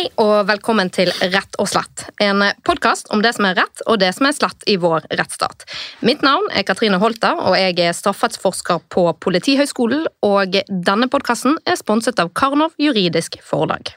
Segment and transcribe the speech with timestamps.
[0.00, 3.98] Hei og velkommen til Rett og slett, en podkast om det som er rett og
[4.00, 5.66] det som er slett i vår rettsstat.
[6.00, 10.06] Mitt navn er Katrine Holter, og jeg er strafferettsforsker på Politihøgskolen.
[10.24, 13.92] Og denne podkasten er sponset av Karnov juridisk forlag.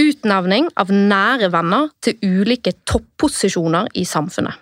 [0.00, 4.56] Utnevning av nære venner til ulike topposisjoner i samfunnet.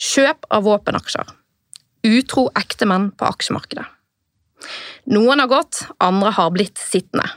[0.00, 1.36] Kjøp av våpenaksjer.
[2.16, 3.90] Utro ektemenn på aksjemarkedet.
[5.12, 7.28] Noen har gått, andre har blitt sittende.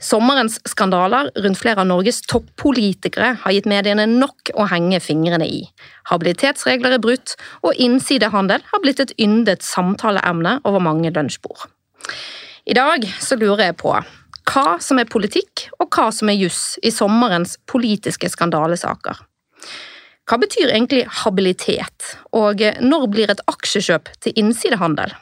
[0.00, 5.58] Sommerens skandaler rundt flere av Norges toppolitikere har gitt mediene nok å henge fingrene i.
[6.08, 11.68] Habilitetsregler er brutt, og innsidehandel har blitt et yndet samtaleemne over mange lunsjbord.
[12.64, 13.92] I dag så lurer jeg på
[14.50, 19.20] hva som er politikk, og hva som er juss i sommerens politiske skandalesaker.
[20.24, 25.12] Hva betyr egentlig habilitet, og når blir et aksjekjøp til innsidehandel?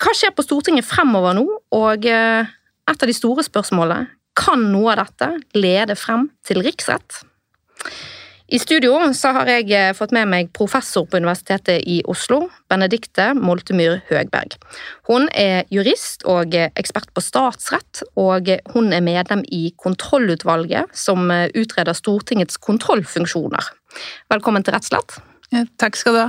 [0.00, 2.08] Hva skjer på Stortinget fremover nå, og
[2.90, 7.22] et av de store spørsmålene kan noe av dette lede frem til riksrett.
[8.50, 13.28] I studio så har jeg eh, fått med meg professor på Universitetet i Oslo, Benedikte
[13.38, 14.56] Moltemyr Høgberg.
[15.06, 21.46] Hun er jurist og ekspert på statsrett, og hun er medlem i kontrollutvalget som eh,
[21.54, 23.70] utreder Stortingets kontrollfunksjoner.
[24.34, 25.20] Velkommen til Rettslett.
[25.54, 26.28] Ja, takk skal du ha.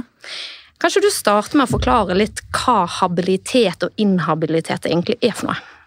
[0.82, 5.81] Kanskje du starter med å forklare litt hva habilitet og inhabilitet egentlig er for noe?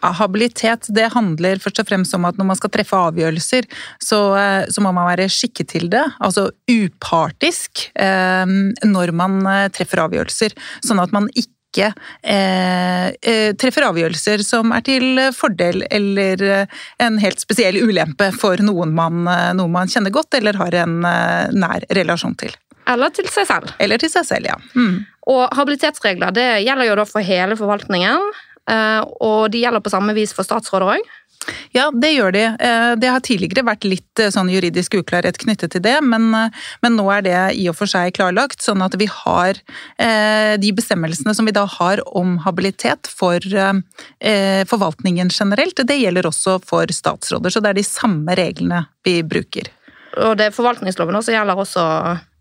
[0.00, 3.68] Ja, habilitet det handler først og fremst om at når man skal treffe avgjørelser,
[4.02, 6.04] så, eh, så må man være skikket til det.
[6.20, 10.56] Altså upartisk eh, når man eh, treffer avgjørelser.
[10.86, 11.92] Sånn at man ikke
[12.26, 16.66] eh, treffer avgjørelser som er til fordel eller
[16.98, 19.22] en helt spesiell ulempe for noen man,
[19.54, 20.98] noen man kjenner godt eller har en
[21.54, 22.56] nær relasjon til.
[22.90, 23.72] Eller til seg selv.
[23.78, 24.56] Eller til seg selv, ja.
[24.74, 25.04] Mm.
[25.30, 28.30] Og habilitetsregler det gjelder jo da for hele forvaltningen.
[28.70, 31.16] Eh, og de gjelder på samme vis for statsråder òg?
[31.72, 32.42] Ja, det gjør de.
[32.60, 36.28] Eh, det har tidligere vært litt eh, sånn juridisk uklarhet knyttet til det, men,
[36.84, 38.60] men, nå er det i og for seg klarlagt.
[38.62, 39.58] Sånn at vi har
[40.60, 43.40] de bestemmelsene som vi da har om habilitet for
[44.70, 47.52] forvaltningen generelt, det gjelder også for statsråder.
[47.52, 49.70] Så det er de samme reglene vi bruker.
[50.20, 51.86] Og det er forvaltningsloven også gjelder også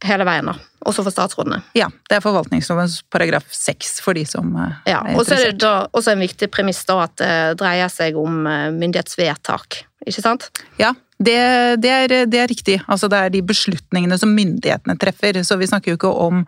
[0.09, 0.68] hele veien, da.
[0.87, 1.59] Også for statsrådene.
[1.75, 4.53] Ja, det er forvaltningslovens paragraf seks for de som
[4.87, 5.19] ja, er interessert.
[5.19, 8.47] Og så er det da også en viktig premiss da at det dreier seg om
[8.47, 10.49] eh, myndighetsvedtak, ikke sant?
[10.79, 11.35] Ja, det,
[11.83, 12.77] det, er, det, er, riktig.
[12.87, 15.35] Altså det er de beslutningene som myndighetene treffer.
[15.43, 16.45] Så vi snakker jo ikke om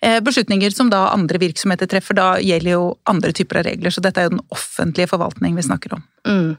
[0.00, 2.16] eh, beslutninger som da andre virksomheter treffer.
[2.16, 3.92] Da gjelder jo andre typer av regler.
[3.92, 6.06] Så dette er jo den offentlige forvaltning vi snakker om.
[6.24, 6.54] Mm.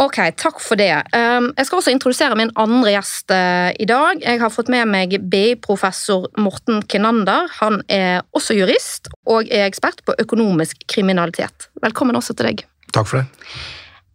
[0.00, 0.90] Ok, takk for det.
[1.12, 4.22] Um, jeg skal også introdusere min andre gjest uh, i dag.
[4.22, 7.50] Jeg har fått med meg BI-professor Morten Kinander.
[7.60, 11.68] Han er også jurist og er ekspert på økonomisk kriminalitet.
[11.84, 12.64] Velkommen også til deg.
[12.92, 13.52] Takk for det.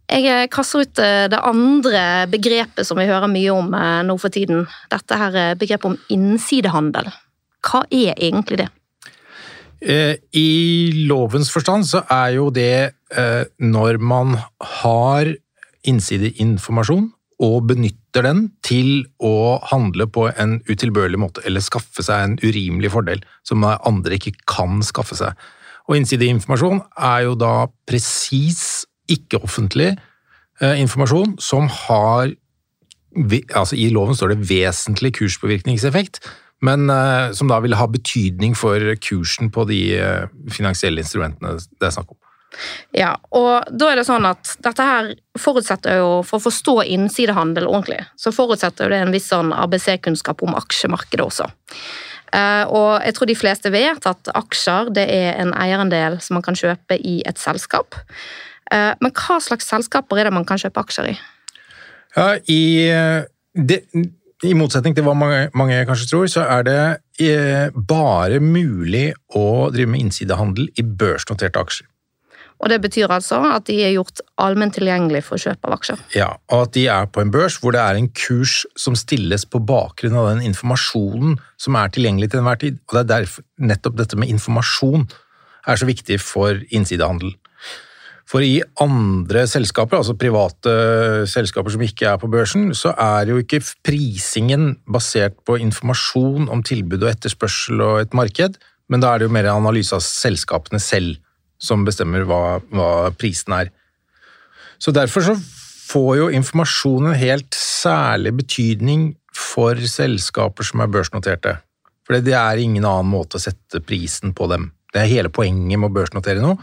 [0.08, 2.02] Jeg uh, kaster ut uh, det andre
[2.32, 3.70] begrepet som vi hører mye om
[4.08, 4.66] nå for tiden.
[4.90, 7.12] Dette her begrepet om innsidehandel.
[7.68, 8.70] Hva er egentlig det?
[9.78, 14.34] Eh, I lovens forstand så er jo det eh, når man
[14.80, 15.30] har
[15.86, 17.12] innsideinformasjon
[17.46, 22.90] og benytter den til å handle på en utilbørlig måte eller skaffe seg en urimelig
[22.90, 25.38] fordel som andre ikke kan skaffe seg.
[25.86, 32.34] Og innsideinformasjon er jo da presis ikke-offentlig eh, informasjon som har
[33.56, 36.20] altså I loven står det vesentlig kurspåvirkningseffekt,
[36.64, 41.86] men uh, som da vil ha betydning for kursen på de uh, finansielle instrumentene det
[41.86, 42.18] er snakk om.
[42.96, 47.68] Ja, og da er det sånn at dette her forutsetter jo, For å forstå innsidehandel
[47.68, 51.46] ordentlig, så forutsetter jo det en viss sånn ABC-kunnskap om aksjemarkedet også.
[52.32, 56.44] Uh, og jeg tror de fleste vet at aksjer det er en eierandel som man
[56.48, 57.96] kan kjøpe i et selskap.
[58.68, 61.14] men hva slags selskaper er det man kan kjøpe aksjer i?
[62.16, 62.60] Ja, i
[63.54, 63.78] det,
[64.46, 66.80] i motsetning til hva mange, mange, kanskje tror, så er det
[67.24, 71.88] eh, bare mulig å drive med innsidehandel i børsnoterte aksjer.
[72.58, 76.00] Og Det betyr altså at de er gjort allment tilgjengelig for kjøp av aksjer?
[76.18, 79.46] Ja, og at de er på en børs hvor det er en kurs som stilles
[79.46, 82.80] på bakgrunn av den informasjonen som er tilgjengelig til enhver tid.
[82.88, 85.06] Og Det er derfor nettopp dette med informasjon
[85.68, 87.36] er så viktig for innsidehandel.
[88.28, 90.72] For i andre selskaper, altså private
[91.30, 96.60] selskaper som ikke er på børsen, så er jo ikke prisingen basert på informasjon om
[96.60, 98.60] tilbud og etterspørsel og et marked,
[98.92, 101.16] men da er det jo mer analyse av selskapene selv
[101.58, 103.72] som bestemmer hva, hva prisen er.
[104.78, 105.38] Så derfor så
[105.88, 111.56] får jo informasjon en helt særlig betydning for selskaper som er børsnoterte.
[112.04, 114.74] For det er ingen annen måte å sette prisen på dem.
[114.92, 116.60] Det er hele poenget med å børsnotere noe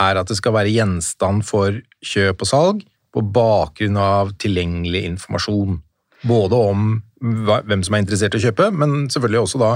[0.00, 5.78] er at det skal være gjenstand for kjøp og salg på bakgrunn av tilgjengelig informasjon.
[6.26, 6.86] Både om
[7.20, 9.74] hvem som er interessert i å kjøpe, men selvfølgelig også da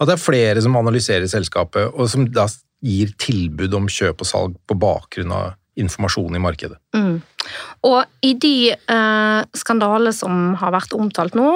[0.00, 2.48] at det er flere som analyserer selskapet, og som da
[2.82, 6.76] gir tilbud om kjøp og salg på bakgrunn av informasjon i markedet.
[6.96, 7.20] Mm.
[7.88, 11.48] Og i de eh, skandalene som har vært omtalt nå,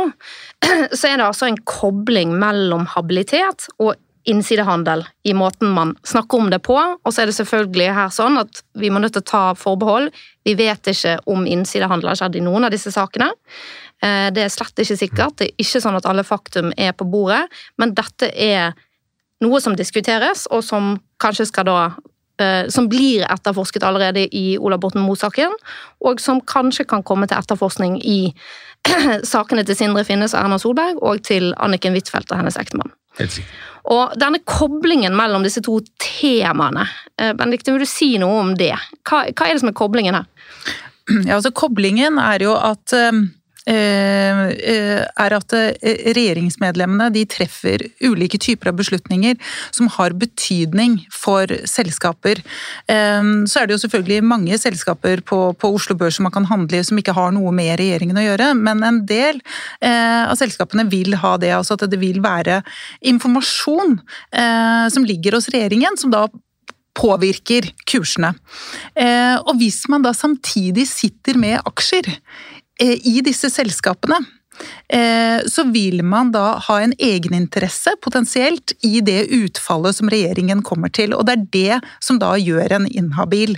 [0.98, 3.96] så er det altså en kobling mellom habilitet og
[4.26, 6.76] innsidehandel i måten man snakker om det på.
[6.76, 10.10] Og så er det selvfølgelig her sånn at vi må nødt til å ta forbehold.
[10.46, 13.30] Vi vet ikke om innsidehandel har skjedd i noen av disse sakene.
[14.02, 15.38] Eh, det er slett ikke sikkert.
[15.38, 17.46] Det er ikke sånn at alle faktum er på bordet,
[17.80, 18.76] men dette er
[19.44, 21.80] noe som diskuteres, og som kanskje skal da
[22.40, 25.54] Eh, som blir etterforsket allerede i Ola Borten Moe-saken,
[26.04, 28.34] og som kanskje kan komme til etterforskning i
[29.32, 32.92] sakene til Sindre Finnes og Erna Solberg, og til Anniken Huitfeldt og hennes ektemann.
[33.86, 38.74] Og denne koblingen mellom disse to temaene, eh, Benedicte, vil du si noe om det?
[39.06, 40.26] Hva, hva, er det som er koblingen her?
[41.22, 43.28] Ja, altså Koblingen er jo at um
[43.66, 49.34] er at eh, regjeringsmedlemmene de treffer ulike typer av beslutninger
[49.74, 52.42] som har betydning for selskaper.
[52.86, 56.78] Så er det jo selvfølgelig mange selskaper på, på Oslo Børs som man kan handle
[56.78, 59.40] i som ikke har noe med regjeringen å gjøre, men en del
[59.82, 61.52] av selskapene vil ha det.
[61.56, 62.60] altså At det vil være
[63.10, 63.98] informasjon
[64.94, 66.26] som ligger hos regjeringen, som da
[66.96, 68.32] påvirker kursene.
[69.44, 74.18] Og hvis man da samtidig sitter med aksjer Eh, i disse selskapene.
[74.20, 74.45] Eh,
[75.50, 81.14] så vil man da ha en egeninteresse, potensielt, i det utfallet som regjeringen kommer til.
[81.16, 83.56] Og det er det som da gjør en inhabil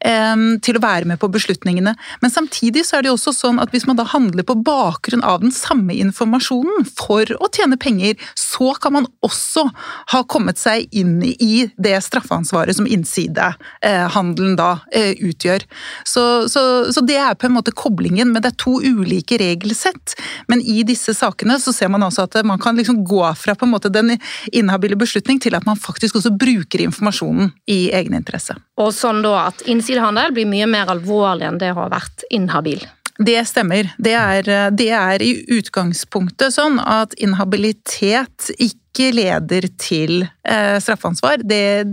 [0.00, 1.94] til å være med på beslutningene.
[2.22, 5.24] Men samtidig så er det jo også sånn at hvis man da handler på bakgrunn
[5.26, 9.66] av den samme informasjonen for å tjene penger, så kan man også
[10.14, 15.66] ha kommet seg inn i det straffansvaret som innsidehandelen da eh, utgjør.
[16.08, 20.16] Så, så, så det er på en måte koblingen, men det er to ulike regelsett.
[20.50, 23.66] Men i disse sakene så ser man altså at man kan liksom gå fra på
[23.66, 24.16] en måte den
[24.52, 28.56] inhabile beslutning til at man faktisk også bruker informasjonen i egeninteresse.
[28.80, 32.82] Og sånn da at innsidehandel blir mye mer alvorlig enn det har vært inhabil?
[33.20, 33.90] Det stemmer.
[34.00, 41.44] Det er, det er, i utgangspunktet sånn at inhabilitet ikke leder til eh, straffansvar.
[41.44, 41.84] Det,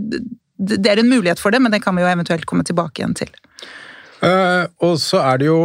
[0.56, 3.18] det, er en mulighet for det, men det kan vi jo eventuelt komme tilbake igjen
[3.20, 3.34] til.
[4.18, 5.60] Uh, og så er det jo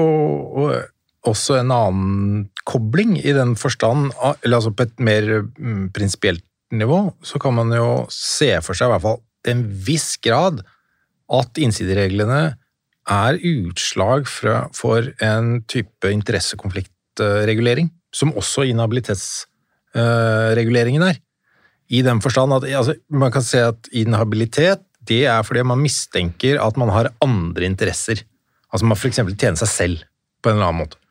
[1.29, 7.13] også en annen kobling i den forstand, eller altså på et mer mm, prinsipielt nivå,
[7.23, 10.63] så kan man jo se for seg i hvert fall til en viss grad
[11.33, 12.57] at innsidereglene
[13.13, 21.17] er utslag for en type interessekonfliktregulering, som også inhabilitetsreguleringen er.
[21.93, 26.63] I den forstand at altså, man kan se at inhabilitet det er fordi man mistenker
[26.63, 28.23] at man har andre interesser.
[28.73, 29.17] Altså man f.eks.
[29.35, 29.99] tjener seg selv
[30.43, 31.02] på en eller annen måte.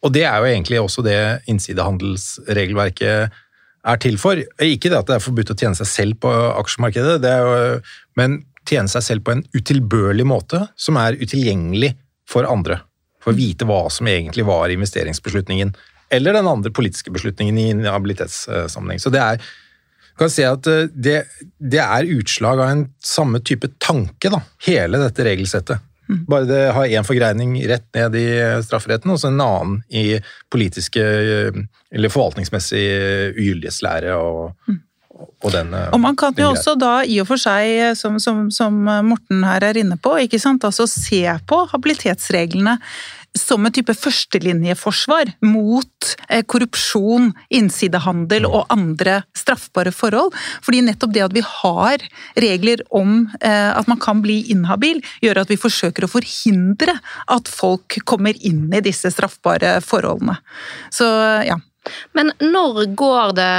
[0.00, 1.18] Og det er jo egentlig også det
[1.50, 3.34] innsidehandelsregelverket
[3.90, 4.40] er til for.
[4.64, 7.80] Ikke det at det er forbudt å tjene seg selv på aksjemarkedet, jo,
[8.20, 11.94] men tjene seg selv på en utilbørlig måte som er utilgjengelig
[12.28, 12.80] for andre.
[13.20, 15.74] For å vite hva som egentlig var investeringsbeslutningen,
[16.10, 19.00] eller den andre politiske beslutningen i inhabilitetssammenheng.
[19.02, 19.50] Så det er
[20.20, 21.20] kan si at eh, det,
[21.56, 25.80] det, er utslag av en samme type tanke, da, hele dette regelsettet.
[26.30, 28.28] Bare det har én forgreining rett ned i
[28.66, 30.20] strafferetten, og så en annen i
[30.52, 32.84] politiske eller forvaltningsmessig
[33.34, 34.54] ugyldighetslære og,
[35.42, 38.76] og den Og man kan jo også da i og for seg, som, som, som
[39.06, 42.78] Morten her er inne på, ikke sant, altså se på habilitetsreglene
[43.38, 50.34] som en type førstelinjeforsvar mot eh, korrupsjon, innsidehandel og andre straffbare forhold.
[50.66, 52.04] Fordi nettopp det at vi har
[52.42, 56.96] regler om eh, at man kan bli inhabil, gjør at vi forsøker å forhindre
[57.30, 60.40] at folk kommer inn i disse straffbare forholdene.
[60.94, 61.06] Så
[61.46, 61.60] ja.
[62.12, 63.52] Men når går det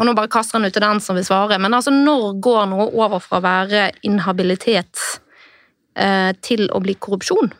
[0.00, 2.70] og nå bare kaster han ut til den som vil svare, men altså når går
[2.70, 5.02] noe over fra å være inhabilitet
[5.98, 7.52] eh, til å bli korrupsjon?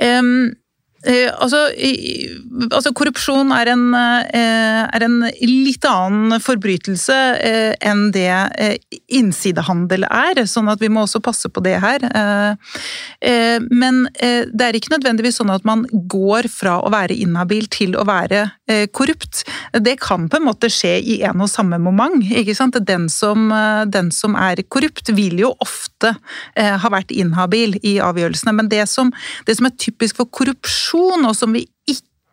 [0.00, 0.56] Um,
[1.02, 1.64] Eh, altså,
[2.70, 8.76] altså, korrupsjon er en, eh, er en, litt annen forbrytelse eh, enn det eh,
[9.18, 12.04] innsidehandel er, sånn at vi må også passe på det her.
[13.72, 18.04] Men det er ikke nødvendigvis sånn at man går fra å være inhabil til å
[18.08, 18.44] være
[18.94, 19.42] korrupt.
[19.84, 22.24] Det kan på en måte skje i en og samme moment.
[22.24, 22.78] ikke sant?
[22.86, 23.50] Den som,
[23.92, 26.14] den som er korrupt, vil jo ofte
[26.56, 29.12] ha vært inhabil i avgjørelsene, men det som,
[29.46, 31.66] det som er typisk for korrupsjon, og som vi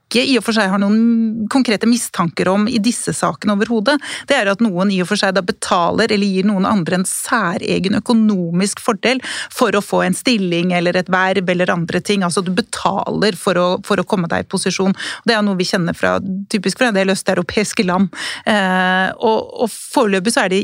[0.09, 3.99] ikke i og for seg har noen konkrete mistanker om i disse sakene overhodet,
[4.29, 7.05] det er at noen i og for seg da betaler eller gir noen andre en
[7.05, 9.21] særegen økonomisk fordel
[9.53, 12.25] for å få en stilling eller et verv eller andre ting.
[12.25, 14.97] Altså du betaler for å, for å komme deg i posisjon.
[15.29, 16.17] Det er noe vi kjenner fra,
[16.49, 18.09] typisk fra en del østeuropeiske land.
[18.49, 20.63] Eh, og, og foreløpig så er det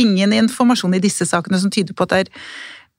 [0.00, 2.34] ingen informasjon i disse sakene som tyder på at det er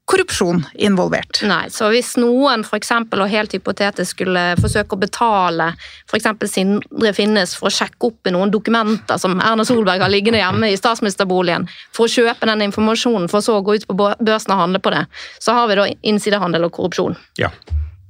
[0.10, 1.42] korrupsjon involvert.
[1.46, 5.72] Nei, så hvis noen for eksempel, og helt hypotetisk skulle forsøke å betale
[6.10, 6.30] f.eks.
[6.50, 10.72] Sindre Finnes for å sjekke opp i noen dokumenter som Erna Solberg har liggende hjemme
[10.72, 14.63] i statsministerboligen, for å kjøpe den informasjonen for så å gå ut på børsen og
[14.63, 15.06] handle på det,
[15.38, 17.20] så har vi da innsidehandel og korrupsjon.
[17.38, 17.54] Ja.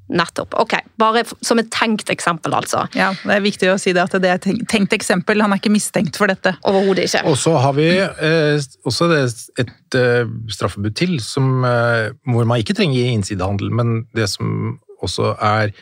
[0.09, 0.55] Nettopp.
[0.57, 2.83] Ok, Bare som et tenkt eksempel, altså.
[2.97, 5.41] Ja, Det er viktig å si det at det er et tenkt eksempel.
[5.41, 6.55] Han er ikke mistenkt for dette.
[6.67, 7.21] Overhodet ikke.
[7.29, 8.57] Og så har vi eh,
[8.89, 14.79] også et eh, straffebud til, som, eh, hvor man ikke trenger innsidehandel, men det som
[15.05, 15.75] også er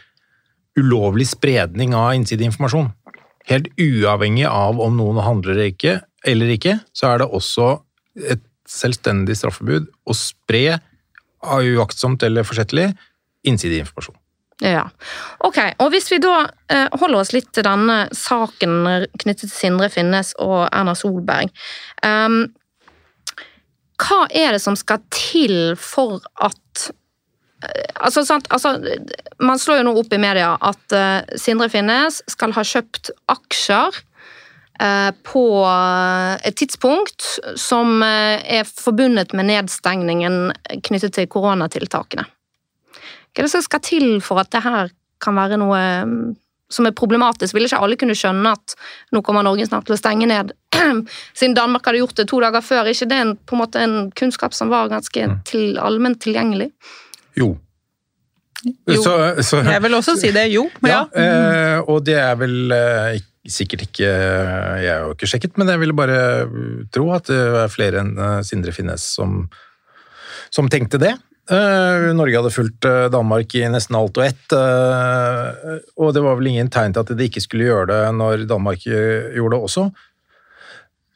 [0.78, 2.92] ulovlig spredning av innsideinformasjon.
[3.48, 5.96] Helt uavhengig av om noen handler eller ikke,
[6.28, 7.72] eller ikke, så er det også
[8.28, 10.82] et selvstendig straffebud å spre,
[11.48, 12.90] uaktsomt eller forsettlig,
[13.48, 14.18] innsideinformasjon.
[14.64, 14.88] Ja.
[15.46, 18.80] Ok, og hvis vi da eh, holder oss litt til denne saken
[19.22, 21.52] knyttet til Sindre Finnes og Erna Solberg.
[22.02, 22.48] Um,
[24.02, 28.76] hva er det som skal til for at eh, Altså, sant, altså,
[29.42, 33.98] Man slår jo nå opp i media at uh, Sindre Finnes skal ha kjøpt aksjer
[34.82, 35.44] uh, på
[36.46, 37.26] et tidspunkt
[37.58, 40.52] som uh, er forbundet med nedstengningen
[40.86, 42.26] knyttet til koronatiltakene.
[43.38, 44.88] Hva er det som skal til for at det her
[45.22, 46.22] kan være noe mm,
[46.74, 47.54] som er problematisk?
[47.54, 48.74] Ville ikke alle kunne skjønne at
[49.14, 50.56] nå kommer Norge snart til å stenge ned,
[51.38, 52.82] siden Danmark hadde gjort det to dager før?
[52.82, 55.38] Er ikke det en, på en måte en kunnskap som var ganske mm.
[55.46, 56.72] til, allment tilgjengelig?
[57.38, 57.52] Jo.
[58.66, 58.98] jo.
[59.06, 59.14] Så,
[59.46, 60.48] så, jeg vil også si det.
[60.56, 60.66] Jo.
[60.82, 61.22] Ja, ja.
[61.22, 65.86] Eh, og det er vel eh, sikkert ikke Jeg har jo ikke sjekket, men jeg
[65.86, 66.20] ville bare
[66.90, 69.44] tro at det er flere enn eh, Sindre Finnes som,
[70.50, 71.14] som tenkte det.
[71.48, 76.36] Uh, Norge hadde fulgt uh, Danmark i nesten alt og ett, uh, og det var
[76.36, 79.86] vel ingen tegn til at de ikke skulle gjøre det når Danmark gjorde det også.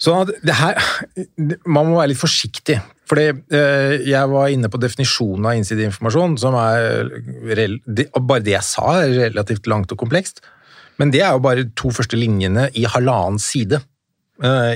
[0.02, 0.80] Så det her
[1.76, 2.80] Man må være litt forsiktig.
[3.12, 3.26] Fordi
[4.08, 7.10] jeg var inne på definisjonen av innsideinformasjon, som er
[8.16, 10.40] Bare det jeg sa, er relativt langt og komplekst.
[10.96, 13.82] Men det er jo bare to første linjene i halvannen side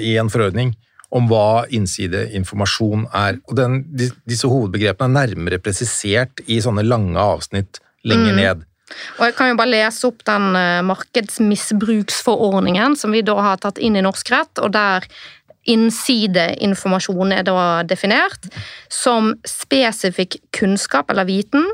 [0.04, 0.76] i en forordning
[1.16, 3.34] om hva innsideinformasjon er.
[3.48, 3.72] Og den,
[4.28, 8.38] disse hovedbegrepene er nærmere presisert i sånne lange avsnitt lenger mm.
[8.42, 8.58] ned.
[9.18, 13.78] Og Jeg kan jo bare lese opp den eh, markedsmisbruksforordningen som vi da har tatt
[13.82, 15.02] inn i norsk rett, og der
[15.66, 18.44] Innsideinformasjon er da definert
[18.94, 21.66] som spesifikk kunnskap eller viten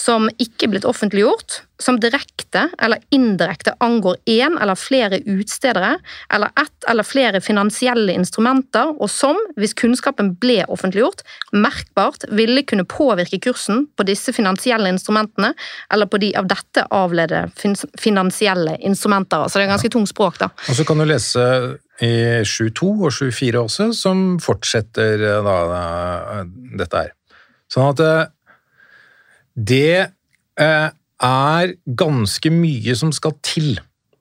[0.00, 5.98] som ikke er blitt offentliggjort, som direkte eller indirekte angår én eller flere utstedere
[6.32, 12.86] eller ett eller flere finansielle instrumenter, og som, hvis kunnskapen ble offentliggjort, merkbart ville kunne
[12.88, 15.54] påvirke kursen på disse finansielle instrumentene
[15.92, 17.48] eller på de av dette avledede
[18.00, 19.48] finansielle instrumenter.
[19.48, 20.50] Så det er ganske tungt språk, da.
[20.68, 21.44] Og så kan du lese
[22.02, 26.42] i 7.2 og 7.4 også, som fortsetter eh, da, eh,
[26.80, 27.14] dette her.
[27.70, 28.26] Sånn at eh,
[29.54, 30.10] det
[31.22, 33.76] er ganske mye som skal til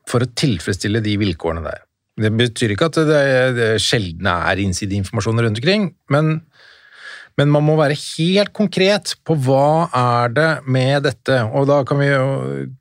[0.09, 1.83] for å tilfredsstille de vilkårene der.
[2.19, 3.21] Det betyr ikke at det,
[3.57, 6.35] det sjelden er innsideinformasjon rundt omkring, men
[7.39, 11.39] men man må være helt konkret på hva er det med dette.
[11.57, 12.27] Og da kan vi jo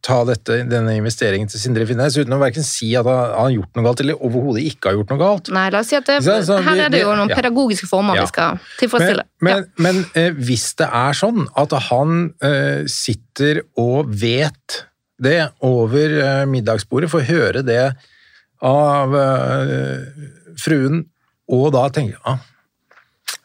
[0.04, 3.78] ta dette, denne investeringen til Sindre Finnes uten å verken si at han har gjort
[3.78, 5.52] noe galt, eller overhodet ikke har gjort noe galt.
[5.56, 7.40] Nei, la oss si at det, så, så, her er det jo noen ja.
[7.40, 8.26] pedagogiske former ja.
[8.26, 9.26] vi skal tilfredsstille.
[9.40, 14.82] Men, men, men eh, hvis det er sånn at han eh, sitter og vet
[15.23, 17.85] det over eh, middagsbordet, får høre det
[18.62, 20.25] av eh,
[20.61, 21.06] fruen,
[21.52, 22.42] og da tenker ah,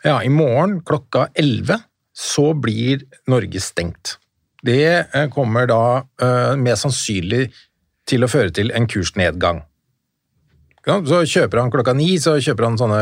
[0.04, 1.82] ja, i morgen klokka 11
[2.18, 4.18] så blir Norge stengt.
[4.66, 7.48] Det eh, kommer da uh, mest sannsynlig
[8.08, 9.62] til å føre til en kursnedgang.
[10.88, 13.02] Så kjøper han klokka ni, så kjøper han sånne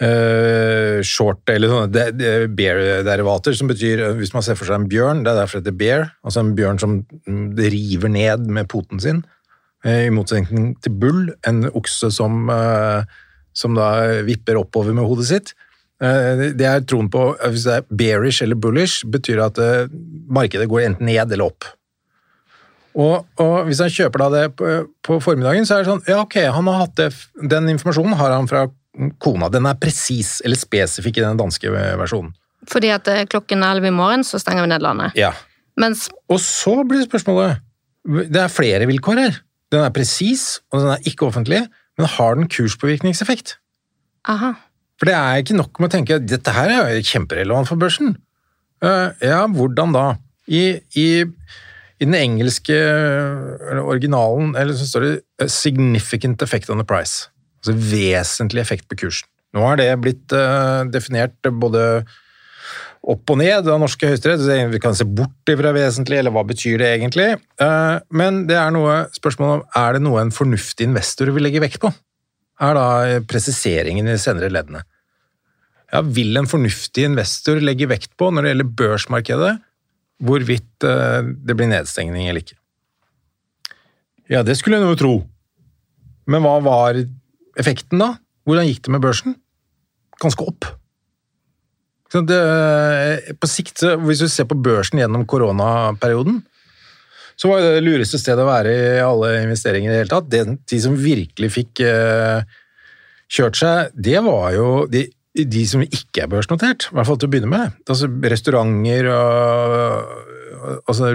[0.00, 5.32] uh, short eller sånne bear-derivater, som betyr, hvis man ser for seg en bjørn, det
[5.32, 9.24] er derfor det heter bear, altså en bjørn som mm, river ned med poten sin,
[9.84, 13.02] uh, i motsetning til bull, en okse som uh,
[13.54, 15.54] som da vipper oppover med hodet sitt.
[16.02, 19.96] Eh, det er troen på Hvis det er bearish eller bullish, betyr det at eh,
[20.28, 21.68] markedet går enten ned eller opp.
[22.94, 24.70] Og, og hvis han kjøper da det på,
[25.02, 27.08] på, formiddagen, så er det sånn Ja, ok, han har hatt det,
[27.50, 28.68] den informasjonen har han fra
[29.22, 29.48] kona.
[29.50, 32.30] Den er presis eller spesifikk i den danske versjonen.
[32.70, 35.18] Fordi at klokken 11 i morgen så stenger vi ned landet?
[35.18, 35.32] Ja.
[35.80, 36.06] Mens...
[36.30, 37.58] Og så blir spørsmålet
[38.30, 39.40] Det er flere vilkår her.
[39.74, 41.64] Den er presis, og den er ikke offentlig,
[41.98, 43.56] men har den kurspåvirkningseffekt?
[44.30, 44.54] Aha.
[44.98, 47.80] For det er ikke nok med å tenke at dette her er jo kjemperelevant for
[47.80, 48.16] børsen.
[48.84, 50.06] Eh, ja, hvordan da?
[50.46, 52.76] I, i, I den engelske
[53.80, 55.14] originalen eller så står det
[55.48, 57.30] 'significant effect on the price'.
[57.62, 59.28] Altså vesentlig effekt på kursen.
[59.54, 62.04] Nå har det blitt uh, definert både
[63.04, 64.44] opp og ned av norske høyesterett.
[64.72, 67.26] Vi kan se bort fra vesentlig, eller hva betyr det egentlig?
[67.60, 71.62] Uh, men det er noe spørsmål om er det noe en fornuftig investor vil legge
[71.64, 71.92] vekt på?
[72.64, 72.86] Er da
[73.28, 74.84] presiseringen i senere leddene.
[75.92, 79.52] Ja, vil en fornuftig investor legge vekt på når det gjelder børsmarkedet,
[80.24, 82.58] hvorvidt uh, det blir nedstengning eller ikke?
[84.32, 85.14] Ja, det skulle en jo tro.
[86.30, 86.96] Men hva var
[87.60, 88.14] effekten da?
[88.48, 89.36] Hvordan gikk det med børsen?
[90.22, 90.70] Ganske opp.
[92.14, 92.40] Det,
[93.40, 96.42] på sikt, Hvis du ser på børsen gjennom koronaperioden,
[97.34, 100.28] så var det det lureste stedet å være i alle investeringer i det hele tatt.
[100.30, 102.46] De, de som virkelig fikk uh,
[103.26, 107.30] kjørt seg, det var jo de, de, som ikke er børsnotert, i hvert fall til
[107.30, 107.74] å begynne med.
[107.90, 111.10] Altså restauranter og altså,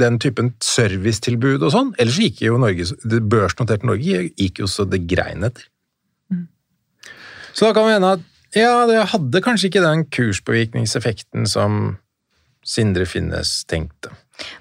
[0.00, 1.92] den typen servicetilbud og sånn.
[2.00, 5.68] Ellers gikk jo Norge, det børsnoterte Norge gikk jo så det grein etter.
[7.52, 8.26] Så da kan vi hende at
[8.56, 11.96] ja, det hadde kanskje ikke den kurspåvirkningseffekten som
[12.66, 14.12] Sindre Finnes tenkte.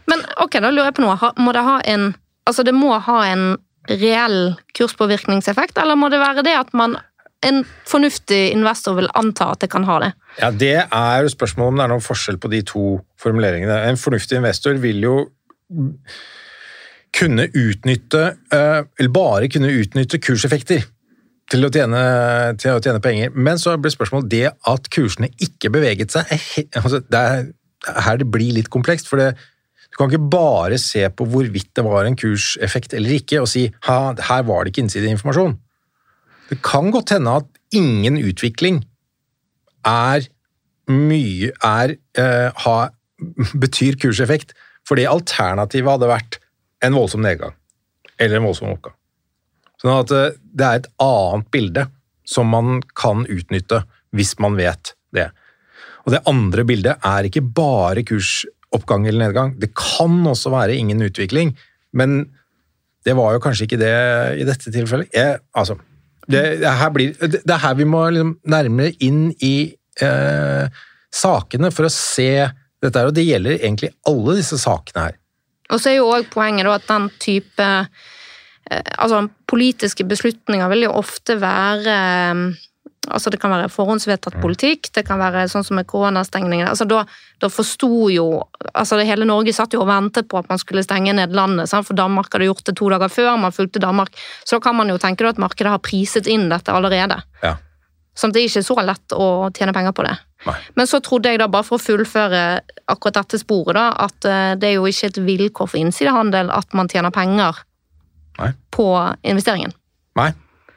[0.09, 1.31] Men ok, da lurer jeg på noe.
[1.39, 2.11] Må det ha en
[2.49, 3.43] Altså, det må ha en
[3.85, 6.95] reell kurspåvirkningseffekt, eller må det være det at man
[7.45, 10.09] en fornuftig investor vil anta at det kan ha det?
[10.39, 12.85] Ja, Det er jo spørsmålet om det er noen forskjell på de to
[13.21, 13.77] formuleringene.
[13.85, 15.15] En fornuftig investor vil jo
[17.13, 20.83] kunne utnytte, eh, eller bare kunne utnytte kurseffekter
[21.49, 22.01] til å tjene,
[22.61, 23.31] til å tjene penger.
[23.33, 26.29] Men så blir spørsmålet det at kursene ikke beveget seg
[26.77, 27.47] altså Det er
[27.87, 29.07] her det blir litt komplekst.
[29.07, 29.35] for det,
[29.89, 33.71] Du kan ikke bare se på hvorvidt det var en kurseffekt eller ikke, og si
[33.83, 35.57] her var det ikke innsideinformasjon.
[36.49, 38.83] Det kan godt hende at ingen utvikling
[39.85, 40.27] er
[40.89, 42.89] mye er, uh, ha,
[43.53, 44.53] betyr kurseffekt,
[44.87, 46.39] fordi alternativet hadde vært
[46.83, 47.53] en voldsom nedgang
[48.19, 48.98] eller en voldsom oppgang.
[49.79, 51.85] Sånn at eh, det er et annet bilde
[52.29, 53.83] som man kan utnytte
[54.15, 55.29] hvis man vet det.
[56.05, 59.55] Og det andre bildet er ikke bare kursoppgang eller nedgang.
[59.61, 61.55] Det kan også være ingen utvikling,
[61.93, 62.21] men
[63.05, 63.95] det var jo kanskje ikke det
[64.41, 65.09] i dette tilfellet.
[65.15, 65.77] Jeg, altså,
[66.29, 69.71] det, det, her blir, det, er her vi må liksom nærmere inn i
[70.03, 72.31] eh, sakene for å se
[72.79, 75.17] dette her, og det gjelder egentlig alle disse sakene her.
[75.69, 77.69] Og så er jo òg poenget at den type
[78.69, 82.65] altså, politiske beslutninger vil jo ofte være eh,
[83.09, 84.41] altså Det kan være forhåndsvedtatt mm.
[84.43, 86.67] politikk, det kan være sånn som med koronastengningen.
[86.67, 87.03] altså Da,
[87.41, 90.83] da forsto jo altså det Hele Norge satt jo og ventet på at man skulle
[90.85, 91.87] stenge ned landet, sant?
[91.87, 94.13] for Danmark hadde gjort det to dager før, man fulgte Danmark.
[94.43, 97.21] Så da kan man jo tenke at markedet har priset inn dette allerede.
[97.41, 97.55] Ja.
[98.19, 100.17] Sånn det er ikke så lett å tjene penger på det.
[100.45, 100.55] Nei.
[100.75, 102.43] Men så trodde jeg da, bare for å fullføre
[102.91, 106.75] akkurat dette sporet, da, at eh, det er jo ikke et vilkår for innsidehandel at
[106.75, 107.63] man tjener penger
[108.39, 108.51] Nei.
[108.71, 108.87] på
[109.23, 109.73] investeringen.
[110.19, 110.29] Nei,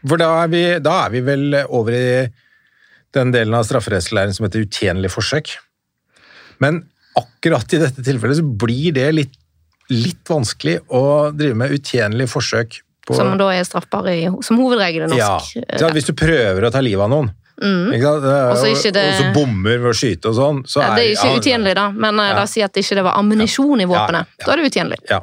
[0.07, 2.07] for da er, vi, da er vi vel over i
[3.15, 5.53] den delen av strafferettslæren som heter utjenlig forsøk.
[6.63, 6.83] Men
[7.19, 9.35] akkurat i dette tilfellet så blir det litt,
[9.93, 11.03] litt vanskelig å
[11.37, 15.79] drive med utjenlig forsøk på Som da er straffbar i, som hovedregel i norsk Ja,
[15.81, 17.93] så Hvis du prøver å ta livet av noen, Mm.
[17.95, 18.09] ikke?
[18.09, 21.03] Og så ikke det- og så bommer ved å skyte og sånn, så Ja, det
[21.05, 22.35] er ikke ja, utjenlig, da, men eh, Ja.
[22.35, 24.27] la oss si at ikke det var ammunisjon i våpenet.
[24.41, 24.99] Da er det utjenlig.
[25.11, 25.21] Ja.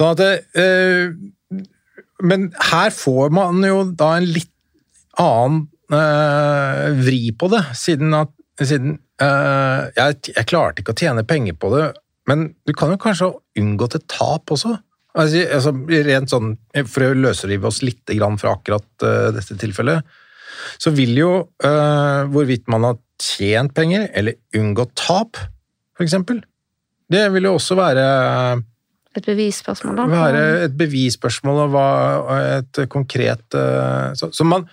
[0.00, 1.12] Sånn at det, eh,
[2.24, 4.52] Men her får man jo da en litt
[5.20, 11.24] annen eh, vri på det, siden at siden, eh, jeg, jeg klarte ikke å tjene
[11.28, 11.86] penger på det,
[12.28, 14.76] men du kan jo kanskje ha unngått et tap også?
[15.18, 15.72] Altså, altså,
[16.06, 16.52] rent sånn,
[16.86, 20.04] For å løsrive oss litt fra akkurat eh, dette tilfellet,
[20.80, 21.32] så vil jo
[21.64, 25.40] eh, hvorvidt man har tjent penger eller unngått tap,
[26.00, 26.44] eksempel,
[27.10, 28.04] det vil jo også være
[29.16, 30.04] Et bevisspørsmål, da.
[30.06, 34.68] være et bevisspørsmål og et konkret eh, så, så man,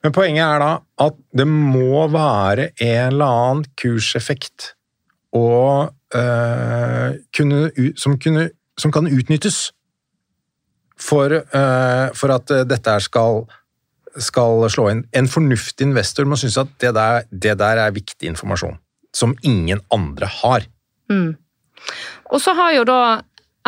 [0.00, 0.70] Men poenget er da
[1.04, 4.70] at det må være en eller annen kurseffekt
[5.36, 7.58] og, øh, kunne,
[8.00, 8.48] som, kunne,
[8.80, 9.58] som kan utnyttes
[10.96, 13.44] for, øh, for at dette skal,
[14.16, 15.04] skal slå inn.
[15.12, 18.80] En fornuftig investor må synes at det der, det der er viktig informasjon
[19.14, 20.64] som ingen andre har.
[21.10, 21.36] Mm.
[22.30, 23.20] Og så har jo da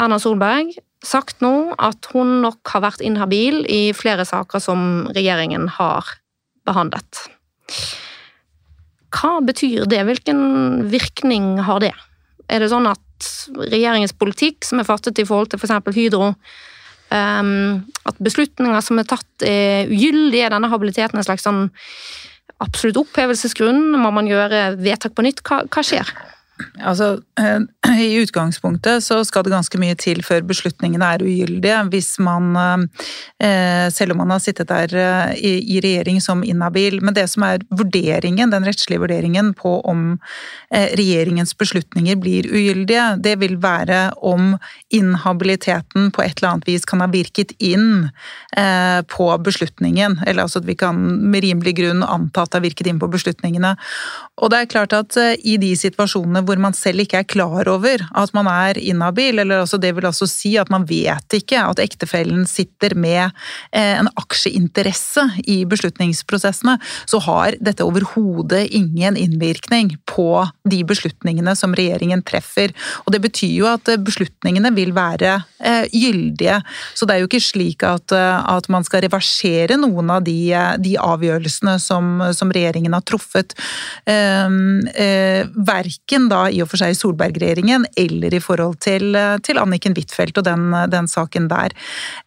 [0.03, 5.69] Erna Solberg sagt nå at hun nok har vært inhabil i flere saker som regjeringen
[5.79, 6.09] har
[6.67, 7.27] behandlet.
[9.13, 10.03] Hva betyr det?
[10.09, 10.43] Hvilken
[10.91, 11.93] virkning har det?
[12.51, 15.95] Er det sånn at regjeringens politikk som er fattet i forhold til f.eks.
[15.95, 16.33] Hydro,
[17.13, 21.65] um, at beslutninger som er tatt er ugyldige, denne habiliteten er en slags sånn
[22.63, 23.93] absolutt opphevelsesgrunn?
[23.99, 25.43] Må man gjøre vedtak på nytt?
[25.47, 26.15] Hva, hva skjer?
[26.83, 27.61] Altså, eh,
[28.07, 31.79] I utgangspunktet så skal det ganske mye til før beslutningene er ugyldige.
[31.93, 32.53] Hvis man,
[33.43, 37.01] eh, selv om man har sittet der eh, i regjering som inhabil.
[37.03, 40.19] Men det som er vurderingen, den rettslige vurderingen på om
[40.73, 44.57] regjeringens beslutninger blir ugyldige, det vil være om
[44.95, 48.09] inhabiliteten på et eller annet vis kan ha virket inn
[49.13, 50.19] på beslutningen.
[50.27, 50.97] Eller altså at vi kan
[51.33, 53.75] med rimelig grunn anta at det har virket inn på beslutningene.
[54.43, 58.03] Og det er klart at i de situasjonene hvor man selv ikke er klar over
[58.19, 61.81] at man er inhabil, eller altså det vil altså si at man vet ikke at
[61.83, 63.31] ektefellen sitter med
[63.71, 71.75] eh, en aksjeinteresse i beslutningsprosessene, så har dette overhodet ingen innvirkning på de beslutningene som
[71.77, 72.75] regjeringen treffer.
[73.07, 76.61] Og det betyr jo at beslutningene vil være eh, gyldige.
[76.95, 80.39] Så det er jo ikke slik at, eh, at man skal reversere noen av de,
[80.83, 83.55] de avgjørelsene som, som, regjeringen har truffet.
[84.09, 84.32] Eh,
[85.73, 90.47] verken da i og for seg Solberg-regjeringen eller i forhold til, til Anniken Huitfeldt og
[90.47, 91.75] den, den, saken der.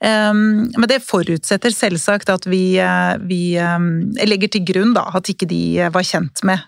[0.03, 2.77] Um, men det forutsetter selvsagt at vi,
[3.25, 3.87] vi um,
[4.27, 5.61] legger til grunn da, at ikke de
[5.93, 6.63] var kjent med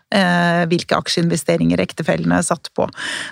[0.71, 2.87] hvilke aksjeinvesteringer ektefellene satt på.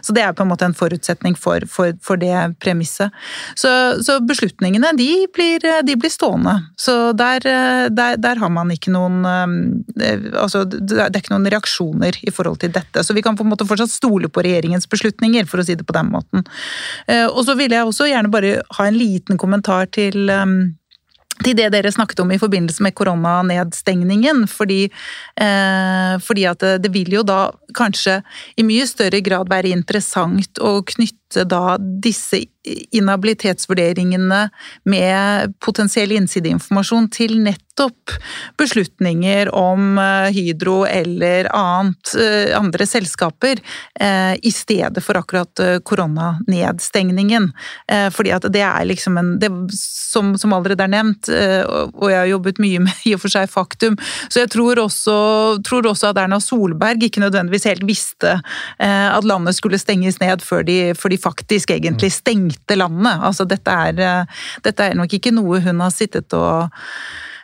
[0.05, 3.13] Så det er på en måte en forutsetning for, for, for det premisset.
[3.57, 3.71] Så,
[4.05, 6.53] så beslutningene de blir, de blir, stående.
[6.79, 7.43] Så der,
[7.91, 11.49] der, der, har man ikke noen altså, Det er ikke noen
[11.85, 13.03] reaksjoner i forhold til dette.
[13.03, 15.85] Så vi kan på en måte fortsatt stole på regjeringens beslutninger, for å si det
[15.85, 16.45] på den måten.
[17.07, 20.75] Eh, og så vil jeg også gjerne bare ha en liten kommentar til ehm,
[21.43, 24.47] til det dere snakket om i forbindelse med koronanedstengningen.
[24.47, 24.85] Fordi,
[25.35, 28.21] eh, fordi at det, det, vil jo da kanskje
[28.55, 32.45] i mye større grad være interessant å knytte da disse
[32.91, 34.49] inhabilitetsvurderingene
[34.83, 38.15] med potensiell innsideinformasjon til nettopp
[38.59, 43.61] beslutninger om eh, Hydro eller annet, eh, andre selskaper,
[43.99, 47.51] eh, i stedet for akkurat koronanedstengningen.
[48.11, 52.29] Fordi at det er liksom en det, som, som, allerede er nevnt, og jeg har
[52.29, 53.97] jobbet mye med i og for seg faktum,
[54.29, 55.15] så jeg tror også,
[55.65, 58.37] tror også at Erna Solberg ikke nødvendigvis helt visste
[58.79, 63.21] at landet skulle stenges ned før de, før de faktisk egentlig stengte landet.
[63.25, 66.69] Altså, dette er, eh, dette er nok ikke noe hun har sittet og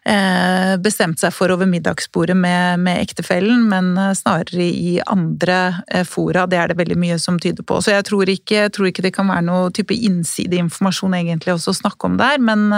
[0.06, 5.60] eh, bestemt seg for over middagsbordet med, med ektefellen, men eh, snarere i andre
[6.08, 6.48] fora.
[6.50, 7.82] Det er det veldig mye som tyder på.
[7.82, 11.82] Så jeg tror ikke, tror ikke det kan være noe type innsideinformasjon egentlig også å
[11.84, 12.70] snakke om der, men,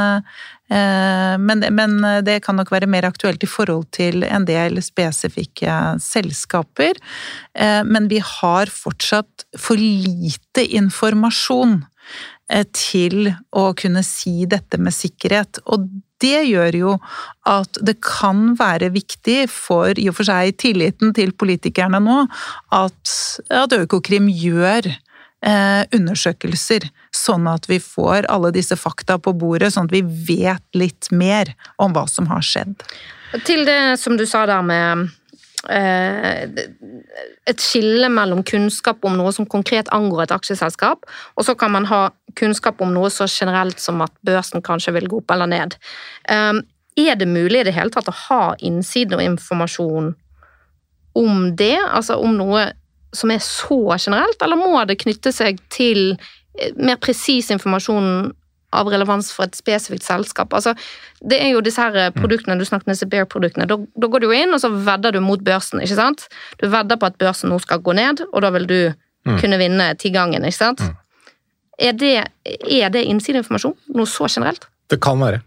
[0.74, 1.92] men, men,
[2.26, 6.98] det kan nok være mer aktuelt i forhold til en del spesifikke selskaper.
[7.86, 11.84] Men vi har fortsatt for lite informasjon
[12.52, 15.62] Eh, til å kunne si dette med sikkerhet.
[15.72, 15.86] Og
[16.24, 16.92] det gjør jo
[17.48, 22.20] at det kan være viktig for i og for seg tilliten til politikerne nå
[22.76, 23.16] at,
[23.48, 25.00] at Økokrim gjør eh,
[25.44, 31.10] undersøkelser, sånn at vi får alle disse fakta på bordet, sånn at vi vet litt
[31.12, 31.52] mer
[31.84, 32.78] om hva som har skjedd.
[33.44, 35.10] Til det som du sa der med
[35.70, 36.44] Eh,
[37.48, 41.08] et skille mellom kunnskap om noe som konkret angår et aksjeselskap,
[41.40, 45.08] og så kan man ha kunnskap om noe så generelt som at børsen kanskje vil
[45.08, 45.78] gå opp eller ned.
[46.28, 46.60] Eh,
[47.08, 50.12] er det mulig i det hele tatt å ha innsiden og informasjon
[51.16, 51.78] om det?
[51.80, 52.74] Altså om noe
[53.14, 58.34] som er så generelt, eller må det knytte seg til eh, mer presis informasjon
[58.74, 60.54] av relevans for et spesifikt selskap.
[60.58, 60.74] Altså,
[61.22, 63.70] det er jo disse her eh, produktene du snakket med, Bear-produktene.
[63.70, 65.84] Da, da, går du inn, og så vedder du mot børsen.
[65.84, 66.28] ikke sant?
[66.62, 69.38] Du vedder på at børsen nå skal gå ned, og da vil du mm.
[69.38, 70.46] kunne vinne tigangen.
[70.46, 70.84] ikke sant?
[70.84, 71.00] Mm.
[71.84, 72.14] Er det,
[72.46, 73.76] er det innsideinformasjon?
[73.98, 74.68] Noe så generelt?
[74.90, 75.42] Det kan være.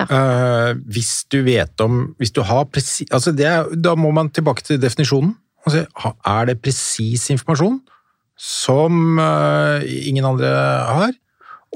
[0.00, 0.06] Ja.
[0.08, 4.78] Uh, hvis du vet om Hvis du har presis altså Da må man tilbake til
[4.80, 5.34] definisjonen.
[5.66, 5.84] Altså,
[6.26, 7.80] er det presis informasjon
[8.40, 10.48] som uh, ingen andre
[10.88, 11.16] har?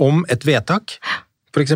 [0.00, 0.96] om et vedtak,
[1.54, 1.74] f.eks.,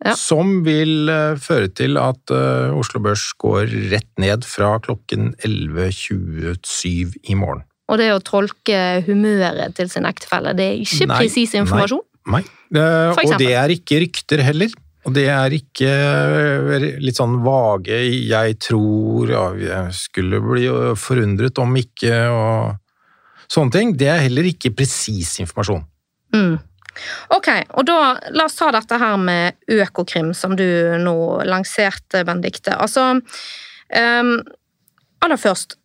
[0.00, 0.14] ja.
[0.16, 7.18] som vil uh, føre til at uh, Oslo Børs går rett ned fra klokken 11.27
[7.28, 7.66] i morgen.
[7.90, 12.04] Og det å tolke humøret til sin ektefelle, det er ikke presis informasjon?
[12.30, 12.44] Nei.
[12.70, 12.80] nei.
[12.80, 14.72] Uh, og det er ikke rykter heller.
[15.08, 15.92] Og det er ikke
[17.00, 22.76] litt sånn vage 'jeg tror', ja, jeg skulle bli forundret om ikke, og
[23.48, 23.96] sånne ting.
[23.96, 25.84] Det er heller ikke presis informasjon.
[26.36, 26.58] Mm.
[27.32, 30.66] Ok, og da la oss ta dette her med Økokrim, som du
[31.00, 31.16] nå
[31.48, 32.74] lanserte, Benedicte.
[32.76, 34.32] Altså um,
[35.20, 35.79] Aller først,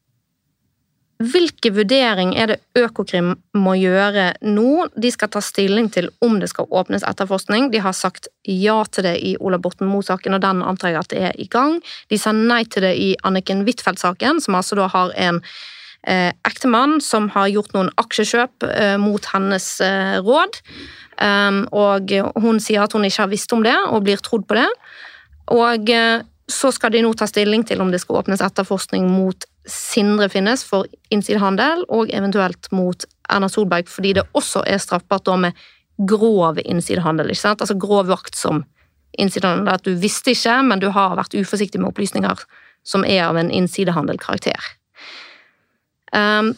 [1.23, 4.87] hvilke vurdering er det Økokrim må gjøre nå?
[4.99, 7.69] De skal ta stilling til om det skal åpnes etterforskning.
[7.71, 11.13] De har sagt ja til det i Ola Borten Moe-saken, og den antar jeg at
[11.13, 11.79] det er i gang.
[12.11, 15.39] De sa nei til det i Anniken Huitfeldt-saken, som altså da har en
[16.03, 20.61] eh, ektemann som har gjort noen aksjekjøp eh, mot hennes eh, råd.
[21.15, 22.11] Um, og
[22.43, 24.67] hun sier at hun ikke har visst om det, og blir trodd på det.
[25.55, 26.19] Og eh,
[26.51, 30.63] så skal de nå ta stilling til om det skal åpnes etterforskning mot Sindre Finnes
[30.67, 35.65] for innsidehandel, og eventuelt mot Erna Solberg, fordi det også er straffbart da med
[35.97, 37.31] grov innsidehandel.
[37.31, 37.61] ikke sant?
[37.61, 38.63] Altså grov vakt som
[39.17, 39.73] innsidehandel.
[39.73, 42.45] At du visste ikke, men du har vært uforsiktig med opplysninger
[42.85, 44.71] som er av en innsidehandelkarakter.
[46.13, 46.53] Um,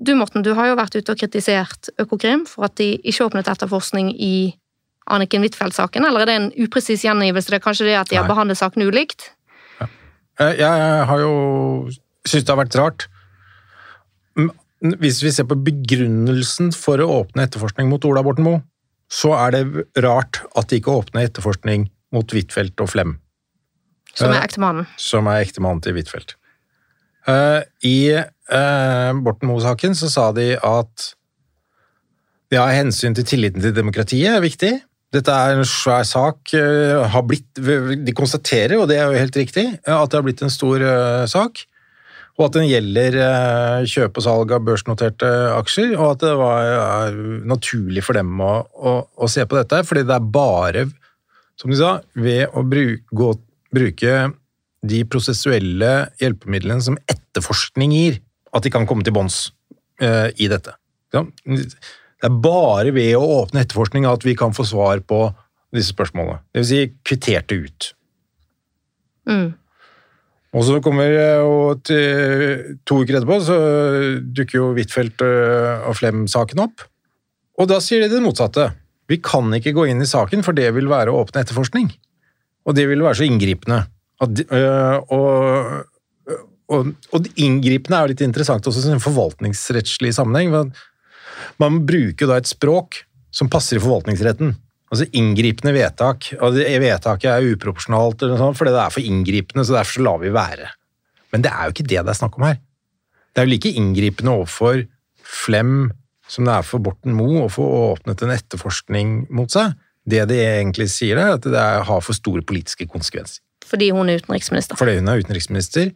[0.00, 3.50] du Morten, du har jo vært ute og kritisert Økokrim for at de ikke åpnet
[3.50, 4.54] etterforskning i
[5.10, 7.50] Anniken Huitfeldt-saken, eller er det en upresis gjengivelse?
[7.50, 9.32] Det er kanskje det at de har behandlet saken ulikt?
[9.80, 9.88] Ja.
[10.56, 11.32] Jeg har jo
[12.26, 13.06] syntes det har vært rart.
[15.00, 18.62] Hvis vi ser på begrunnelsen for å åpne etterforskning mot Ola Borten Moe,
[19.10, 19.64] så er det
[20.04, 23.16] rart at de ikke åpner etterforskning mot Huitfeldt og Flem,
[24.14, 24.86] Som er ektemannen.
[24.98, 26.36] som er ektemannen til Huitfeldt.
[27.28, 31.10] Eh, I eh, Borten Moe-saken så sa de at
[32.50, 34.72] ja, hensyn til tilliten til demokratiet er viktig.
[35.14, 36.54] Dette er en svær sak.
[36.54, 40.42] eh, Har blitt, de konstaterer, og det er jo helt riktig, at det har blitt
[40.42, 41.66] en stor eh, sak.
[42.40, 47.18] Og at den gjelder eh, kjøp og salg av børsnoterte aksjer, og at det var
[47.50, 49.82] naturlig for dem å, å, å se på dette.
[49.84, 50.86] Fordi det er bare,
[51.60, 53.34] som de sa, ved å bruke, gå,
[53.76, 54.14] bruke
[54.80, 58.20] de prosessuelle hjelpemidlene som etterforskning gir,
[58.56, 59.50] at de kan komme til bunns
[60.00, 60.74] eh, i dette.
[61.12, 65.26] Ja, Det er bare ved å åpne etterforskning at vi kan få svar på
[65.74, 66.40] disse spørsmålene.
[66.56, 67.90] Vil si kvitterte ut.
[69.28, 69.50] Mm.
[70.50, 73.58] Og så kommer eh, og til, to uker etterpå så
[74.34, 76.86] dukker jo Huitfeldt øh, og Flem-saken opp.
[77.60, 78.70] Og da sier de det motsatte.
[79.10, 81.90] Vi kan ikke gå inn i saken, for det vil være åpne etterforskning.
[82.66, 83.84] Og det vil være så inngripende.
[84.20, 86.34] At, øh, og,
[86.70, 90.72] og, og inngripende er jo litt interessant også i en forvaltningsrettslig sammenheng.
[91.62, 94.56] Man bruker da et språk som passer i forvaltningsretten.
[94.90, 96.32] Altså inngripende vedtak.
[96.42, 100.06] og Vedtaket er uproporsjonalt, eller noe sånt, fordi det er for inngripende, så derfor så
[100.06, 100.72] lar vi være.
[101.30, 102.58] Men det er jo ikke det det er snakk om her.
[103.30, 104.82] Det er jo like inngripende overfor
[105.30, 105.92] Flem
[106.30, 109.74] som det er for Borten Moe å få åpnet en etterforskning mot seg.
[110.10, 113.42] Det de egentlig sier, er at det har for store politiske konsekvenser.
[113.66, 114.78] Fordi hun er utenriksminister.
[114.78, 115.90] Fordi hun er utenriksminister.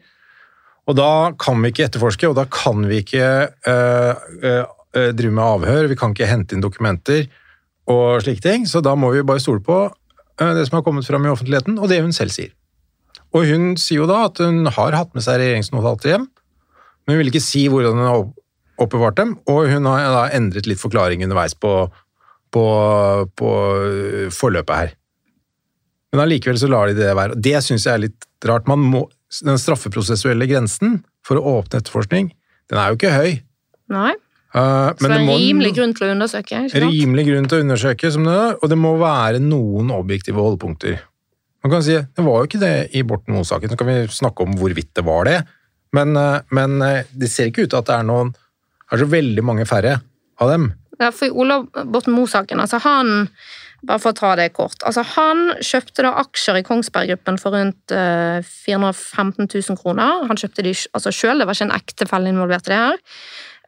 [0.90, 3.24] Og da kan vi ikke etterforske, og da kan vi ikke
[3.70, 4.12] øh,
[4.44, 7.24] øh, drive med avhør, vi kan ikke hente inn dokumenter
[7.90, 11.06] og slike ting, så da må vi bare stole på øh, det som har kommet
[11.06, 12.54] fram i offentligheten, og det hun selv sier.
[13.34, 16.26] Og hun sier jo da at hun har hatt med seg regjeringsnotater hjem,
[17.04, 18.24] men hun vil ikke si hvordan hun har
[18.80, 21.72] oppbevart dem, og hun har da endret litt forklaring underveis på,
[22.54, 22.64] på,
[23.38, 23.50] på
[23.84, 24.94] øh, forløpet her.
[26.14, 27.36] Men allikevel så lar de det være.
[27.42, 28.68] Det syns jeg er litt rart.
[28.70, 29.08] Må,
[29.42, 32.30] den straffeprosessuelle grensen for å åpne etterforskning,
[32.70, 33.32] den er jo ikke høy.
[33.92, 34.12] Nei,
[34.54, 36.60] Uh, så det er en rimelig grunn til å undersøke.
[36.62, 36.94] ikke sant?
[36.94, 41.00] rimelig grunn til å undersøke, som det og det må være noen objektive holdepunkter.
[41.64, 44.46] Man kan si, Det var jo ikke det i Borten Moe-saken, så kan vi snakke
[44.46, 45.40] om hvorvidt det var det.
[45.96, 48.34] Men, uh, men uh, det ser ikke ut til at det er noen
[48.92, 49.98] er så veldig mange færre
[50.38, 50.70] av dem.
[51.00, 53.26] Ja, for i Olav Borten Moe-saken, altså han
[53.84, 54.78] bare for å ta det kort.
[54.86, 60.24] Altså Han kjøpte da aksjer i Kongsberg Gruppen for rundt eh, 415 000 kroner.
[60.28, 63.02] Han kjøpte de altså sjøl, det var ikke en ektefelle involvert i det her.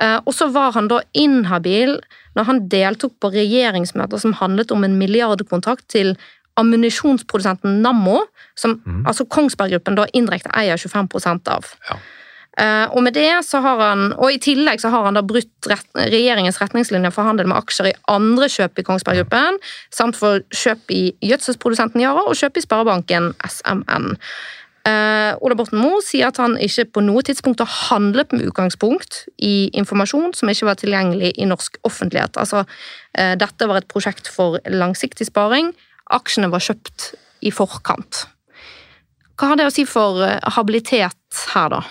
[0.02, 1.96] Eh, og så var han da inhabil
[2.36, 6.14] når han deltok på regjeringsmøter som handlet om en milliardkontrakt til
[6.60, 8.22] ammunisjonsprodusenten Nammo,
[8.56, 11.68] som altså Kongsberg Gruppen da indirekte eier 25% av.
[11.90, 11.98] Ja.
[12.56, 15.68] Eh, og med det så har han, og i tillegg så har han da brutt
[15.68, 19.60] rett, regjeringens retningslinjer for handel med aksjer i andre kjøp i Kongsberg Gruppen,
[19.92, 24.14] samt for kjøp i gjødselprodusenten Yara og kjøp i Sparebanken SMN.
[24.86, 29.24] Eh, Ola Borten Moe sier at han ikke på noe tidspunkt har handlet med utgangspunkt
[29.42, 32.38] i informasjon som ikke var tilgjengelig i norsk offentlighet.
[32.38, 32.62] Altså,
[33.18, 35.72] eh, dette var et prosjekt for langsiktig sparing.
[36.14, 38.26] Aksjene var kjøpt i forkant.
[39.36, 41.82] Hva har det å si for eh, habilitet her, da?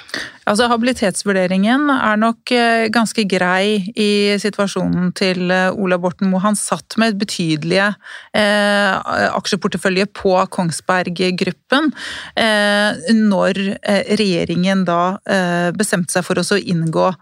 [0.45, 4.10] Altså, Habilitetsvurderingen er nok eh, ganske grei i
[4.41, 6.43] situasjonen til eh, Ola Borten Moe.
[6.43, 7.91] Han satt med betydelige
[8.38, 11.89] eh, aksjeportefølje på Kongsberg Gruppen
[12.38, 17.13] eh, når eh, regjeringen da eh, bestemte seg for å inngå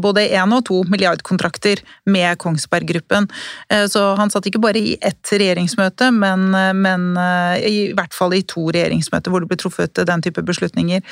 [0.00, 3.26] både én og to milliardkontrakter med Kongsberg Gruppen.
[3.92, 6.48] Så han satt ikke bare i ett regjeringsmøte, men,
[6.80, 7.04] men
[7.68, 11.04] i hvert fall i to regjeringsmøter hvor det ble truffet den type beslutninger.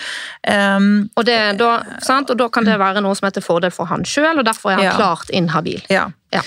[0.48, 1.72] Um, og, det, da,
[2.18, 4.72] og, da, kan det være noe som er til fordel for han sjøl, og derfor
[4.72, 4.96] er han ja.
[4.98, 5.82] klart inhabil.
[5.92, 6.08] Ja.
[6.28, 6.42] Ja.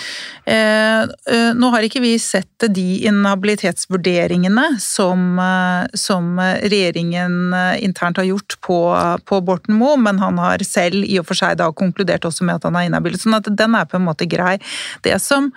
[0.45, 1.01] Eh,
[1.33, 8.27] eh, nå har ikke vi sett de inhabilitetsvurderingene som, eh, som regjeringen eh, internt har
[8.29, 8.77] gjort på,
[9.25, 12.59] på Borten Moe, men han har selv i og for seg da konkludert også med
[12.59, 13.17] at han er inhabil.
[13.17, 14.59] sånn at den er på en måte grei.
[15.01, 15.49] Det som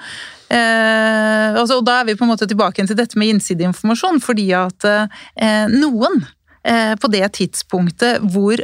[0.48, 4.48] eh, altså, og Da er vi på en måte tilbake til dette med innsideinformasjon, fordi
[4.56, 6.24] at eh, noen
[6.64, 8.60] på det tidspunktet hvor,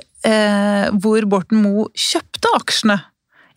[1.05, 2.97] hvor Borten Moe kjøpte aksjene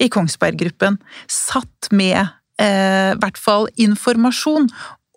[0.03, 0.97] i Kongsberg Gruppen
[1.32, 2.19] satt med
[2.62, 4.69] eh, hvert fall informasjon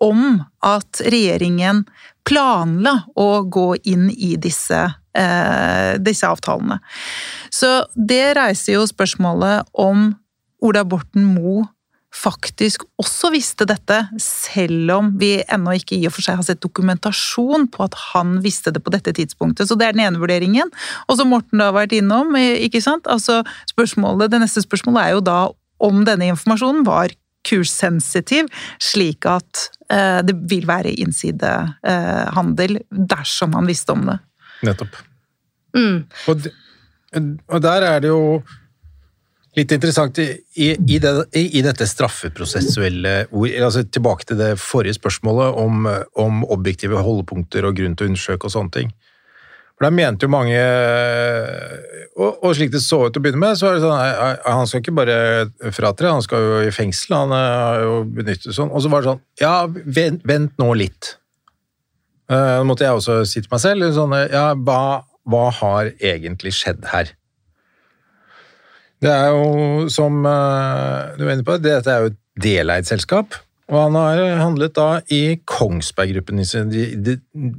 [0.03, 1.83] om at regjeringen
[2.27, 4.83] planla å gå inn i disse,
[5.17, 6.79] eh, disse avtalene.
[7.49, 10.11] Så det reiser jo spørsmålet om
[10.61, 11.65] Ola Borten Moe
[12.15, 16.63] faktisk også visste dette, selv om vi ennå ikke i og for seg har sett
[16.63, 19.67] dokumentasjon på at han visste det på dette tidspunktet.
[19.69, 20.71] Så det er den ene vurderingen.
[21.07, 23.09] Og som Morten da har vært innom, ikke sant.
[23.11, 25.39] Altså spørsmålet, det neste spørsmålet er jo da
[25.83, 27.13] om denne informasjonen var
[27.47, 28.47] kurssensitiv,
[28.81, 34.17] slik at eh, det vil være innsidehandel eh, dersom han visste om det.
[34.67, 34.97] Nettopp.
[35.77, 36.07] Mm.
[36.31, 36.47] Og,
[37.51, 38.41] og der er det jo
[39.57, 43.13] Litt interessant i, i, det, i dette straffeprosessuelle
[43.65, 45.87] altså Tilbake til det forrige spørsmålet om,
[46.21, 48.93] om, objektive holdepunkter og grunn til å undersøke og sånne ting.
[49.73, 50.61] For Der mente jo mange
[52.17, 54.69] og, og, slik det så ut til å begynne med, så er det sånn Han
[54.69, 55.17] skal ikke bare
[55.73, 57.17] fratre, han skal jo i fengsel.
[57.17, 58.73] Han har jo benyttet sånn.
[58.73, 61.15] Og så var det sånn Ja, vent, vent nå litt.
[62.27, 66.89] Uh, måtte jeg også si til meg selv sånn, Ja, hva, hva har egentlig skjedd
[66.93, 67.16] her?
[69.03, 73.37] Det er jo, som eh, du var inne på, dette er jo et deleid selskap.
[73.67, 76.39] Og han har handlet da i Kongsberg Gruppen,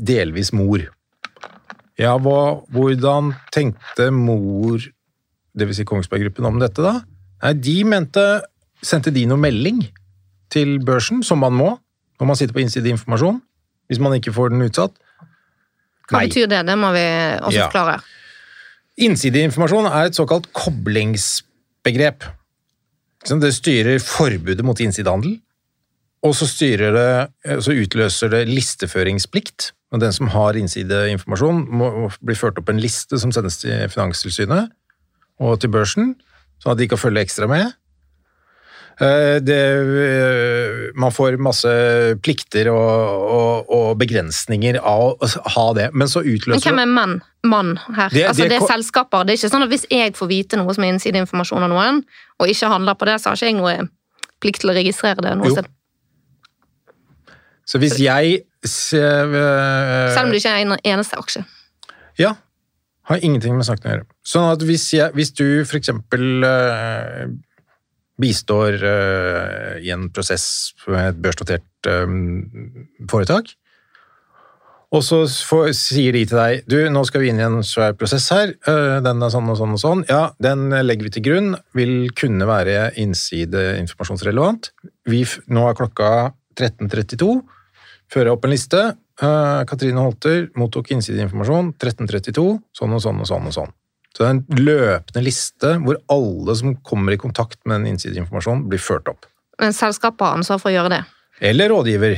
[0.09, 0.87] delvis mor.
[1.99, 2.41] Ja, hva,
[2.73, 4.81] hvordan tenkte mor,
[5.59, 5.81] dvs.
[5.81, 7.01] Si Kongsberg Gruppen, om dette, da?
[7.45, 8.29] Nei, de mente
[8.79, 9.81] Sendte de noe melding
[10.55, 11.73] til børsen, som man må,
[12.23, 13.41] når man sitter på innsideinformasjon?
[13.91, 14.95] Hvis man ikke får den utsatt?
[16.07, 16.29] Hva Nei.
[16.29, 16.61] betyr det?
[16.69, 17.67] Det må vi også ja.
[17.67, 17.97] forklare.
[18.99, 22.27] Innsideinformasjon er et såkalt koblingsbegrep.
[23.29, 25.37] Det styrer forbudet mot innsidehandel,
[26.27, 27.11] og så, det,
[27.63, 29.73] så utløser det listeføringsplikt.
[29.95, 34.75] Og den som har innsideinformasjon, må bli ført opp en liste som sendes til Finanstilsynet
[35.39, 36.17] og til børsen,
[36.59, 37.71] sånn at de kan følge ekstra med.
[39.01, 39.59] Eh, det,
[40.05, 41.71] eh, man får masse
[42.19, 46.91] plikter og, og, og, begrensninger av å ha det, men så utløser Men hvem er
[46.97, 47.15] mann,
[47.47, 48.11] mann her?
[48.11, 49.23] Det, altså, det, er selskaper.
[49.29, 52.03] Det er ikke sånn at hvis jeg får vite noe som er innsideinformasjon av noen,
[52.43, 53.77] og ikke handler på det, så har ikke jeg noe
[54.43, 55.71] plikt til å registrere det noe sted.
[57.69, 61.47] Så hvis jeg Selv om du ikke er en eneste aksje?
[62.19, 62.35] Ja.
[63.07, 64.09] Har ingenting med saken å gjøre.
[64.27, 66.43] Sånn at hvis, jeg, hvis du eksempel
[68.21, 73.55] bistår uh, i en prosess med et børsnotert um, foretak.
[74.89, 77.93] Og så får, sier de til deg du, nå skal vi inn i en svær
[77.99, 80.05] prosess her, uh, den er sånn og sånn og sånn.
[80.09, 84.73] Ja, den legger vi til grunn, vil kunne være innsideinformasjonsrelevant.
[85.53, 86.13] Nå er klokka
[86.59, 87.37] 13.32,
[88.11, 88.87] fører opp en liste.
[89.19, 92.49] Uh, Katrine Holter mottok innsideinformasjon 13.32,
[92.81, 93.78] sånn og sånn og sånn og sånn.
[94.19, 98.65] Så det er en løpende liste hvor alle som kommer i kontakt med den innsideinformasjonen,
[98.67, 99.29] blir ført opp.
[99.63, 100.99] Men selskapet har ansvar for å gjøre det?
[101.39, 102.17] Eller rådgiver.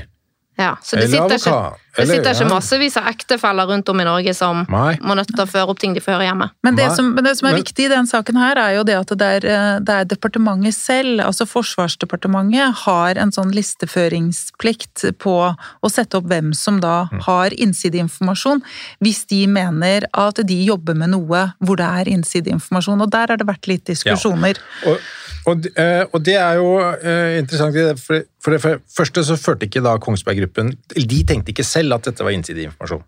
[0.56, 1.58] Ja, så det sitter, ikke,
[1.96, 4.94] det sitter ikke massevis av ektefeller rundt om i Norge som Nei.
[5.02, 6.50] må nødt til å føre opp ting de fører hjemme.
[6.66, 8.84] Men det, som, men det som, er men, viktig i den saken her, er jo
[8.86, 15.08] det at det er, eh, det er, departementet selv, altså Forsvarsdepartementet, har en sånn listeføringsplikt
[15.22, 17.24] på å sette opp hvem som da mm.
[17.26, 18.62] har innsideinformasjon,
[19.02, 23.02] hvis de mener at de jobber med noe hvor det er innsideinformasjon.
[23.02, 24.60] Og der har det vært litt diskusjoner.
[24.84, 24.94] Ja.
[24.94, 25.10] Og
[25.48, 29.80] og, eh, og, det er jo uh, interessant, for, for det første så førte ikke
[29.84, 33.04] da Kongsberg Gruppen De tenkte ikke selv at dette var innsideinformasjon.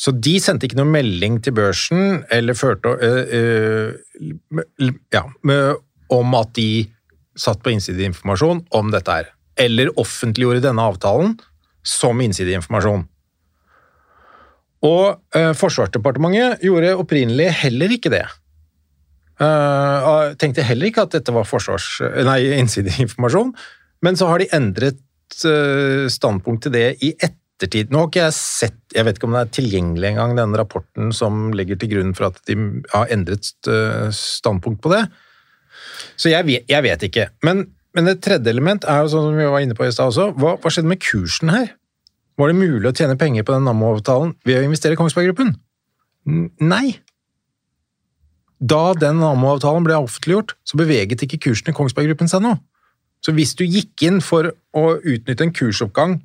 [0.00, 5.24] Så de sendte ikke noen melding til børsen eller førte øh, øh, ja,
[6.10, 6.70] om at de
[7.38, 9.30] satt på innsideinformasjon om dette her.
[9.60, 11.36] Eller offentliggjorde denne avtalen
[11.86, 13.06] som innsideinformasjon.
[14.80, 15.20] Og
[15.60, 18.24] Forsvarsdepartementet gjorde opprinnelig heller ikke det.
[19.40, 21.98] Uh, tenkte heller ikke at dette var forsvars...
[22.28, 23.54] Nei, innsideinformasjon.
[24.04, 25.00] Men så har de endret
[25.48, 29.28] uh, standpunkt til det i ettertid, ettertid Nå har ikke jeg sett Jeg vet ikke
[29.28, 32.56] om det er tilgjengelig engang, den rapporten som ligger til grunn for at de
[32.94, 35.04] har endret eh, standpunkt på det.
[36.18, 37.28] Så jeg vet, jeg vet ikke.
[37.46, 40.10] Men, men et tredje element er jo sånn som vi var inne på i stad
[40.10, 40.32] også.
[40.40, 41.70] Hva, hva skjedde med kursen her?
[42.40, 45.54] Var det mulig å tjene penger på den Nammo-avtalen ved å investere i Kongsberg Gruppen?
[46.64, 46.96] Nei.
[48.60, 52.56] Da den Nammo-avtalen ble offentliggjort, så beveget ikke kursen i Kongsberg Gruppen seg nå.
[53.24, 56.18] Så hvis du gikk inn for å utnytte en kursoppgang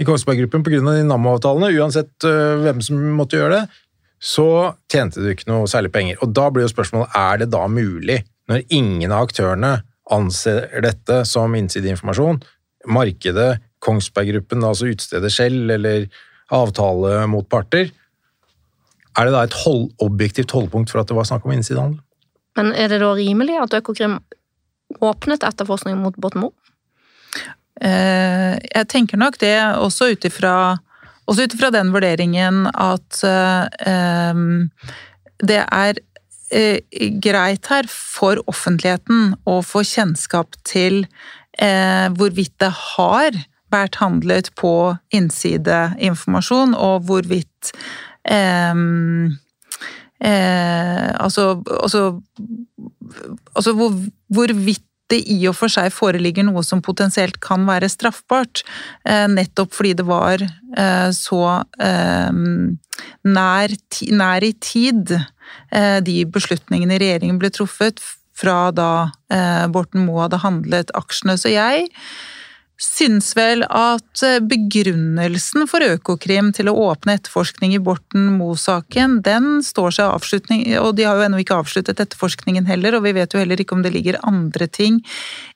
[0.00, 0.80] i Kongsberg Gruppen pga.
[0.82, 3.80] Nammo-avtalene, uansett øh, hvem som måtte gjøre det,
[4.22, 4.46] så
[4.90, 6.20] tjente du ikke noe særlig penger.
[6.22, 9.72] Og da blir jo spørsmålet er det da mulig, når ingen av aktørene
[10.12, 12.42] anser dette som innsideinformasjon,
[12.90, 16.06] markedet, Kongsberg Gruppen, altså utstedet selv, eller
[16.54, 17.90] avtale mot parter,
[19.18, 21.98] er det da et hold, objektivt holdepunkt for at det var snakk om innsidehandel?
[22.56, 24.18] Men er det da rimelig at Økokrim
[25.02, 26.54] åpnet etterforskning mot Borten Moe?
[27.82, 30.78] Eh, Jeg tenker nok det også ut ifra
[31.30, 34.42] også ut ifra den vurderingen at eh,
[35.42, 36.00] det er
[36.52, 36.78] eh,
[37.22, 41.04] greit her for offentligheten å få kjennskap til
[41.58, 43.38] eh, hvorvidt det har
[43.72, 47.72] vært handlet på innsideinformasjon, og hvorvidt
[50.22, 51.44] altså,
[51.80, 52.02] altså,
[53.56, 53.96] altså hvor,
[54.28, 58.64] hvorvidt det i og for seg foreligger noe som potensielt kan være straffbart,
[59.08, 61.42] eh, nettopp fordi det var eh, så
[61.82, 62.40] eh,
[63.28, 63.76] nær,
[64.10, 65.16] nær i tid
[65.72, 68.00] de beslutningene i regjeringen ble truffet
[68.36, 69.10] fra da
[69.72, 71.34] Borten Moe hadde handlet aksjene.
[71.40, 71.88] Så jeg
[72.82, 79.60] syns vel at eh, begrunnelsen for Økokrim til å åpne etterforskning i Borten Moe-saken, den
[79.64, 83.34] står seg avslutning, og de har jo ennå ikke avsluttet etterforskningen heller, og vi vet
[83.34, 84.98] jo heller ikke om det ligger andre ting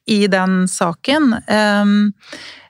[0.06, 1.34] i den saken.
[1.50, 2.12] Ehm,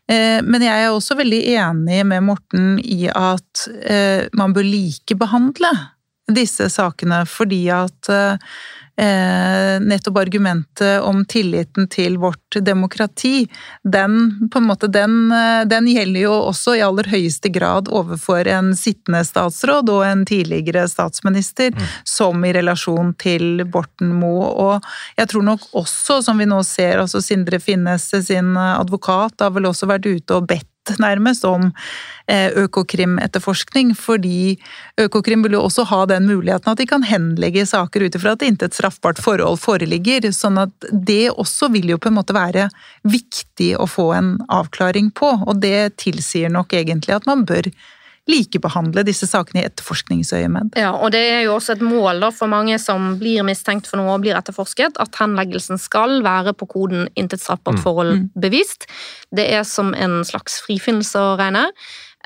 [0.09, 5.73] eh, Men jeg er også veldig enig med Morten i at eh, man bør likebehandle
[6.33, 8.09] disse sakene, fordi at
[8.97, 13.49] nettopp argumentet om tilliten til vårt demokrati,
[13.85, 18.49] den, på en måte, den, eh, den gjelder jo også i aller høyeste grad overfor
[18.49, 24.49] en sittende statsråd og en tidligere statsminister, som i relasjon til Borten Moe.
[24.49, 24.89] Og
[25.19, 29.69] jeg tror nok også, som vi nå ser, altså Sindre Finnes sin advokat har vel
[29.71, 30.71] også vært ute og bedt
[31.03, 31.69] nærmest om
[32.31, 34.57] eh, Økokrim-etterforskning, fordi
[35.01, 38.45] Økokrim vil jo også ha den muligheten at de kan henlegge saker ut ifra at
[38.47, 42.69] intet straffbart forhold foreligger, sånn at det også vil jo på en måte være
[43.07, 47.71] viktig å få en avklaring på, og det tilsier nok egentlig at man bør
[48.27, 50.75] likebehandle disse sakene i etterforskningsøyemed.
[50.81, 54.01] Ja, og det er jo også et mål da, for mange som blir mistenkt for
[54.01, 58.89] noe og blir etterforsket, at henleggelsen skal være på koden 'intet straffbart forhold bevist'.
[59.31, 61.69] Det er som en slags frifinnelse å regne.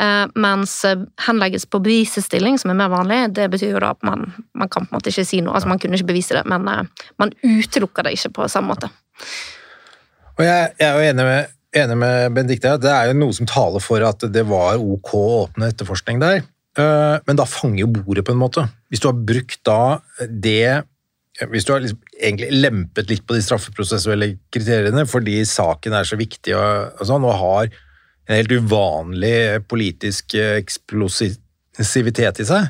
[0.01, 0.96] Eh, mens eh,
[1.26, 4.86] henlegges på bevisestilling, som er mer vanlig, det betyr jo da at man, man kan
[4.86, 5.53] på en måte ikke si noe.
[5.59, 8.88] Altså Man kunne ikke bevise det, men eh, man utelukker det ikke på samme måte.
[10.38, 12.78] Og jeg, jeg er jo enig med, enig med Benedicte.
[12.82, 16.42] Det er jo noe som taler for at det var ok å åpne etterforskning der.
[16.78, 18.66] Eh, Men da fanger jo bordet på en måte.
[18.90, 20.84] Hvis du har brukt da det
[21.40, 26.18] Hvis du har liksom egentlig lempet litt på de straffeprosessuelle kriteriene fordi saken er så
[26.20, 32.68] viktig og, og sånn, og har en helt uvanlig politisk eksplosivitet i seg,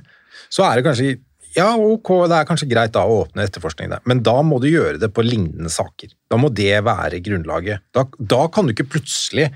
[0.53, 1.19] så er det kanskje
[1.57, 5.01] ja, ok, det er kanskje greit da å åpne etterforskning men da må du gjøre
[5.03, 6.13] det på lignende saker.
[6.31, 7.83] Da må det være grunnlaget.
[7.97, 9.49] Da, da kan du ikke plutselig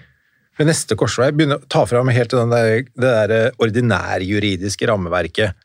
[0.59, 5.59] ved neste korsvei begynne å ta fram helt den der, det der ordinærjuridiske rammeverket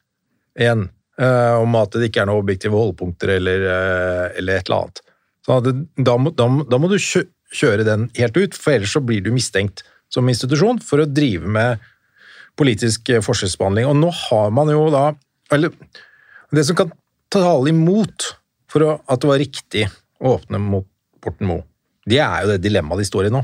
[0.60, 0.88] igjen,
[1.22, 5.04] eh, om at det ikke er noen objektive holdepunkter eller, eh, eller et eller annet.
[5.50, 5.74] Det,
[6.06, 7.24] da, må, da, da må du kjø,
[7.56, 9.82] kjøre den helt ut, for ellers så blir du mistenkt
[10.14, 11.82] som institusjon for å drive med
[12.60, 13.90] politisk eh, forskjellsbehandling.
[13.90, 15.10] Og nå har man jo da
[15.50, 15.74] Eller
[16.56, 16.94] det som kan
[17.32, 18.32] tale imot
[18.70, 19.84] for å, at det var riktig
[20.20, 20.88] å åpne mot
[21.20, 21.66] Borten Moe,
[22.10, 23.42] det er jo det dilemmaet de står i nå.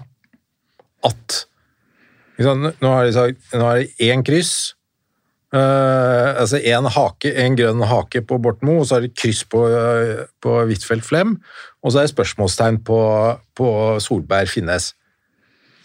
[1.06, 1.41] At
[2.39, 4.53] liksom, Nå har de sagt nå er det én kryss,
[5.53, 9.43] eh, altså én hake, en grønn hake på Borten Moe, og så er det kryss
[9.51, 11.38] på, uh, på Huitfeldt Flem,
[11.84, 12.99] og så er det spørsmålstegn på,
[13.58, 13.70] på
[14.03, 14.93] Solberg Finnes.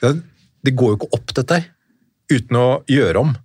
[0.01, 0.17] Det,
[0.65, 1.69] det går jo ikke opp, dette her,
[2.31, 3.37] uten å gjøre om.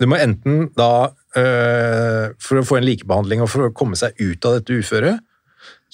[0.00, 4.46] Det må enten da, for å få en likebehandling og for å komme seg ut
[4.46, 5.22] av dette uføret,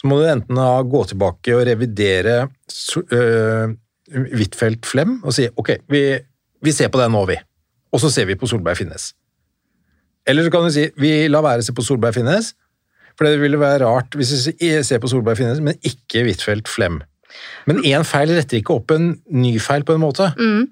[0.01, 3.73] så må du enten gå tilbake og revidere øh,
[4.11, 6.03] Huitfeldt Flem og si ok, vi,
[6.65, 7.37] vi ser på den nå, vi.
[7.93, 9.11] Og så ser vi på Solberg Finnes.
[10.29, 12.53] Eller så kan du si vi lar være å se på Solberg Finnes,
[13.19, 17.01] for det ville være rart hvis vi ser på Solberg Finnes, men ikke Huitfeldt Flem.
[17.71, 20.31] Men én feil retter ikke opp en ny feil på en måte.
[20.39, 20.69] Mm.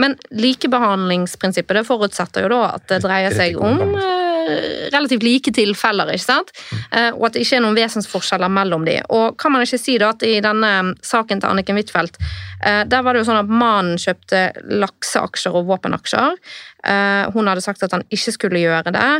[0.00, 6.10] Men likebehandlingsprinsippet det forutsetter jo da at det dreier seg om eh, relativt like tilfeller,
[6.14, 6.52] ikke sant?
[6.70, 7.18] Mm.
[7.18, 8.96] og at det ikke er noen vesensforskjeller mellom de.
[9.14, 12.18] Og kan man ikke si da at i denne saken til Anniken Huitfeldt,
[12.64, 14.42] eh, der var det jo sånn at mannen kjøpte
[14.82, 16.36] lakseaksjer og våpenaksjer.
[16.84, 19.12] Eh, hun hadde sagt at han ikke skulle gjøre det,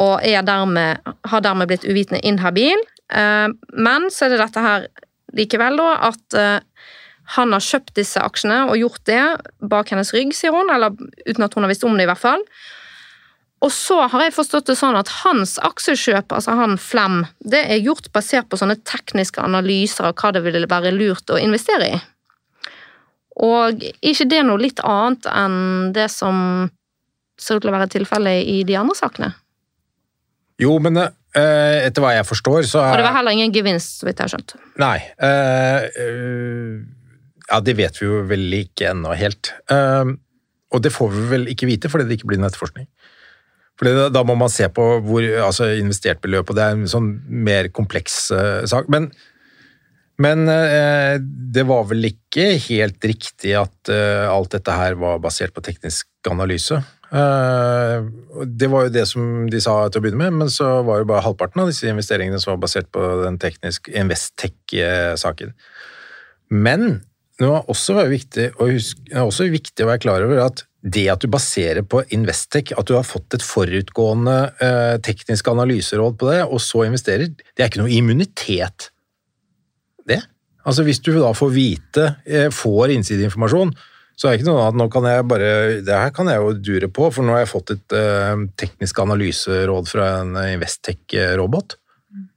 [0.00, 2.84] og er dermed, har dermed blitt uvitende inhabil.
[3.12, 4.90] Eh, men så er det dette her
[5.36, 6.86] likevel, da, at eh,
[7.36, 9.22] han har kjøpt disse aksjene og gjort det
[9.72, 10.94] bak hennes rygg, sier hun, eller
[11.26, 12.44] uten at hun har visst om det, i hvert fall.
[13.62, 17.84] Og så har jeg forstått det sånn at hans aksjekjøp, altså han Flem, det er
[17.84, 22.00] gjort basert på sånne tekniske analyser av hva det ville være lurt å investere i.
[23.42, 26.68] Og ikke det noe litt annet enn det som
[27.40, 29.30] ser ut til å være tilfellet i de andre sakene?
[30.60, 30.98] Jo, men
[31.38, 34.20] eh, etter hva jeg forstår, så Og det er var heller ingen gevinst, så vidt
[34.20, 34.54] jeg har skjønt.
[34.82, 34.98] Nei.
[35.22, 36.82] Uh,
[37.48, 39.52] ja, det vet vi jo vel ikke ennå helt.
[40.72, 42.86] Og det får vi vel ikke vite fordi det ikke blir noen etterforskning.
[43.80, 46.88] Fordi da, da må man se på hvor, altså investert beløp, og det er en
[46.88, 48.30] sånn mer kompleks
[48.70, 48.88] sak.
[48.92, 49.10] Men,
[50.22, 55.54] men eh, det var vel ikke helt riktig at eh, alt dette her var basert
[55.56, 56.82] på teknisk analyse.
[57.12, 58.04] Eh,
[58.48, 61.08] det var jo det som de sa til å begynne med, men så var jo
[61.10, 65.52] bare halvparten av disse investeringene som var basert på den tekniske Investec-saken.
[66.52, 67.02] Men
[67.40, 71.22] det var også viktig huske, det også viktig å være klar over at det at
[71.22, 76.40] du baserer på Investec, at du har fått et forutgående eh, teknisk analyseråd på det,
[76.48, 78.88] og så investerer, det er ikke noe immunitet,
[80.08, 80.18] det.
[80.66, 83.70] Altså Hvis du da får vite, eh, får innsideinformasjon,
[84.22, 85.48] så er det ikke noe at nå kan jeg bare
[85.82, 89.00] Det her kan jeg jo dure på, for nå har jeg fått et uh, teknisk
[89.02, 91.74] analyseråd fra en Investec-robot.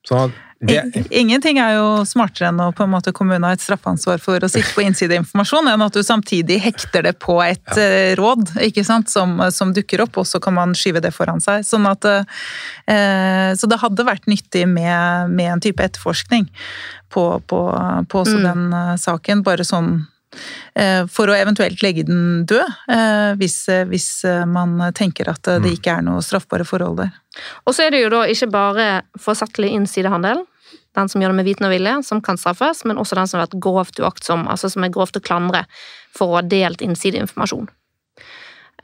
[0.08, 0.80] Sånn at det,
[1.12, 4.50] Ingenting er jo smartere enn å på en måte kommunen har et straffansvar for å
[4.50, 8.16] sitte på innsideinformasjon, enn at du samtidig hekter det på et ja.
[8.18, 11.68] råd ikke sant, som, som dukker opp, og så kan man skyve det foran seg.
[11.68, 16.48] Sånn at, eh, så det hadde vært nyttig med, med en type etterforskning
[17.14, 17.62] på, på,
[18.10, 18.46] på også Mm.
[18.48, 20.15] den eh, saken, bare sånn eh,
[21.12, 25.62] for å eventuelt legge den død, eh, hvis, eh, hvis eh, man tenker at eh,
[25.64, 27.14] det ikke er noe straffbare forhold der.
[27.66, 28.90] Og så er det jo da ikke bare
[29.22, 30.44] forsettlig innsidehandel,
[30.96, 33.40] den som gjør det med viten og vilje, som kan straffes, men også den som
[33.40, 35.66] har vært grovt uaktsom, altså som er grovt å klandre
[36.16, 37.68] for å ha delt innsideinformasjon.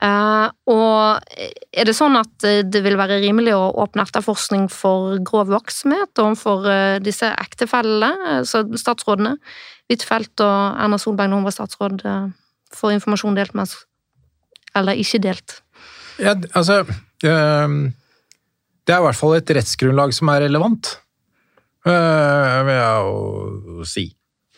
[0.02, 1.34] Eh, og
[1.70, 6.18] er det sånn at eh, det vil være rimelig å åpne etterforskning for grov uaktsomhet
[6.18, 9.36] overfor eh, disse ektefellene, altså statsrådene,
[9.90, 12.04] Huitfeldt og Erna Solberg når hun var statsråd,
[12.72, 13.76] får informasjon delt med oss,
[14.74, 15.58] Eller ikke delt.
[16.18, 16.82] Ja, altså
[17.22, 17.30] Det
[18.94, 20.98] er i hvert fall et rettsgrunnlag som er relevant,
[21.86, 24.06] øh, vil jeg si.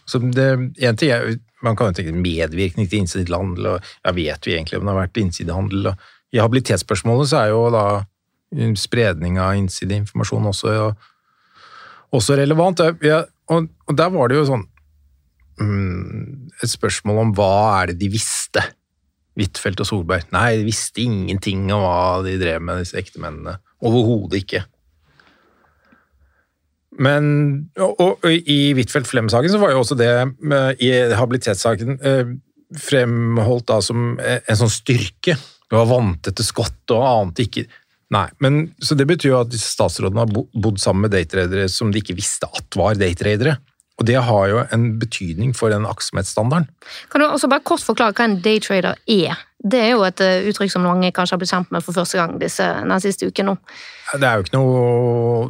[0.07, 4.47] Så det, en ting er, Man kan jo tenke medvirkning til innsidehandel, og ja, vet
[4.47, 5.95] vi egentlig om det har vært innsidehandel?
[6.33, 7.85] I habilitetsspørsmålet så er jo da
[8.77, 10.93] spredning av innsideinformasjon også,
[12.13, 12.83] også relevant.
[13.03, 14.67] Ja, og, og der var det jo sånn
[15.61, 18.63] et spørsmål om hva er det de visste?
[19.39, 20.29] Huitfeldt og Solberg.
[20.35, 23.57] Nei, de visste ingenting om hva de drev med, disse ektemennene.
[23.85, 24.63] Overhodet ikke.
[27.03, 27.25] Men
[27.83, 32.37] og, og i Huitfeldt Flem-saken så var jo også det med, i habilitetssaken eh,
[32.79, 35.35] fremholdt da som en sånn styrke.
[35.35, 37.67] Det var vanntett til skott og ante ikke
[38.13, 42.03] Nei, men Så det betyr jo at statsrådene har bodd sammen med daytradere som de
[42.03, 43.57] ikke visste at var daytradere.
[44.05, 46.69] Og det har jo en betydning for den aktsomhetsstandarden.
[47.09, 49.39] Kan du også bare kort forklare hva en daytrader er?
[49.65, 52.21] Det er jo et eh, uttrykk som mange kanskje har blitt kjent med for første
[52.21, 53.55] gang disse, den siste uken nå.
[54.13, 55.49] Det er jo ikke noe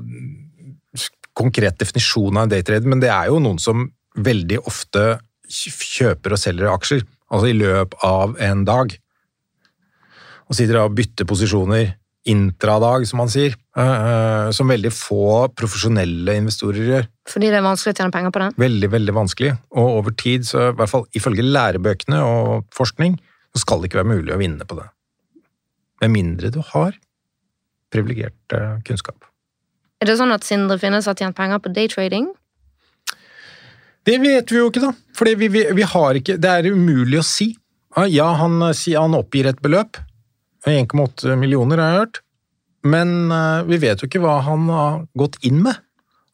[1.35, 3.89] konkret definisjon av en daytrader, men det er jo noen som
[4.23, 5.19] veldig ofte
[5.51, 7.03] kjøper og selger aksjer,
[7.35, 8.95] altså i løpet av en dag.
[10.47, 15.49] Og sitter da og bytter posisjoner intradag, som man sier, eh, eh, som veldig få
[15.57, 17.09] profesjonelle investorer gjør.
[17.29, 18.57] Fordi det er vanskelig å tjene penger på den.
[18.65, 19.53] Veldig, veldig vanskelig.
[19.77, 23.19] Og over tid, så i hvert fall ifølge lærebøkene og forskning,
[23.55, 24.89] så skal det ikke være mulig å vinne på det.
[26.03, 26.97] Med mindre du har
[27.93, 29.29] privilegert eh, kunnskap.
[30.01, 32.33] Er det sånn at Sindre Finnes har tjent penger på daytrading?
[34.05, 34.93] Det vet vi jo ikke, da.
[35.17, 37.55] Fordi vi, vi, vi har ikke Det er umulig å si.
[38.11, 40.01] Ja, han, han oppgir et beløp.
[40.67, 42.21] 1,8 millioner, har jeg hørt.
[42.85, 45.81] Men eh, vi vet jo ikke hva han har gått inn med.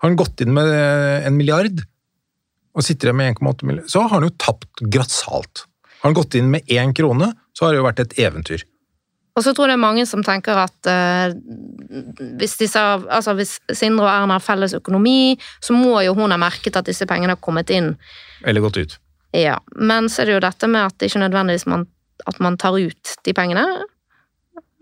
[0.01, 1.85] Har han gått inn med eh, en milliard
[2.71, 5.65] og sitter igjen med 1,8 millioner, så har han jo tapt grassat.
[6.01, 8.63] Har han gått inn med én krone, så har det jo vært et eventyr.
[9.39, 11.35] Og så tror jeg det er mange som tenker at uh,
[12.41, 16.39] hvis, disse, altså hvis Sindre og Erna har felles økonomi, så må jo hun ha
[16.41, 17.93] merket at disse pengene har kommet inn.
[18.47, 18.97] Eller gått ut.
[19.37, 21.87] Ja, Men så er det jo dette med at det ikke nødvendigvis man,
[22.27, 23.65] at man tar ut de pengene.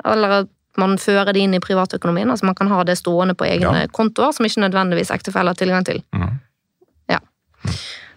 [0.04, 2.30] Eller at man fører det inn i privatøkonomien.
[2.30, 3.86] altså Man kan ha det stående på egne Ja.
[3.92, 6.02] kontoer som ikke nødvendigvis ektefelle har tilgang til.
[6.14, 6.38] Mm.
[7.10, 7.18] Ja.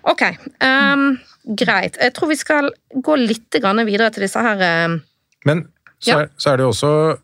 [0.03, 0.21] Ok,
[0.61, 1.17] Um,
[1.57, 1.97] greit.
[2.01, 3.49] Jeg tror vi skal gå litt
[3.85, 5.01] videre til disse her um...
[5.45, 5.67] Men
[5.99, 6.19] så, Ja.
[6.19, 7.17] er, så er det jo også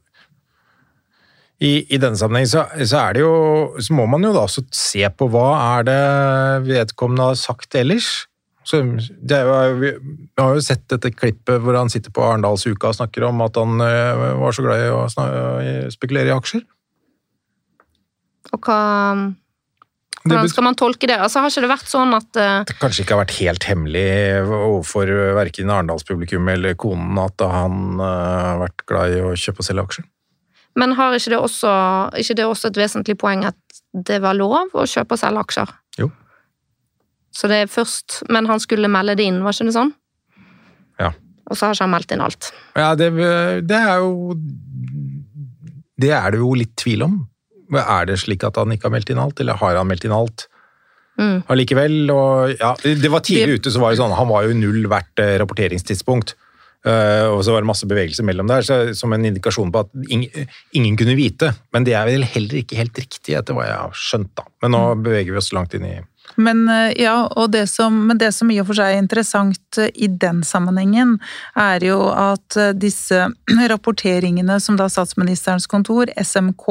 [1.60, 4.62] i, I denne sammenheng så, så er det jo Så må man jo da også
[4.72, 8.28] se på hva er det vedkommende har sagt ellers.
[8.68, 8.98] Så jo,
[9.80, 9.92] vi
[10.36, 13.80] har jo sett dette klippet hvor han sitter på Arendalsuka og snakker om at han
[13.80, 16.66] øh, var så glad i å spekulere i aksjer.
[18.56, 18.80] Og hva
[20.28, 21.16] Hvordan skal man tolke det?
[21.24, 22.64] Altså, Har ikke det vært sånn at uh...
[22.68, 24.08] det kanskje ikke har vært helt hemmelig
[24.44, 29.68] overfor verken Arendalspublikum eller konen at han har har vært glad i å kjøpe og
[29.70, 30.08] selge aksjer.
[30.78, 31.72] Men har ikke det også,
[32.22, 35.72] ikke det også et vesentlig poeng at det var lov å kjøpe og selge aksjer?
[37.38, 39.94] Så det er først Men han skulle melde det inn, var ikke det sånn?
[40.98, 41.12] Ja.
[41.48, 42.52] Og så har ikke han meldt inn alt.
[42.76, 43.12] Ja, det,
[43.70, 44.34] det er jo
[46.02, 47.18] Det er det jo litt tvil om.
[47.78, 50.16] Er det slik at han ikke har meldt inn alt, eller har han meldt inn
[50.16, 50.48] alt
[51.18, 51.40] Mm.
[51.50, 51.96] allikevel?
[52.14, 55.24] Og, ja, det var tidlig ute, så var det sånn, han var jo null hvert
[55.24, 56.36] eh, rapporteringstidspunkt.
[56.86, 59.90] Uh, og så var det masse bevegelser mellom der, så, som en indikasjon på at
[60.14, 60.28] ing,
[60.78, 61.50] ingen kunne vite.
[61.76, 64.30] Men det er vel heller ikke helt riktig, etter hva jeg har skjønt.
[64.38, 64.46] da.
[64.64, 65.96] Men nå beveger vi oss langt inn i
[66.36, 69.90] Men, eh, ja, det som, men det som i og for seg er interessant eh,
[69.96, 71.18] i den sammenhengen,
[71.58, 73.30] er jo at eh, disse
[73.74, 76.68] rapporteringene som da Statsministerens kontor, SMK,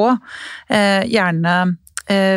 [1.06, 1.56] gjerne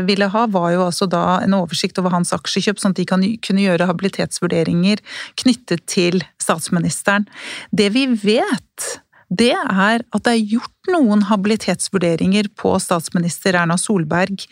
[0.05, 3.25] ville ha, var jo altså da en oversikt over hans aksjekjøp, sånn at de kan,
[3.45, 5.03] kunne gjøre habilitetsvurderinger
[5.37, 7.27] knyttet til statsministeren.
[7.69, 8.87] Det vi vet,
[9.29, 14.45] det er at det er gjort noen habilitetsvurderinger på statsminister Erna Solberg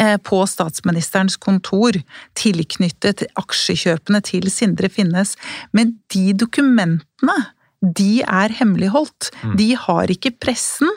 [0.00, 1.98] eh, på statsministerens kontor
[2.38, 5.36] tilknyttet aksjekjøpene til Sindre Finnes,
[5.76, 7.36] men de dokumentene
[7.82, 9.32] de er hemmeligholdt.
[9.58, 10.90] De har ikke pressen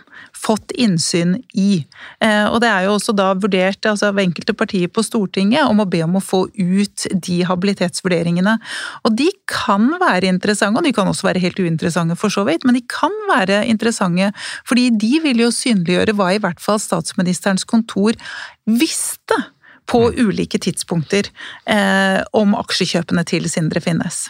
[0.45, 1.85] fått innsyn i.
[2.21, 5.81] Eh, Og det er jo også da vurdert altså, av enkelte partier på Stortinget om
[5.81, 8.57] å be om å få ut de habilitetsvurderingene.
[9.03, 12.65] Og de kan være interessante, og de kan også være helt uinteressante for så vidt,
[12.65, 14.31] men de kan være interessante
[14.67, 18.17] fordi de vil jo synliggjøre hva i hvert fall statsministerens kontor
[18.65, 19.37] visste
[19.89, 21.29] på ulike tidspunkter
[21.69, 24.25] eh, om aksjekjøpene til Sindre Finnes.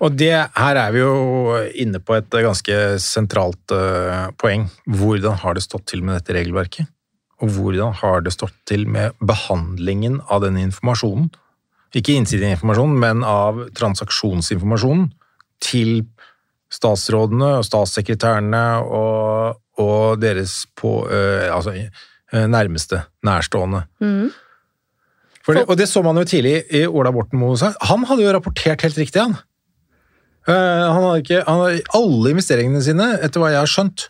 [0.00, 4.64] Og det, her er vi jo inne på et ganske sentralt uh, poeng.
[4.88, 6.88] Hvordan har det stått til med dette regelverket?
[7.44, 11.28] Og hvordan har det stått til med behandlingen av denne informasjonen?
[11.96, 15.10] Ikke innsideinformasjonen, men av transaksjonsinformasjonen
[15.64, 16.04] til
[16.70, 21.76] statsrådene og statssekretærene og, og deres på, uh, altså,
[22.32, 23.84] uh, nærmeste nærstående.
[24.00, 24.30] Mm.
[25.50, 27.72] Det, og det så man jo tidlig i Ola Borten Moe.
[27.88, 29.36] Han hadde jo rapportert helt riktig, han.
[30.48, 34.06] Eh, han hadde ikke, han hadde, alle investeringene sine, etter hva jeg har skjønt,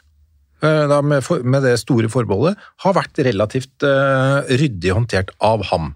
[0.62, 5.94] eh, med, for, med det store forbeholdet, har vært relativt uh, ryddig håndtert av ham.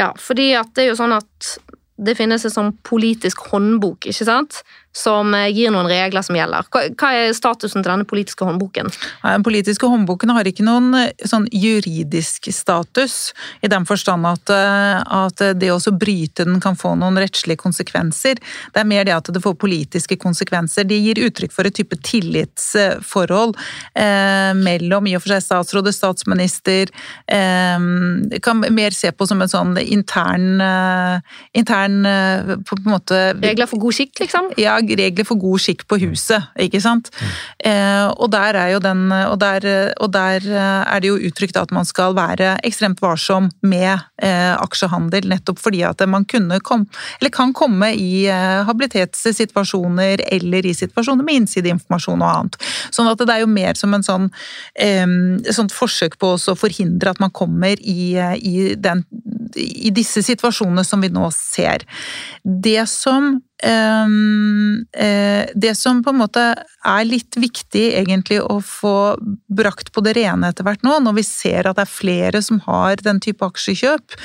[0.00, 1.56] Ja, fordi det er jo sånn at
[1.96, 4.60] det finnes en sånn politisk håndbok, ikke sant?
[4.96, 6.66] Som eh, gir noen regler som gjelder.
[6.72, 8.88] Hva, er statusen til denne politiske håndboken?
[9.20, 15.02] Den politiske håndboken har ikke noen eh, sånn juridisk status, i den forstand at, eh,
[15.20, 18.40] at det å bryte den kan få noen rettslige konsekvenser.
[18.72, 20.88] Det er mer det at det får politiske konsekvenser.
[20.88, 23.56] De gir uttrykk for et type tillitsforhold
[23.98, 26.92] eh, mellom i og for seg statsråd og statsminister.
[27.28, 27.86] Eh,
[28.42, 31.20] kan mer se på som en sånn intern, eh,
[31.60, 34.50] intern eh, på en måte Regler for god skikk, liksom?
[34.60, 37.10] ja, regler for god skikk på huset, ikke sant.
[37.58, 39.66] Eh, og der er jo den og der,
[40.00, 44.54] og der eh, er det jo uttrykt at man skal være ekstremt varsom med eh,
[44.54, 46.86] aksjehandel, nettopp fordi at man kunne komme,
[47.20, 52.60] eller kan komme i eh, habilitetssituasjoner eller i situasjoner med innsideinformasjon og annet.
[52.94, 54.30] Sånn at det er jo mer som en sånn
[55.56, 59.04] sånt forsøk på å forhindre at man kommer i, eh, i, den,
[59.56, 61.86] i disse situasjonene som vi nå ser.
[62.42, 63.36] Det som
[65.56, 66.42] det som på en måte
[66.86, 69.16] er litt viktig egentlig å få
[69.56, 72.60] brakt på det rene etter hvert nå, når vi ser at det er flere som
[72.66, 74.16] har den type aksjekjøp,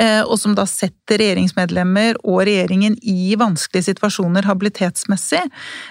[0.00, 5.44] eh, og som da setter regjeringsmedlemmer og regjeringen i vanskelige situasjoner habilitetsmessig,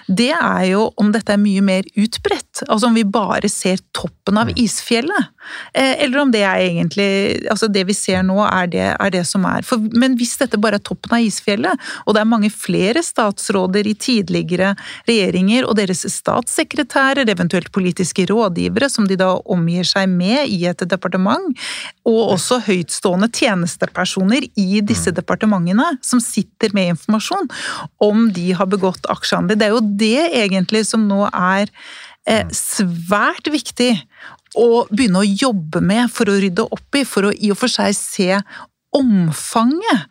[0.08, 2.64] det er jo om dette er mye mer utbredt.
[2.68, 5.32] Altså om vi bare ser toppen av isfjellet.
[5.74, 9.24] eh, eller om det er egentlig altså det vi ser nå, er det, er det
[9.26, 9.64] som er.
[9.66, 13.86] For, men hvis dette bare er toppen av isfjellet, og det er mange flere statsråder
[13.86, 14.74] i tidligere
[15.08, 20.84] regjeringer og deres statssekretærer, eventuelt politiske rådgivere, som de da omgir seg med i et
[20.88, 21.52] departement,
[22.08, 27.50] og også høytstående tjenestepersoner i disse departementene som sitter med informasjon
[28.04, 29.58] om de har begått aksjehandel.
[29.58, 31.68] Det er jo det egentlig som nå er
[32.26, 32.54] eh, mm.
[32.54, 33.92] svært viktig
[34.58, 37.72] å begynne å jobbe med for å rydde opp i, for å i og for
[37.72, 38.30] seg se
[38.96, 40.06] omfanget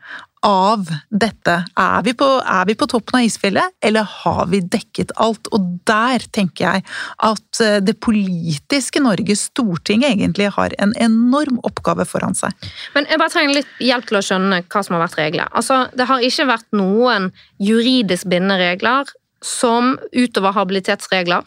[0.46, 1.56] av dette.
[1.80, 5.50] Er vi, på, er vi, på, toppen av isfjellet, eller har vi dekket alt?
[5.56, 6.86] Og der tenker jeg
[7.26, 12.56] at eh, det politiske Norge, Stortinget, egentlig har en enorm oppgave foran seg.
[12.96, 15.50] Men jeg bare trenger litt hjelp til å skjønne hva som har vært reglene.
[15.58, 17.32] Altså, det har ikke vært noen
[17.64, 21.46] juridisk bindende regler som utover habilitetsregler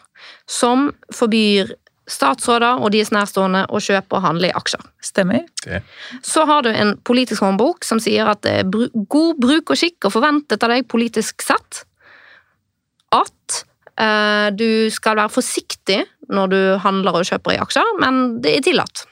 [0.49, 1.73] som forbyr
[2.09, 4.83] statsråder og deres nærstående å kjøpe og handle i aksjer.
[5.05, 5.45] Stemmer.
[5.63, 5.81] Det.
[6.25, 8.71] Så har du en politisk håndbok som sier at det er
[9.11, 11.83] god bruk og skikk og forventet av deg politisk sett
[13.15, 13.61] at
[13.99, 18.67] eh, du skal være forsiktig når du handler og kjøper i aksjer, men det er
[18.69, 19.05] tillatt.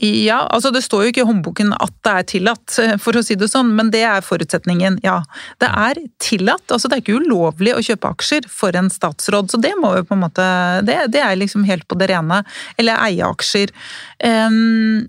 [0.00, 3.36] Ja, altså det står jo ikke i håndboken at det er tillatt, for å si
[3.36, 5.18] det sånn, men det er forutsetningen, ja.
[5.60, 9.60] Det er tillatt, altså det er ikke ulovlig å kjøpe aksjer for en statsråd, så
[9.60, 10.46] det må jo på en måte
[10.88, 12.40] Det, det er liksom helt på det rene.
[12.80, 13.72] Eller eie aksjer.
[14.22, 15.08] Um,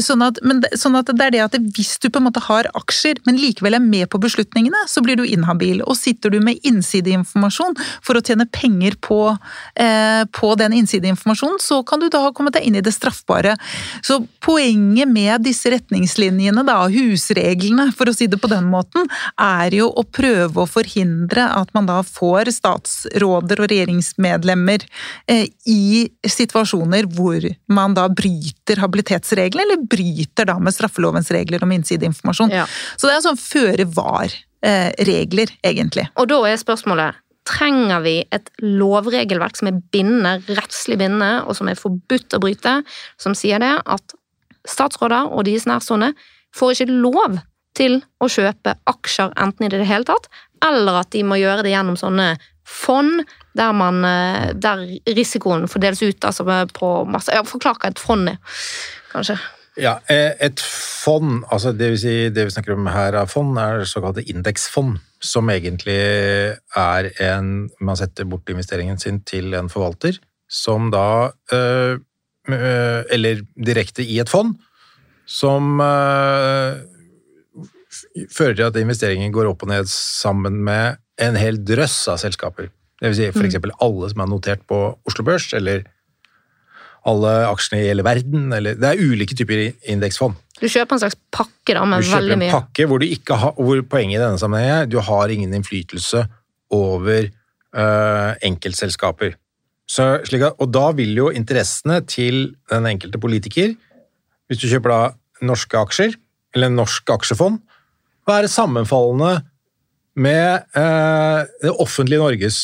[0.00, 2.68] sånn, at, men, sånn at det er det at hvis du på en måte har
[2.78, 5.82] aksjer, men likevel er med på beslutningene, så blir du inhabil.
[5.84, 11.82] Og sitter du med innsideinformasjon for å tjene penger på, uh, på den innsideinformasjonen, så
[11.84, 13.56] kan du da ha kommet deg inn i det straffbare.
[14.04, 19.08] Så poenget med disse retningslinjene, da, husreglene, for å si det på den måten,
[19.40, 24.84] er jo å prøve å forhindre at man da får statsråder og regjeringsmedlemmer
[25.30, 31.72] eh, i situasjoner hvor man da bryter habilitetsreglene, eller bryter da med straffelovens regler om
[31.74, 32.54] innsideinformasjon.
[32.54, 32.66] Ja.
[32.96, 36.08] Så det er sånn føre var-regler, eh, egentlig.
[36.16, 41.68] Og da er spørsmålet trenger vi et lovregelverk som er bindende, rettslig bindende, og som
[41.68, 42.78] er forbudt å bryte,
[43.20, 44.14] som sier det at
[44.64, 46.14] statsråder og deres nærstående
[46.56, 47.38] får ikke lov
[47.76, 50.30] til å kjøpe aksjer enten i det hele tatt,
[50.64, 52.34] eller at de må gjøre det gjennom sånne
[52.64, 53.22] fond
[53.54, 54.86] der, man, eh, der
[55.16, 58.38] risikoen fordeles ut altså på masse ja, Forklar hva et fond er,
[59.12, 59.38] kanskje.
[59.80, 63.58] Ja, eh, Et fond, altså det, vil si, det vi snakker om her av fond,
[63.58, 65.98] er såkalte indeksfond som egentlig
[66.76, 71.98] er en Man setter bort investeringen sin til en forvalter, som da øh,
[73.10, 74.54] Eller direkte i et fond,
[75.26, 75.80] som
[78.28, 82.70] fører til at investeringen går opp og ned sammen med en hel drøss av selskaper.
[83.02, 83.58] Vil si f.eks.
[83.58, 83.74] Mm.
[83.84, 85.84] alle som er notert på Oslo Børs, eller
[87.08, 88.48] alle aksjene i hele verden.
[88.56, 90.38] Eller, det er ulike typer indeksfond.
[90.60, 92.48] Du kjøper en slags pakke da, med veldig mye.
[92.48, 95.00] Du kjøper en pakke hvor, du ikke har, hvor poenget i denne sammenhengen er du
[95.04, 96.24] har ingen innflytelse
[96.74, 99.36] over øh, enkeltselskaper.
[99.90, 103.74] Så, at, og da vil jo interessene til den enkelte politiker,
[104.48, 105.00] hvis du kjøper da
[105.44, 106.14] norske aksjer,
[106.54, 107.58] eller norsk aksjefond,
[108.24, 109.42] være sammenfallende
[110.14, 112.58] med eh, det offentlige Norges,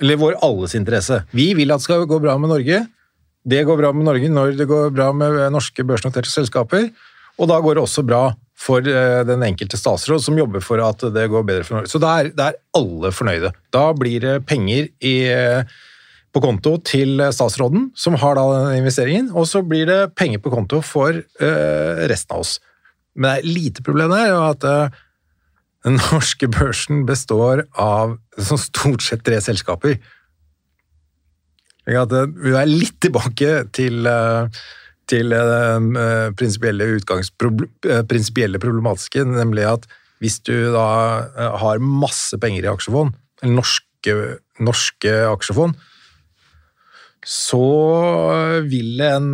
[0.00, 1.22] eller vår alles interesse.
[1.36, 2.84] Vi vil at det skal gå bra med Norge.
[3.44, 6.90] Det går bra med Norge når det går bra med norske børsnoterte selskaper,
[7.40, 11.04] og da går det også bra for eh, den enkelte statsråd som jobber for at
[11.14, 11.92] det går bedre for Norge.
[11.92, 13.52] Så da er, er, alle fornøyde.
[13.72, 15.14] Da blir det penger i,
[16.30, 20.52] på konto til statsråden, som har da den investeringen, og så blir det penger på
[20.52, 22.52] konto for uh, resten av oss.
[23.16, 24.68] Men det er lite problem der, at
[25.86, 29.96] den norske børsen består av sånn stort sett tre selskaper.
[31.88, 34.60] Vi er litt tilbake til, eh,
[35.08, 39.88] til den eh, prinsipielle eh, prinsipielle problematiske, nemlig at
[40.20, 41.24] hvis du da
[41.62, 44.16] har masse penger i aksjefond, eller norske,
[44.60, 45.78] norske aksjefond,
[47.24, 47.64] så
[48.68, 49.32] vil en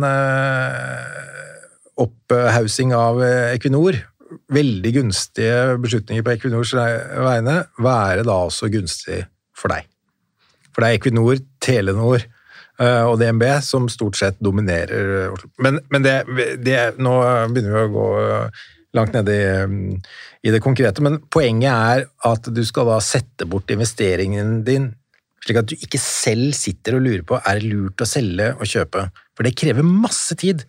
[1.99, 3.19] opphaussing av
[3.51, 3.99] Equinor,
[4.53, 9.25] veldig gunstige beslutninger på Equinors vegne, være da også gunstig
[9.57, 9.87] for deg.
[10.71, 12.23] For det er Equinor, Telenor,
[12.77, 15.49] Eh, og DNB, som stort sett dominerer Oslo.
[15.65, 16.17] Men, men det,
[16.61, 17.13] det, nå
[17.49, 18.09] begynner vi å gå
[18.97, 19.41] langt ned i,
[20.45, 24.91] i, det konkrete, men poenget er at du skal da sette bort investeringen din,
[25.43, 28.69] slik at du ikke selv sitter og lurer på er det lurt å selge og
[28.69, 29.07] kjøpe.
[29.37, 30.65] For det krever masse tid.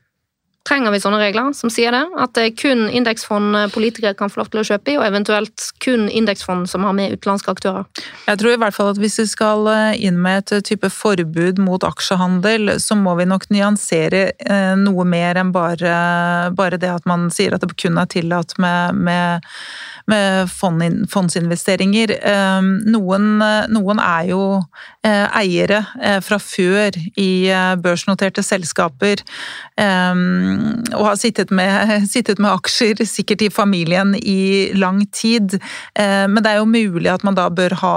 [0.68, 2.02] Trenger vi sånne regler som sier det?
[2.20, 5.06] At det er kun indeksfond eh, politikere kan få lov til å kjøpe i, og
[5.06, 7.88] eventuelt kun indeksfond som har med utenlandske aktører?
[8.26, 11.62] Jeg tror i hvert fall at hvis vi skal eh, inn med et type forbud
[11.64, 14.26] mot aksjehandel, så må vi nok nyansere
[14.78, 15.92] noe mer enn bare,
[16.56, 19.46] bare det at man sier at det kun er tillatt med, med
[20.08, 20.48] med
[21.12, 22.14] fondsinvesteringer.
[22.88, 23.26] Noen,
[23.72, 24.42] noen, er jo
[25.04, 29.22] eh, eiere eh, fra før i eh, børsnoterte selskaper
[30.94, 35.58] og har sittet med, sittet med aksjer, sikkert i familien, i lang tid.
[35.98, 37.96] Men det er jo mulig at man da bør ha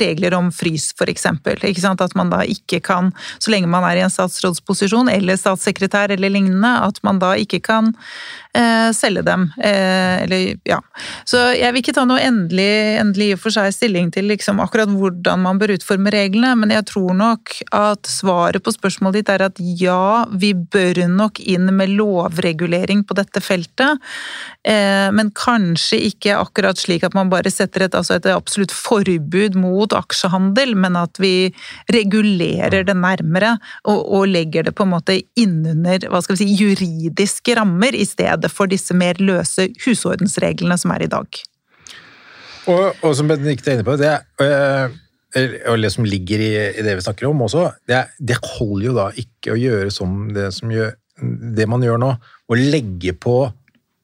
[0.00, 1.26] regler om frys, f.eks.
[1.26, 6.32] At man da ikke kan, så lenge man er i en statsrådsposisjon eller statssekretær eller
[6.32, 7.92] lignende, at man da ikke kan
[8.94, 9.48] selge dem.
[9.58, 10.80] Eller, ja.
[11.28, 12.70] Så jeg vil ikke ta noe endelig,
[13.00, 17.14] endelig for seg stilling til liksom akkurat hvordan man bør utforme reglene, men jeg tror
[17.18, 23.04] nok at svaret på spørsmålet ditt er at ja, vi bør nok inn med lovregulering
[23.06, 24.02] på dette feltet,
[24.66, 29.58] eh, men kanskje ikke akkurat slik at man bare setter et, altså et absolutt forbud
[29.60, 31.50] mot aksjehandel, men at vi
[31.94, 36.58] regulerer det nærmere og, og legger det på en måte innunder hva skal vi si,
[36.64, 41.44] juridiske rammer i stedet for disse mer løse husordensreglene som er i dag.
[42.70, 44.94] Og, og som Benedicte er inne på, det, øh,
[45.68, 48.94] og det som ligger i, i, det vi snakker om også, det, det, holder jo
[48.96, 52.10] da ikke å gjøre som det, som gjør, det man gjør nå.
[52.14, 53.38] Å legge på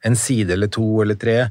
[0.06, 1.42] en side eller to eller tre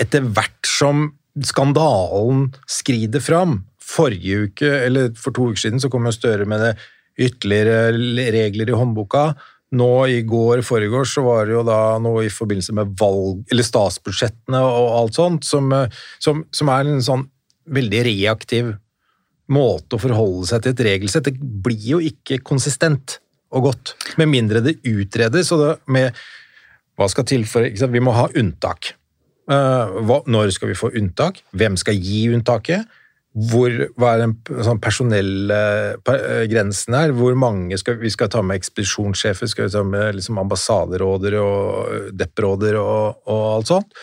[0.00, 1.10] etter hvert som
[1.44, 3.60] skandalen skrider fram.
[3.82, 6.74] Forrige uke, eller for to uker siden, så kom jo Støre med det
[7.20, 7.92] ytterligere
[8.32, 9.32] regler i håndboka.
[9.76, 13.64] Nå i går, forrige så var det jo da noe i forbindelse med valg, eller
[13.64, 15.72] statsbudsjettene og alt sånt, som,
[16.20, 17.26] som, som, er en sånn
[17.72, 18.74] veldig reaktiv
[19.52, 21.28] måte å forholde seg til et regelsett.
[21.28, 23.18] Det blir jo ikke konsistent
[23.52, 25.52] og godt, med mindre det utredes.
[25.52, 26.18] og det med
[26.98, 28.94] hva skal til for Vi må ha unntak.
[29.50, 31.40] Uh, hva, når skal vi få unntak?
[31.52, 32.88] Hvem skal gi unntaket?
[33.32, 34.34] hvor, hva er den
[34.64, 35.58] sånn personelle
[36.04, 36.54] eh,
[36.92, 37.12] her?
[37.16, 39.48] Hvor mange skal vi skal ta med ekspedisjonssjefer?
[39.48, 44.02] Skal vi ta med liksom ambassaderåder og deppråder og, og, alt sånt?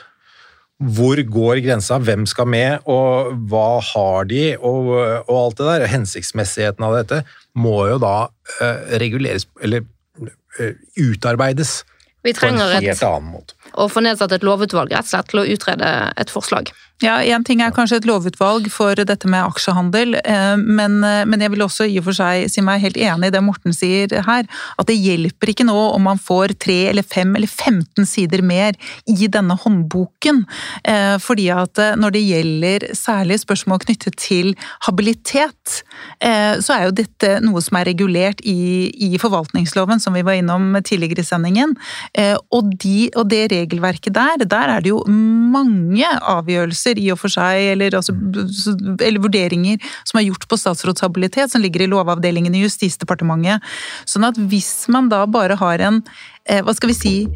[0.79, 1.99] Hvor går grensa?
[2.01, 4.93] Hvem skal med, og hva har de, og,
[5.27, 5.89] og alt det der?
[5.93, 7.21] Hensiktsmessigheten av dette
[7.57, 9.85] må jo da uh, reguleres, eller
[10.19, 11.79] uh, utarbeides
[12.23, 13.55] vi trenger på en helt annen måte.
[13.79, 15.89] å få nedsatt et lovutvalg rett og slett til å utrede
[16.19, 16.71] et forslag.
[16.99, 21.39] Ja, Én ting er kanskje et lovutvalg for dette med aksjehandel, eh, men, eh, men,
[21.39, 24.11] jeg vil også i og for seg si meg helt enig i det Morten sier
[24.25, 28.43] her, at det hjelper ikke nå om man får tre eller fem eller 15 sider
[28.43, 28.75] mer
[29.07, 30.43] i denne håndboken.
[30.83, 34.51] Eh, fordi at når det gjelder særlig spørsmål knyttet til
[34.83, 35.83] habilitet,
[36.19, 40.73] så er jo dette noe som er regulert i, i forvaltningsloven, som vi var innom
[40.83, 41.75] tidligere i sendingen.
[42.51, 47.19] Og, de, og det regelverket der, der er det jo mange avgjørelser avgjørelser i og
[47.19, 48.13] for seg, eller, altså,
[49.01, 53.61] eller vurderinger som er gjort på statsrådshabilitet, som ligger i Lovavdelingen i Justisdepartementet.
[54.05, 56.03] Sånn at hvis man da bare har en,
[56.45, 57.29] eh, hva skal vi si,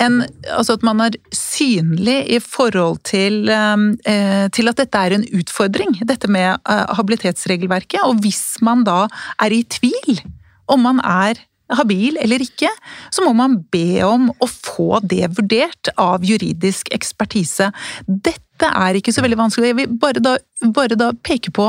[0.00, 5.26] en, altså at man er synlig i forhold til, eh, til, at dette er en
[5.32, 8.02] utfordring, dette med eh, habilitetsregelverket.
[8.04, 10.22] Og hvis man da er i tvil
[10.68, 11.38] om man er
[11.78, 12.70] habil eller ikke,
[13.12, 17.70] så må man be om å få det vurdert av juridisk ekspertise.
[18.06, 19.72] Dette er ikke så veldig vanskelig.
[19.72, 20.36] Jeg vil bare da,
[20.74, 21.66] bare da peke på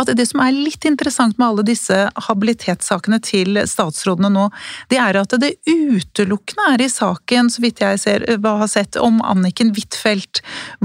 [0.00, 1.96] at det som er litt interessant med alle disse
[2.26, 4.48] habilitetssakene til statsrådene nå,
[4.92, 9.22] det er at det utelukkende er i saken, så vidt jeg ser, har sett, om
[9.24, 10.42] Anniken Huitfeldt,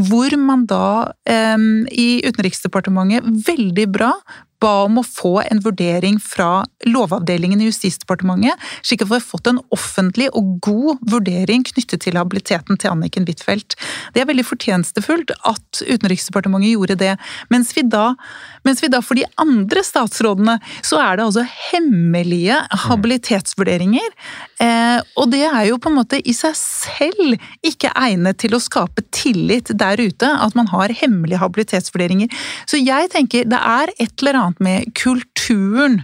[0.09, 1.57] hvor man da eh,
[1.91, 4.13] i Utenriksdepartementet veldig bra
[4.63, 9.49] ba om å få en vurdering fra Lovavdelingen i Justisdepartementet, slik at vi har fått
[9.51, 13.77] en offentlig og god vurdering knyttet til habiliteten til Anniken Huitfeldt.
[14.15, 17.15] Det er veldig fortjenestefullt at Utenriksdepartementet gjorde det,
[17.53, 18.13] mens vi da,
[18.67, 24.09] mens vi da for de andre statsrådene så er det altså hemmelige habilitetsvurderinger.
[24.61, 28.61] Eh, og det er jo på en måte i seg selv ikke egnet til å
[28.63, 32.31] skape tillit der ute, at man har hemmelige habilitetsvurderinger.
[32.69, 36.01] Så jeg tenker det er et eller annet med kulturen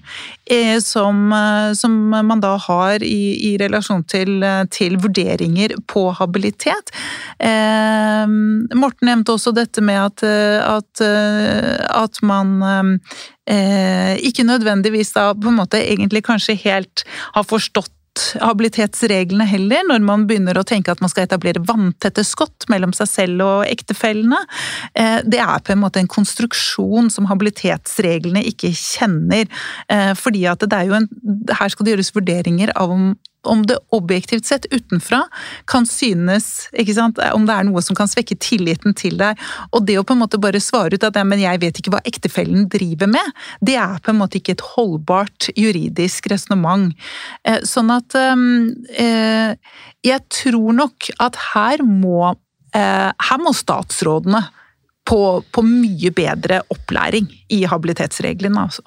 [0.82, 6.94] som, eh, som, man da har i, i relasjon til, eh, til, vurderinger på habilitet.
[7.40, 8.28] Eh,
[8.78, 13.00] Morten nevnte også dette med at, at, at man
[13.50, 17.92] eh, ikke nødvendigvis da på en måte egentlig kanskje helt har forstått
[18.42, 23.10] habilitetsreglene heller, når man begynner å tenke at man skal etablere vanntette skott mellom seg
[23.12, 24.42] selv og ektefellene.
[24.94, 29.48] Eh, det er på en måte en konstruksjon som habilitetsreglene ikke kjenner.
[29.92, 31.10] Eh, fordi at det er jo en
[31.56, 33.04] Her skal det gjøres vurderinger av om
[33.50, 35.24] om det objektivt sett utenfra
[35.70, 39.40] kan synes Om det er noe som kan svekke tilliten til deg.
[39.76, 41.94] Og det å på en måte bare svare ut at ja, men jeg vet ikke
[41.96, 46.94] hva ektefellen driver med, det er på en måte ikke et holdbart juridisk resonnement.
[47.48, 49.56] Eh, sånn at eh,
[50.06, 52.36] jeg tror nok at her må,
[52.76, 54.44] eh, her må statsrådene
[55.06, 55.22] på,
[55.54, 58.82] på, mye bedre opplæring i habilitetsreglene, altså.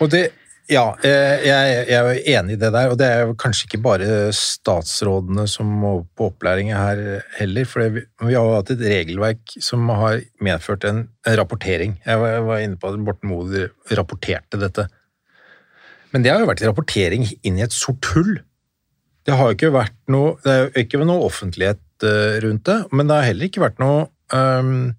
[0.00, 0.28] Og det,
[0.68, 5.46] ja, jeg, jeg er enig i det der, og det er kanskje ikke bare statsrådene
[5.48, 10.20] som må på opplæring her heller, for vi, har jo hatt et regelverk som har
[10.44, 11.96] medført en, en rapportering.
[12.04, 13.64] Jeg var, jeg var, inne på at Borten Moe
[13.96, 14.86] rapporterte dette.
[16.12, 18.36] Men det har jo vært rapportering inn i et sort hull.
[19.24, 22.78] Det har jo ikke vært noe Det er jo ikke noe offentlighet uh, rundt det,
[22.92, 24.92] men det har heller ikke vært noe um,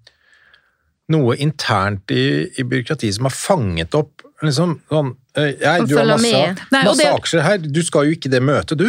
[1.10, 6.42] noe internt i, i byråkratiet som har fanget opp liksom sånn jeg, Du har masse,
[6.72, 7.12] masse det...
[7.12, 8.88] aksjer her, du skal jo ikke det møtet, du.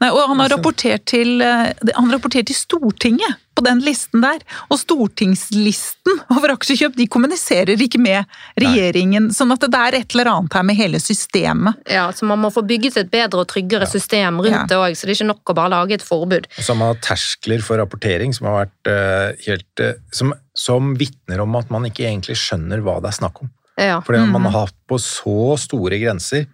[0.00, 4.40] Nei, og han har rapportert til, eh, han rapportert til Stortinget på den listen der.
[4.72, 8.24] Og stortingslisten over aksjekjøp de kommuniserer ikke med
[8.60, 9.28] regjeringen.
[9.28, 9.36] Nei.
[9.36, 11.82] Sånn at det er et eller annet her med hele systemet.
[11.90, 13.92] Ja, så man må få bygget et bedre og tryggere ja.
[13.92, 14.64] system rundt ja.
[14.70, 16.48] det òg, så det er ikke nok å bare lage et forbud.
[16.56, 21.42] Så man har terskler for rapportering som har vært uh, helt uh, Som, som vitner
[21.44, 23.52] om at man ikke egentlig skjønner hva det er snakk om.
[23.80, 23.98] Ja.
[24.04, 24.32] Fordi mm.
[24.36, 26.48] man har hatt på så store grenser.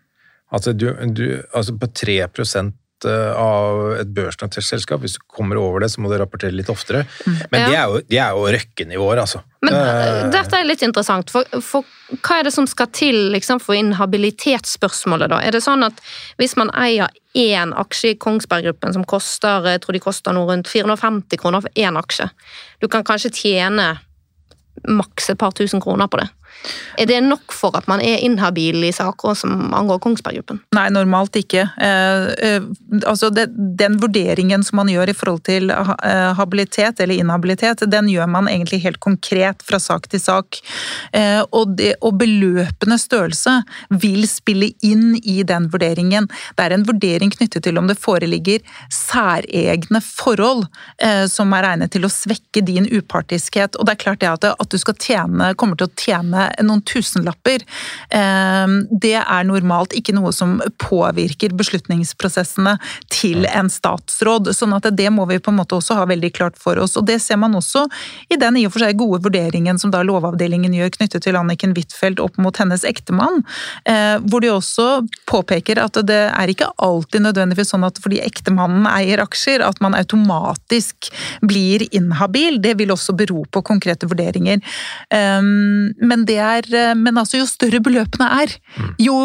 [0.54, 2.20] Altså, du, du, altså på 3
[3.04, 5.02] Eh, av et børsnotert selskap.
[5.04, 7.02] Hvis du kommer over det, så må du rapportere litt oftere.
[7.26, 7.34] Mm.
[7.52, 7.66] Men ja.
[7.66, 9.42] det, er jo, de er jo røkkenivåer, altså.
[9.66, 13.60] Men uh, dette er litt interessant, for, for, hva er det som skal til liksom,
[13.60, 15.42] for inhabilitetsspørsmålet, da?
[15.44, 16.00] Er det sånn at
[16.40, 20.48] hvis man eier én aksje i Kongsberg Gruppen som koster jeg tror de koster noe
[20.48, 22.30] rundt 450 kroner for én aksje,
[22.80, 23.90] du kan kanskje tjene
[24.88, 26.30] maks et par tusen kroner på det.
[26.96, 30.60] Er det nok for at man er inhabil i saker som angår Kongsberg Gruppen?
[30.76, 31.66] Nei, normalt ikke.
[31.76, 32.68] Eh, eh,
[33.04, 38.30] altså den vurderingen som man gjør i forhold til eh, habilitet eller inhabilitet, den gjør
[38.32, 40.60] man egentlig helt konkret fra sak til sak.
[41.16, 43.52] Og, det, og beløpende størrelse
[44.02, 46.26] vil spille inn i den vurderingen.
[46.56, 50.66] Det er en vurdering knyttet til om det foreligger særegne forhold
[51.30, 53.78] som er regnet til å svekke din upartiskhet.
[53.78, 56.82] Og det er klart det at, at du skal tjene, kommer til å tjene noen
[56.86, 57.64] tusenlapper,
[58.10, 62.76] ehm, det er normalt ikke noe som påvirker beslutningsprosessene
[63.12, 64.52] til en statsråd.
[64.54, 66.96] sånn at det må vi på en måte også ha veldig klart for oss.
[66.96, 67.86] Og det ser man også
[68.30, 71.74] i den i og for seg gode vurderingen som da Lovavdelingen gjør knyttet til Anniken
[71.76, 73.42] Huitfeldt opp mot hennes ektemann,
[73.84, 78.86] eh, hvor de også påpeker at det er ikke alltid nødvendigvis sånn at fordi ektemannen
[78.90, 81.10] eier aksjer, at man automatisk
[81.46, 82.60] blir inhabil.
[82.62, 84.62] Det vil også bero på konkrete vurderinger.
[85.14, 88.96] Ehm, men det er eh, Men altså, jo større beløpene er, mm.
[89.02, 89.18] jo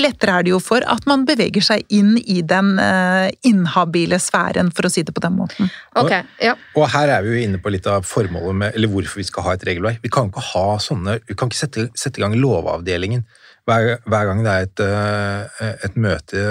[0.00, 4.70] lettere er det jo for at man beveger seg inn i den uh, inhabile sfæren,
[4.72, 5.68] for å si det på den måten.
[5.98, 6.54] Okay, ja.
[6.72, 9.44] og, her er vi jo inne på litt av formålet med, eller hvorfor vi skal
[9.44, 10.00] ha et regelverk.
[10.00, 13.26] Vi kan ikke ha sånne, vi kan ikke sette, sette i gang Lovavdelingen
[13.68, 16.46] hver, hver, gang det er et, uh, et møte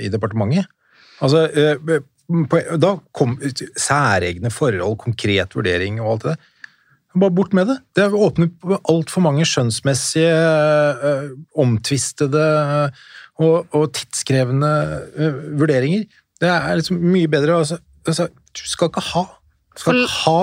[0.00, 0.70] i departementet.
[1.20, 1.44] Altså,
[2.80, 3.36] da kom
[3.76, 6.48] særegne forhold, konkret vurdering og alt det der.
[7.18, 7.78] Bare bort med det.
[7.98, 12.46] Det åpner altfor mange skjønnsmessige, øh, omtvistede
[13.40, 14.70] og, og tidskrevende
[15.58, 16.06] vurderinger.
[16.40, 19.24] Det er liksom mye bedre altså, altså, Du skal ikke ha
[19.78, 20.40] skal ikke ha,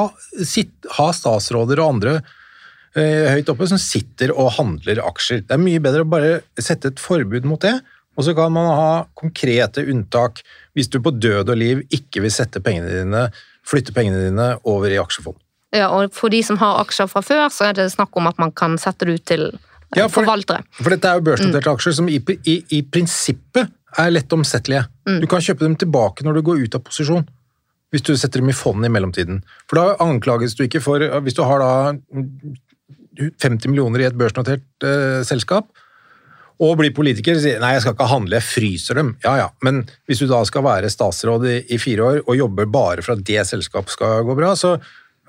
[0.47, 5.43] sitt, ha statsråder og andre øh, høyt oppe som sitter og handler aksjer.
[5.45, 7.76] Det er mye bedre å bare sette et forbud mot det,
[8.18, 10.41] og så kan man ha konkrete unntak
[10.78, 13.28] hvis du på død og liv ikke vil sette pengene dine,
[13.68, 15.38] flytte pengene dine over i aksjefond.
[15.78, 18.39] Ja, og for de som har aksjer fra før, så er det snakk om at
[18.41, 19.47] man kan sette det ut til
[19.95, 20.65] ja, for, forvaltere.
[20.82, 21.78] For dette er jo børsnoterte mm.
[21.78, 24.86] aksjer som i, i, i, prinsippet er lett omsettelige.
[25.07, 25.19] Mm.
[25.23, 27.25] Du kan kjøpe dem tilbake når du går ut av posisjon.
[27.93, 29.39] Hvis du setter dem i fond i mellomtiden.
[29.69, 31.69] For da anklages du ikke for Hvis du har da
[33.15, 35.69] 50 millioner i et børsnotert eh, selskap,
[36.57, 39.11] og blir politiker og sier nei, jeg skal ikke handle, jeg fryser dem.
[39.23, 42.69] Ja ja, men hvis du da skal være statsråd i, i fire år og jobber
[42.73, 44.75] bare for at det selskapet skal gå bra, så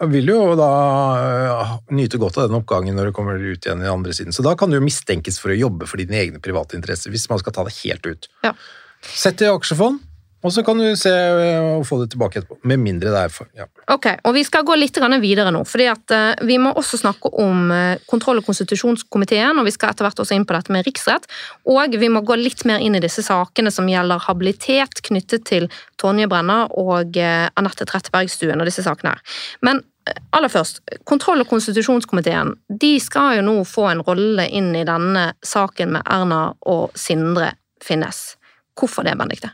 [0.07, 0.71] vil jo da
[1.19, 4.35] eh, nyte godt av den oppgangen når du kommer ut igjen i andre siden.
[4.35, 7.29] Så da kan du jo mistenkes for å jobbe for dine egne private interesser, hvis
[7.31, 8.29] man skal ta det helt ut.
[8.47, 8.55] Ja.
[9.03, 10.03] Sett i aksjefond,
[10.39, 12.61] og så kan du se eh, og få det tilbake etterpå.
[12.71, 13.67] Med mindre det er for ja.
[13.91, 15.65] Ok, og Vi skal gå litt videre nå.
[15.65, 19.91] fordi at uh, Vi må også snakke om uh, kontroll- og konstitusjonskomiteen, og vi skal
[19.91, 21.27] etter hvert også inn på dette med riksrett.
[21.67, 25.69] Og vi må gå litt mer inn i disse sakene som gjelder habilitet knyttet til
[25.99, 29.39] Tonje Brenna og Anette Trettebergstuen og disse sakene her.
[29.61, 29.83] Men
[30.31, 35.33] aller først, kontroll- og konstitusjonskomiteen de skal jo nå få en rolle inn i denne
[35.45, 37.53] saken med Erna og Sindre
[37.85, 38.37] Finnes.
[38.79, 39.53] Hvorfor det, Benedikte?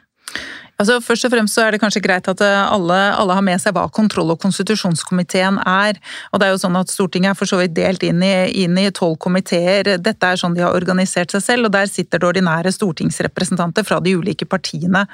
[0.80, 3.62] Altså, først og fremst så er det kanskje greit at eh, alle, alle, har med
[3.62, 6.00] seg hva kontroll- og konstitusjonskomiteen er.
[6.32, 9.18] Og det er jo sånn at Stortinget er for så vidt delt inn i tolv
[9.22, 9.94] komiteer.
[10.02, 14.00] Dette er sånn de har organisert seg selv, og der sitter det ordinære stortingsrepresentanter fra
[14.02, 15.06] de ulike partiene.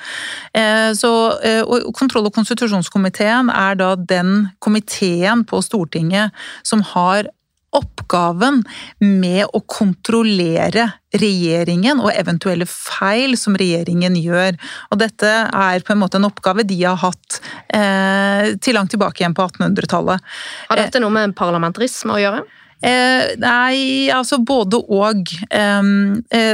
[0.56, 1.12] Eh, så,
[1.44, 6.32] eh, og kontroll- og konstitusjonskomiteen er da den komiteen på Stortinget
[6.64, 7.28] som har
[7.76, 8.62] oppgaven
[8.98, 14.58] med å kontrollere regjeringen og eventuelle feil som regjeringen gjør.
[14.90, 17.40] Og dette er på en måte en oppgave de har hatt
[17.74, 20.32] eh, til langt tilbake igjen på 1800-tallet.
[20.70, 22.46] Har dette noe med parlamentarisme å gjøre?
[22.80, 25.28] Eh, nei, altså både og.
[25.52, 25.90] Eh,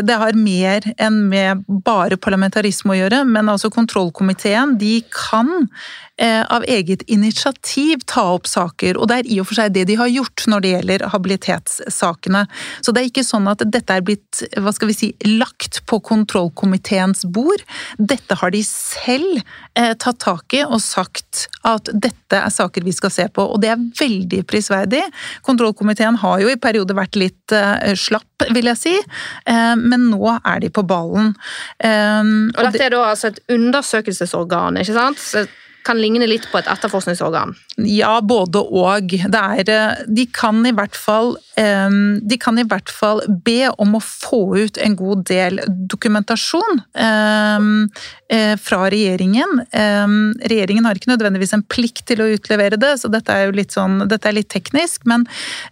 [0.02, 5.68] det har mer enn med bare parlamentarisme å gjøre, men altså kontrollkomiteen de kan
[6.16, 9.98] av eget initiativ ta opp saker, og det er i og for seg det de
[10.00, 12.46] har gjort når det gjelder habilitetssakene.
[12.80, 15.98] Så det er ikke sånn at dette er blitt hva skal vi si, lagt på
[16.04, 17.60] kontrollkomiteens bord.
[17.98, 19.42] Dette har de selv
[19.76, 23.60] eh, tatt tak i og sagt at dette er saker vi skal se på, og
[23.62, 25.02] det er veldig prisverdig.
[25.46, 30.36] Kontrollkomiteen har jo i perioder vært litt eh, slapp, vil jeg si, eh, men nå
[30.38, 31.34] er de på ballen.
[31.78, 35.54] Eh, og dette er da altså et undersøkelsesorgan, ikke sant?
[35.86, 37.54] Kan ligne litt på et etterforskningsorgan?
[37.76, 39.12] Ja, både og.
[39.12, 40.64] Er, eh, de, kan
[40.96, 45.60] fall, de kan i hvert fall be om å få ut en god del
[45.90, 49.60] dokumentasjon eh, fra regjeringen.
[49.70, 53.76] Regjeringen har ikke nødvendigvis en plikt til å utlevere det, så dette er jo litt,
[53.76, 55.04] sånn, dette er litt teknisk.
[55.04, 55.26] Men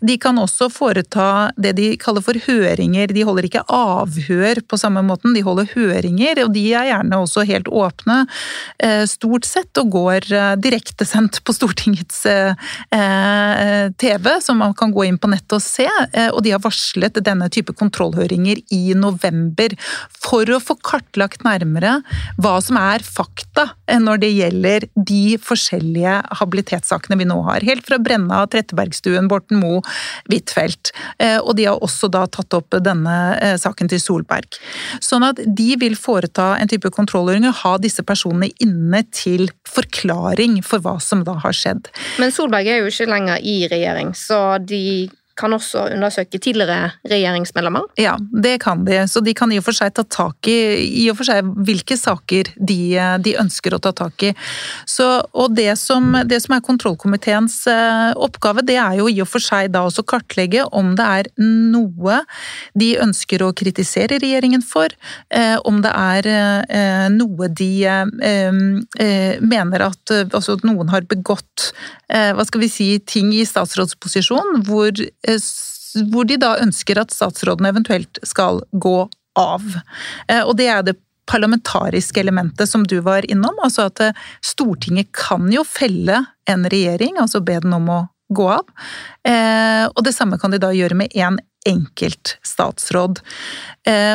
[0.04, 3.16] de kan også foreta det de kaller for høringer.
[3.16, 7.46] De holder ikke avhør på samme måten, de holder høringer, og de er gjerne også
[7.48, 8.20] helt åpne,
[8.78, 10.30] eh, stort sett, og går
[10.60, 11.56] direktesendt på
[11.94, 12.54] Stortingets eh,
[12.90, 15.86] eh, TV, som man kan gå inn på nettet og se.
[16.32, 19.74] Og de har varslet denne type kontrollhøringer i november
[20.10, 22.00] for å få kartlagt nærmere
[22.38, 23.68] hva som er fakta
[24.00, 27.64] når det gjelder de forskjellige habilitetssakene vi nå har.
[27.66, 29.82] Helt fra Brenna, Trettebergstuen, Borten Moe,
[30.30, 30.92] Huitfeldt.
[31.44, 33.16] Og de har også da tatt opp denne
[33.60, 34.58] saken til Solberg.
[35.04, 40.84] Sånn at de vil foreta en type kontrollhøringer, ha disse personene inne til forklaring for
[40.84, 41.83] hva som da har skjedd.
[42.22, 47.88] Men Solberg er jo ikke lenger i regjering, så de kan også undersøke tidligere regjeringsmedlemmer?
[47.98, 49.00] Ja, det kan de.
[49.10, 50.58] Så de kan i og for seg ta tak i,
[51.02, 52.78] i og for seg hvilke saker de,
[53.24, 54.32] de ønsker å ta tak i.
[54.86, 59.30] Så, og det som, det som, er kontrollkomiteens eh, oppgave, det er jo i og
[59.30, 62.20] for seg da også kartlegge om det er noe
[62.78, 64.94] de ønsker å kritisere regjeringen for,
[65.34, 67.72] eh, om det er eh, noe de
[69.44, 71.70] mener at altså noen har begått
[72.08, 74.92] hva skal vi si, ting i statsrådsposisjon hvor
[76.10, 78.98] hvor de da ønsker at statsrådene eventuelt skal gå
[79.38, 79.64] av.
[80.28, 80.98] Eh, og det er det
[81.30, 83.56] parlamentariske elementet som du var innom.
[83.64, 88.00] Altså at eh, Stortinget kan jo felle en regjering, altså be den om å
[88.34, 88.64] gå av.
[89.94, 93.20] Og det samme kan de da gjøre med én en enkelt statsråd.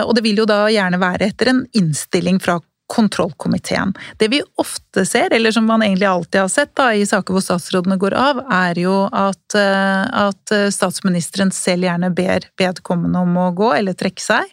[0.04, 2.58] Og det vil jo da gjerne være etter en innstilling fra
[2.90, 3.94] kontrollkomiteen.
[4.18, 7.46] Det vi ofte ser, eller som man egentlig alltid har sett da, i saker hvor
[7.46, 13.52] statsrådene går av, er jo at, eh, at statsministeren selv gjerne ber vedkommende om å
[13.56, 14.50] gå eller trekke seg.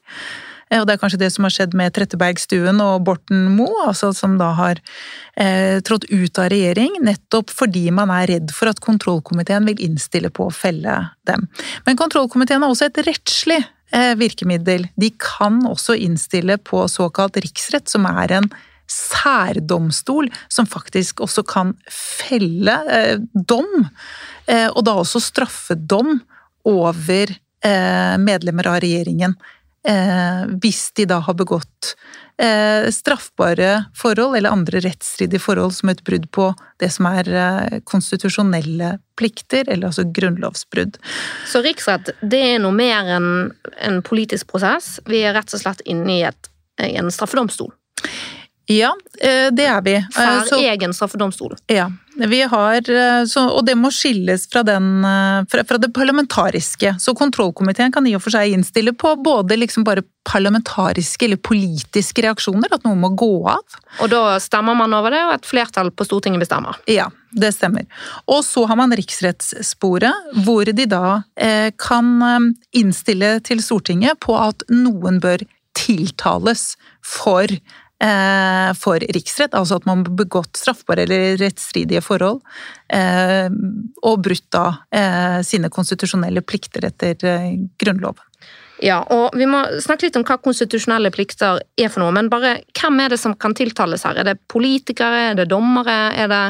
[0.70, 4.12] Eh, og det er kanskje det som har skjedd med Trettebergstuen og Borten Moe, altså
[4.16, 4.80] som da har
[5.38, 10.32] eh, trådt ut av regjering, nettopp fordi man er redd for at kontrollkomiteen vil innstille
[10.34, 11.48] på å felle dem.
[11.86, 14.88] Men kontrollkomiteen har også et rettslig Eh, virkemiddel.
[14.98, 18.48] De kan også innstille på såkalt riksrett, som er en
[18.90, 23.88] særdomstol som faktisk også kan felle eh, dom,
[24.46, 26.20] eh, og da også straffedom
[26.66, 29.36] over eh, medlemmer av regjeringen.
[29.86, 32.25] Eh, hvis de da har begått eh,
[32.92, 36.50] straffbare forhold eller andre rettsstridige forhold som et brudd på
[36.82, 40.98] det som er eh, konstitusjonelle plikter, eller altså grunnlovsbrudd.
[41.48, 43.30] Så riksrett det er noe mer enn
[43.80, 44.98] en politisk prosess?
[45.08, 46.50] Vi er rett og slett inne i, et,
[46.84, 47.72] i en straffedomstol?
[48.66, 49.94] Ja, eh, det er vi.
[50.10, 51.54] Særegen for straffedomstol.
[51.70, 51.86] Ja.
[52.16, 55.04] Vi har, eh, så, og det må skilles fra, den,
[55.50, 56.96] fra, fra, det parlamentariske.
[56.98, 62.26] Så kontrollkomiteen kan i og for seg innstille på både liksom bare parlamentariske eller politiske
[62.26, 63.78] reaksjoner, at noe må gå av.
[64.02, 66.80] Og da stemmer man over det, og et flertall på Stortinget bestemmer?
[66.90, 67.86] Ja, det stemmer.
[68.26, 74.66] Og så har man riksrettssporet, hvor de da eh, kan innstille til Stortinget på at
[74.72, 75.46] noen bør
[75.76, 76.72] tiltales
[77.04, 77.85] for Eh,
[78.76, 82.42] for riksrett, altså at man har begått straffbare eller rettsstridige forhold
[82.92, 83.48] eh,
[84.04, 87.16] og brutt da eh, sine konstitusjonelle plikter etter
[87.80, 88.25] Grunnloven.
[88.84, 92.58] Ja, og vi må snakke litt om hva konstitusjonelle plikter er for noe, men bare
[92.76, 94.18] hvem er det som kan tiltales her?
[94.20, 96.42] Er det politikere, er det dommere, er det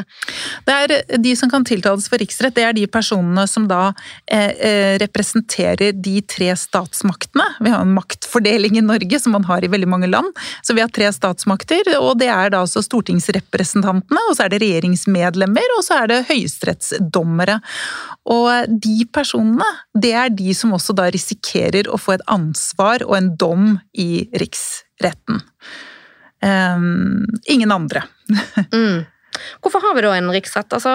[0.67, 3.93] Det er de som kan tiltales for riksrett, det er de personene som da
[4.25, 7.45] eh, eh, representerer de tre statsmaktene.
[7.63, 10.27] Vi har en maktfordeling i Norge som man har i veldig mange land,
[10.61, 14.61] så vi har tre statsmakter, og det er da altså stortingsrepresentantene, og så er det
[14.65, 17.61] regjeringsmedlemmer, og så er det høyesterettsdommere.
[18.35, 23.15] Og de personene, det er de som også da risikerer å få et ansvar og
[23.17, 25.43] en dom i riksretten.
[26.43, 28.03] Um, ingen andre.
[28.73, 29.05] mm.
[29.61, 30.73] Hvorfor har vi da en riksrett?
[30.73, 30.93] Altså,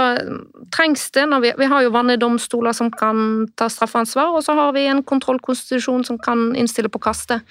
[0.74, 4.56] trengs det når vi, vi har jo vanlige domstoler som kan ta straffansvar, og så
[4.58, 7.46] har vi en kontrollkonstitusjon som kan innstille på kastet.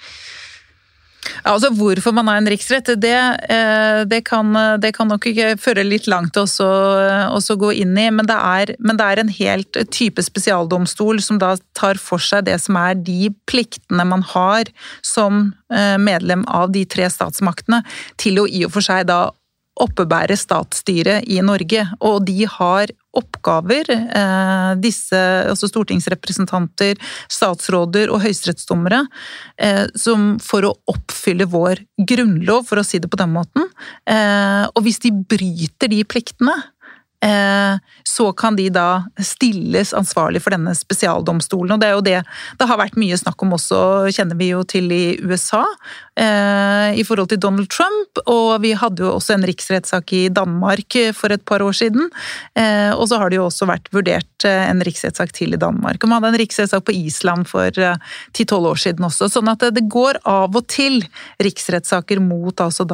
[1.22, 3.14] Ja, altså Hvorfor man har en riksrett, det,
[3.54, 4.50] eh, det, kan,
[4.82, 6.46] det kan, nok ikke føre litt langt å
[7.62, 11.54] gå inn i, men det, er, men det, er, en helt type spesialdomstol som da
[11.78, 14.70] tar for seg det som er de pliktene man har
[15.06, 17.82] som eh, medlem av de tre statsmaktene,
[18.18, 19.28] til å i og for seg da
[19.80, 21.84] oppebære statsstyret i Norge.
[22.04, 25.16] Og de har oppgaver, eh, disse
[25.48, 26.96] altså stortingsrepresentanter,
[27.28, 29.06] statsråder og høyesterettsdommere,
[29.58, 29.86] eh,
[30.40, 33.68] for å oppfylle vår grunnlov, for å si det på den måten.
[34.06, 36.62] Eh, og hvis de bryter de pliktene,
[38.02, 41.70] så kan de da stilles ansvarlig for denne spesialdomstolen.
[41.70, 42.24] Og det er jo det
[42.58, 45.64] det har vært mye snakk om også, kjenner vi jo til i USA,
[46.12, 48.20] i forhold til Donald Trump.
[48.28, 52.10] Og vi hadde jo også en riksrettssak i Danmark for et par år siden.
[52.58, 56.02] Eh, og så har det jo også vært vurdert en riksrettssak til i Danmark.
[56.02, 57.70] Og man hadde en riksrettssak på Island for
[58.36, 59.30] ti-tolv år siden også.
[59.32, 61.00] Sånn at det går av og til
[61.42, 62.86] riksrettssaker mot altså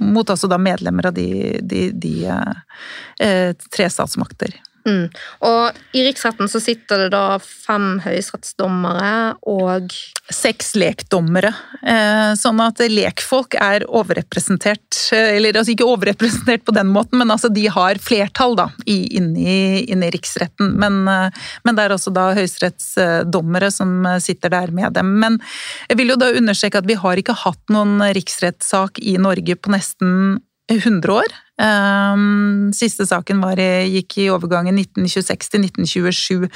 [0.00, 4.54] mot altså da medlemmer av de, de, de eh, tre statsmakter.
[4.86, 5.08] Mm.
[5.46, 9.94] Og i riksretten så sitter det da fem høyesterettsdommere og
[10.26, 11.52] Seks lekdommere.
[11.86, 14.98] Eh, sånn at lekfolk er overrepresentert.
[15.14, 20.10] Eller altså ikke overrepresentert på den måten, men altså de har flertall da, inni, inni
[20.10, 20.74] riksretten.
[20.82, 25.14] Men, eh, men, det er også da høyesterettsdommere som sitter der med dem.
[25.22, 25.38] Men
[25.86, 29.74] jeg vil jo da understreke at vi har ikke hatt noen riksrettssak i Norge på
[29.78, 30.40] nesten
[30.72, 31.38] 100 år.
[31.56, 33.56] Um, siste saken var,
[33.88, 36.46] gikk i overgangen 1926 til 1927,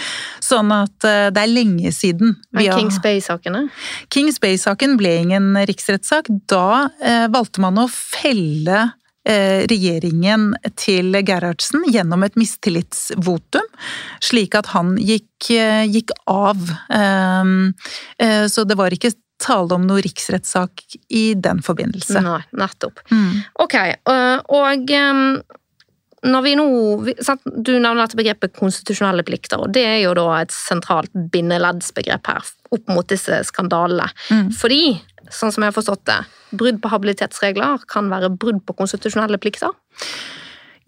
[0.45, 2.37] sånn at uh, det er lenge siden.
[2.53, 3.65] Men Kings Bay-sakene?
[4.13, 6.29] Kings Bay-saken ble ingen riksrettssak.
[6.53, 8.91] Da uh, valgte man å felle
[9.31, 10.47] regjeringen
[10.81, 13.67] til Gerhardsen gjennom et mistillitsvotum,
[14.25, 15.51] slik at han gikk,
[15.93, 16.57] gikk av.
[16.89, 17.77] Um,
[18.49, 20.85] så det var ikke tale om noe riksrettssak
[21.17, 22.21] i den forbindelse.
[22.25, 23.01] Nei, nettopp.
[23.11, 23.41] Mm.
[23.65, 23.77] Ok,
[24.53, 24.85] og
[26.21, 26.67] når vi nå
[27.65, 32.51] Du nevner dette begrepet konstitusjonelle plikter, og det er jo da et sentralt bindeleddsbegrep her
[32.71, 34.07] opp mot disse skandalene.
[34.31, 34.51] Mm.
[34.55, 35.01] Fordi,
[35.33, 36.21] sånn som jeg har forstått det,
[36.61, 39.73] brudd på habilitetsregler kan være brudd på konstitusjonelle plikter?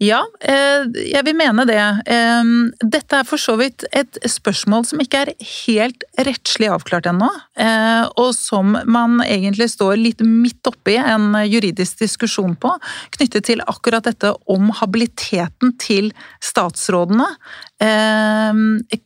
[0.03, 1.79] Ja, eh, jeg vil mene det.
[2.81, 8.03] Dette er for så vidt et spørsmål som ikke er helt rettslig avklart ennå, eh,
[8.19, 12.73] og som man egentlig står litt midt oppi en juridisk diskusjon på,
[13.15, 16.11] knyttet til akkurat dette om habiliteten til
[16.43, 17.29] statsrådene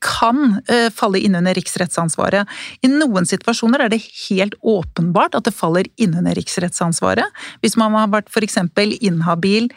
[0.03, 2.49] kan eh, falle inn under riksrettsansvaret.
[2.85, 7.25] I noen situasjoner er det helt åpenbart at det faller inn under riksrettsansvaret.
[7.63, 8.59] Hvis man har vært f.eks.
[9.01, 9.71] inhabil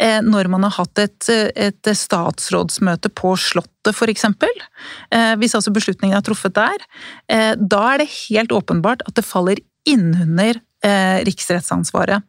[0.00, 6.24] når man har hatt et, et statsrådsmøte på Slottet f.eks., eh, hvis altså beslutningen er
[6.26, 6.84] truffet der,
[7.28, 12.24] eh, da er det helt åpenbart at det faller innunder riksrettsansvaret.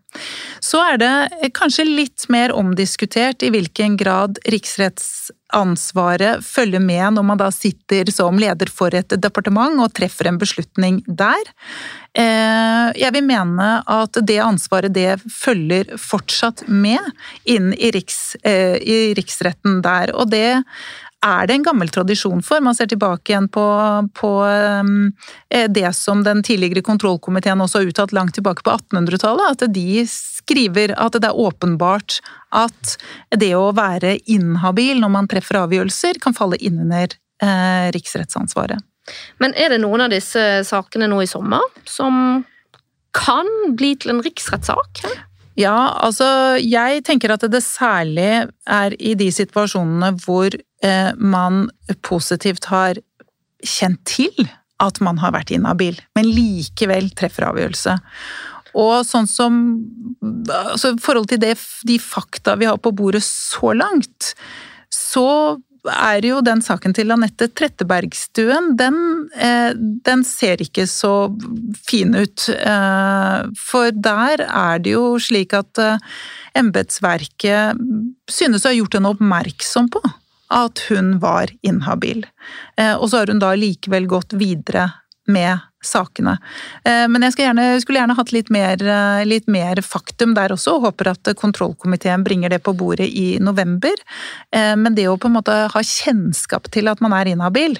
[0.62, 4.38] Så er det kanskje litt mer omdiskutert i hvilken grad
[5.54, 10.40] riksrettsansvaret følger med når man da sitter som leder for et departement og treffer en
[10.40, 11.42] beslutning der.
[12.16, 17.00] Eh, jeg vil mene at det ansvaret det følger fortsatt med
[17.46, 20.64] inn i, riks, eh, i riksretten der, og det
[21.24, 22.62] er det en gammel tradisjon for.
[22.64, 23.64] Man ser tilbake igjen på,
[24.18, 29.74] på eh, det som den tidligere kontrollkomiteen også har uttalt langt tilbake på 1800-tallet, at
[29.74, 32.20] de skriver at det er åpenbart
[32.54, 32.96] at
[33.40, 38.84] det å være inhabil når man treffer avgjørelser, kan falle innunder eh, riksrettsansvaret.
[39.44, 42.44] Men er det noen av disse sakene nå i sommer som
[43.14, 45.04] kan bli til en riksrettssak?
[45.60, 46.26] Ja, altså
[46.58, 51.68] jeg tenker at det særlig er i de situasjonene hvor eh, man
[52.06, 52.98] positivt har
[53.64, 54.48] kjent til
[54.84, 57.96] at man har vært inhabil, men likevel treffer avgjørelse.
[58.74, 59.60] Og sånn som
[60.50, 61.54] altså I forhold til det,
[61.86, 64.34] de fakta vi har på bordet så langt,
[64.90, 65.28] så
[65.92, 68.98] er jo den saken til Anette Trettebergstuen, den,
[69.36, 71.32] eh, den ser ikke så
[71.88, 72.48] fin ut.
[72.50, 75.98] Eh, for der er det jo slik at eh,
[76.56, 77.80] embetsverket
[78.30, 80.04] synes å ha gjort henne oppmerksom på
[80.54, 82.22] at hun var inhabil.
[82.78, 84.84] Og så har hun da likevel gått videre
[85.26, 86.38] med sakene.
[86.88, 90.78] Eh, men jeg gjerne, skulle gjerne hatt litt mer, eh, litt mer, faktum der også,
[90.78, 93.96] og håper at kontrollkomiteen bringer det på bordet i november.
[94.54, 97.78] Men det å på en måte ha kjennskap til at man er inhabil,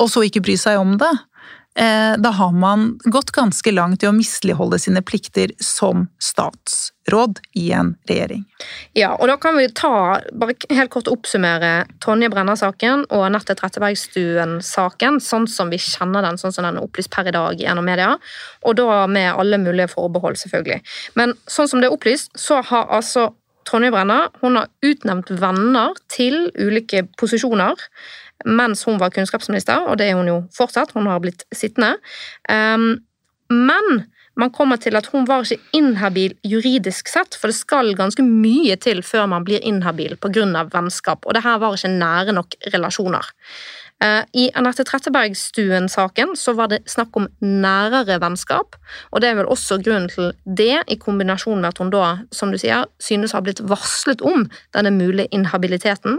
[0.00, 1.33] og så ikke bry seg om det, Eh,
[1.74, 7.96] da har man gått ganske langt i å misligholde sine plikter som statsråd i en
[8.06, 8.44] regjering.
[8.94, 11.72] Ja, og da kan vi ta, bare helt kort oppsummere
[12.04, 17.10] Tonje Brenna-saken og Anette Trettebergstuen-saken, sånn som vi kjenner den, sånn som den er opplyst
[17.14, 18.12] per i dag gjennom media.
[18.62, 20.78] Og da med alle mulige forbehold, selvfølgelig.
[21.18, 23.32] Men sånn som det er opplyst, så har altså
[23.64, 27.80] Tonje Brenna hun har utnevnt venner til ulike posisjoner
[28.44, 31.96] mens hun var kunnskapsminister, og det er hun jo fortsatt, hun har blitt sittende.
[32.48, 33.04] Um,
[33.52, 34.04] men
[34.36, 38.76] man kommer til at hun var ikke inhabil juridisk sett, for det skal ganske mye
[38.82, 40.64] til før man blir inhabil pga.
[40.72, 43.30] vennskap, og det her var ikke nære nok relasjoner.
[44.02, 48.76] Eh, I Anette Trettebergstuen-saken så var det snakk om nærere vennskap,
[49.14, 52.50] og det er vel også grunnen til det, i kombinasjon med at hun da, som
[52.52, 56.18] du sier, synes å ha blitt varslet om denne mulige inhabiliteten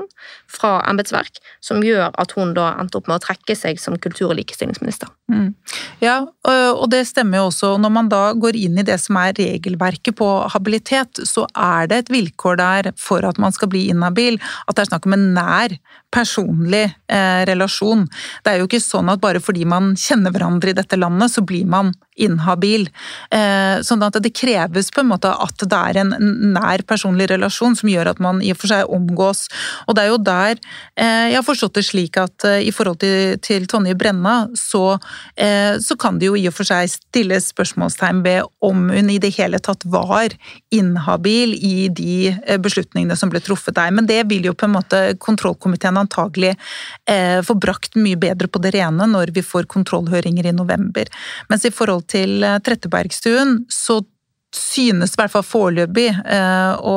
[0.51, 4.31] fra embetsverk, som gjør at hun da endte opp med å trekke seg som kultur-
[4.31, 5.11] og likestillingsminister.
[5.31, 5.51] Mm.
[6.01, 7.73] Ja, og det stemmer jo også.
[7.81, 12.03] Når man da går inn i det som er regelverket på habilitet, så er det
[12.03, 15.27] et vilkår der for at man skal bli inhabil, at det er snakk om en
[15.35, 15.77] nær
[16.15, 17.64] personlig eh, relasjon.
[18.43, 21.45] Det er jo ikke sånn at bare fordi man kjenner hverandre i dette landet, så
[21.45, 22.87] blir man inhabil.
[23.33, 26.13] Eh, sånn at det kreves på en måte at det er en
[26.55, 29.45] nær personlig relasjon som gjør at man i og for seg omgås.
[29.85, 33.01] Og det er jo der eh, jeg har forstått det slik at eh, i forhold
[33.03, 34.97] til, til Tonje Brenna, så,
[35.35, 39.31] så, kan det jo i og for seg stilles spørsmålstegn ved om hun i det
[39.37, 40.33] hele tatt var
[40.73, 43.93] inhabil i de beslutningene som ble truffet der.
[43.95, 46.53] Men det vil jo på en måte kontrollkomiteen antagelig
[47.47, 51.09] få brakt mye bedre på det rene når vi får kontrollhøringer i november.
[51.49, 54.01] Mens i forhold til eh, Trettebergstuen, så
[54.55, 56.95] synes i hvert fall foreløpig eh, å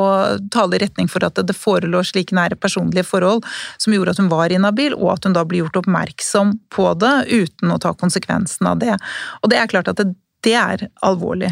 [0.53, 3.43] tale i retning for at det forelå slike nære personlige forhold
[3.77, 7.15] som gjorde at hun var inhabil, og at hun da blir gjort oppmerksom på det
[7.27, 8.95] uten å ta konsekvensen av det.
[9.43, 10.13] Og det er klart at det,
[10.45, 11.51] det er alvorlig.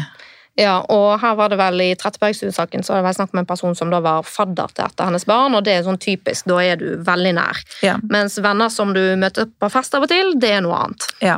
[0.58, 3.46] Ja, og her var det vel I Trettebergstuen-saken så var det vel snakk om en
[3.46, 6.48] person som da var fadder til et av hennes barn, og det er sånn typisk,
[6.50, 7.60] da er du veldig nær.
[7.86, 7.94] Ja.
[8.10, 11.06] Mens venner som du møter på fest av og til, det er noe annet.
[11.22, 11.36] Ja.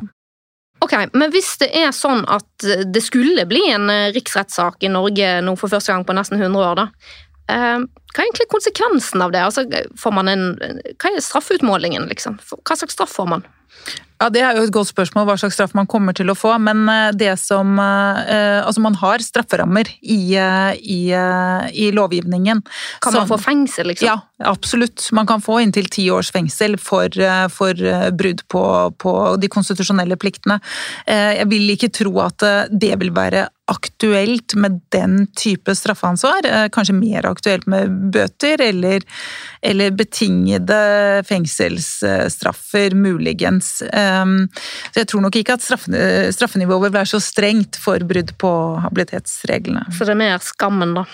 [0.80, 5.34] Ok, Men hvis det er sånn at det skulle bli en eh, riksrettssak i Norge
[5.44, 6.86] nå for første gang på nesten 100 år, da,
[7.52, 9.44] eh, hva er egentlig konsekvensen av det?
[9.44, 9.66] Altså,
[10.00, 10.44] får man en,
[10.96, 12.08] hva er straffeutmålingen?
[12.10, 12.40] liksom?
[12.40, 13.44] Hva slags straff får man?
[14.20, 16.52] Ja, Det er jo et godt spørsmål hva slags straff man kommer til å få.
[16.60, 21.00] Men eh, det som eh, Altså, man har strafferammer i, eh, i,
[21.72, 22.60] i lovgivningen.
[23.00, 24.10] Kan man få fengsel, liksom?
[24.10, 25.06] Ja, absolutt.
[25.16, 27.08] Man kan få inntil ti års fengsel for,
[27.54, 27.80] for
[28.16, 28.64] brudd på,
[29.00, 30.60] på, de konstitusjonelle pliktene.
[31.08, 36.48] Jeg vil ikke tro at det vil være aktuelt med den type straffeansvar.
[36.74, 39.06] Kanskje mer aktuelt med bøter eller,
[39.62, 40.78] eller betingede
[41.28, 43.82] fengselsstraffer, muligens.
[43.92, 44.48] Ehm,
[44.92, 48.52] så jeg tror nok ikke at straffenivået vil være så strengt for brudd på
[48.86, 49.84] habilitetsreglene.
[49.92, 51.04] Så det er mer skammen, da?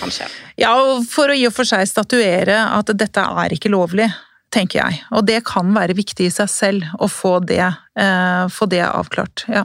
[0.00, 0.28] Kanskje.
[0.60, 0.74] Ja,
[1.08, 4.10] for å i og for seg statuere at dette er ikke lovlig
[4.50, 5.02] tenker jeg.
[5.14, 9.44] Og det kan være viktig i seg selv å få det, eh, få det avklart.
[9.48, 9.64] Ja.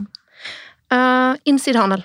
[0.86, 2.04] Uh, innsidehandel.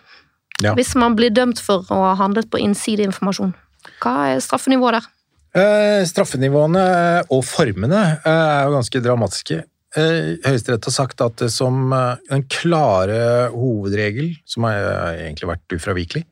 [0.64, 0.74] Ja.
[0.74, 3.54] Hvis man blir dømt for å ha handlet på innsideinformasjon,
[4.02, 5.10] hva er straffenivået der?
[5.52, 6.84] Uh, straffenivåene
[7.28, 9.64] og formene er jo ganske dramatiske.
[9.92, 15.76] Eh, Høyesterett har sagt at det som den en klare hovedregel, som har egentlig vært
[15.76, 16.24] ufravikelig,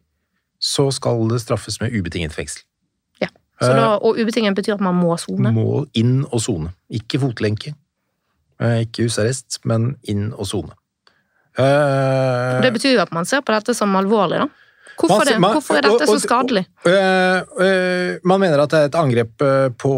[0.64, 2.64] så skal det straffes med ubetinget fengsel.
[3.20, 3.28] Ja,
[3.60, 5.52] da, eh, Og ubetinget betyr at man må sone?
[5.52, 6.72] Må inn og sone.
[6.90, 7.76] Ikke fotlenke,
[8.60, 10.72] ikke husarrest, men inn og sone.
[11.58, 14.48] Det betyr jo at man ser på dette som alvorlig, da?
[15.00, 15.38] Hvorfor, det?
[15.40, 16.66] Hvorfor er dette så skadelig?
[16.84, 19.46] Man mener at det er et angrep
[19.80, 19.94] på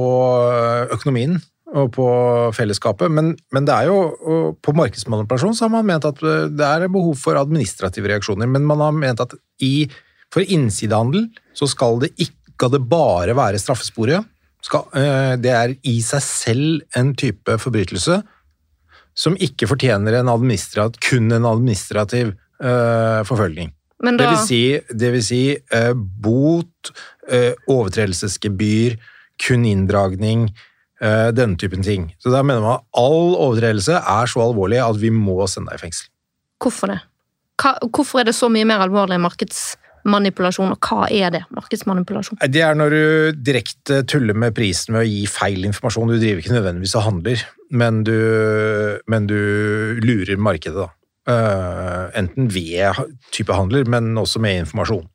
[0.94, 1.40] økonomien
[1.72, 2.06] og på
[2.54, 6.90] fellesskapet, men, men, det er jo på markedsmanipulasjon så har man ment at det er
[6.92, 9.88] behov for administrative reaksjoner, men man har ment at i,
[10.34, 14.28] for innsidehandel så skal det ikke det bare være straffesporet.
[14.62, 18.20] Skal, eh, det er i seg selv en type forbrytelse
[19.18, 22.34] som ikke fortjener en kun en administrativ
[22.64, 23.24] uh,
[24.02, 24.18] forfølging.
[24.18, 24.24] Da...
[24.24, 26.92] Det vil si, det vil si eh, bot,
[27.30, 28.98] eh, overtredelsesgebyr,
[29.42, 30.50] kun inndragning,
[31.02, 32.12] eh, denne typen ting.
[32.22, 35.82] Så da mener man at all overtredelse er så alvorlig at vi må sende deg
[35.82, 36.10] i fengsel.
[36.62, 37.00] Hvorfor det?
[37.62, 41.44] Hva, hvorfor er det så mye mer alvorlig enn markedsmanipulasjon, og hva er det?
[41.54, 42.40] Markedsmanipulasjon?
[42.50, 46.14] Det er når du direkte tuller med prisen ved å gi feil informasjon.
[46.14, 48.18] Du driver ikke nødvendigvis og handler, men du,
[49.10, 49.38] men du
[50.02, 50.90] lurer markedet, da.
[51.30, 52.98] Uh, enten ved
[53.30, 55.06] type handler, men også med informasjon.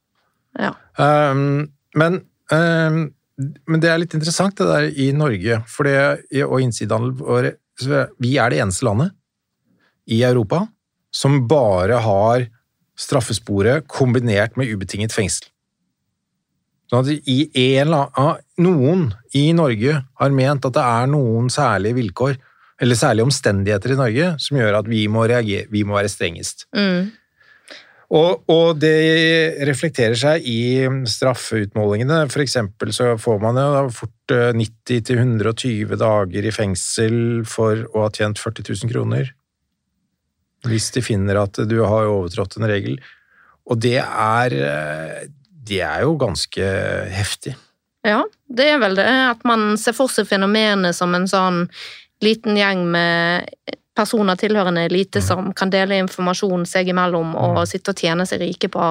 [0.61, 0.71] Ja.
[0.97, 1.67] Um,
[1.99, 2.21] men,
[2.53, 3.01] um,
[3.67, 7.51] men det er litt interessant det der i Norge, for det, og innsidehandel
[8.23, 9.13] Vi er det eneste landet
[10.07, 10.63] i Europa
[11.15, 12.47] som bare har
[12.97, 15.51] straffesporet kombinert med ubetinget fengsel.
[16.87, 17.95] Sånn at i en,
[18.63, 22.37] noen i Norge har ment at det er noen særlige vilkår
[22.83, 26.67] eller særlige omstendigheter i Norge som gjør at vi må, reagere, vi må være strengest.
[26.77, 27.09] Mm.
[28.15, 32.21] Og, og, det reflekterer seg i straffeutmålingene.
[32.31, 37.19] For eksempel så får man jo fort 90-120 eh, dager i fengsel
[37.51, 39.33] for å ha tjent 40 000 kroner.
[40.67, 43.01] Hvis de finner at du har overtrådt en regel.
[43.67, 45.27] Og det er, eh,
[45.67, 46.71] det er jo ganske
[47.11, 47.57] heftig.
[48.07, 51.65] Ja, det er vel det at man ser for seg fenomenet som en sånn
[52.25, 53.49] liten gjeng med
[53.97, 55.27] personer tilhørende elite mm.
[55.27, 57.67] som kan dele informasjon seg imellom og mm.
[57.71, 58.87] sitte og tjene seg rike på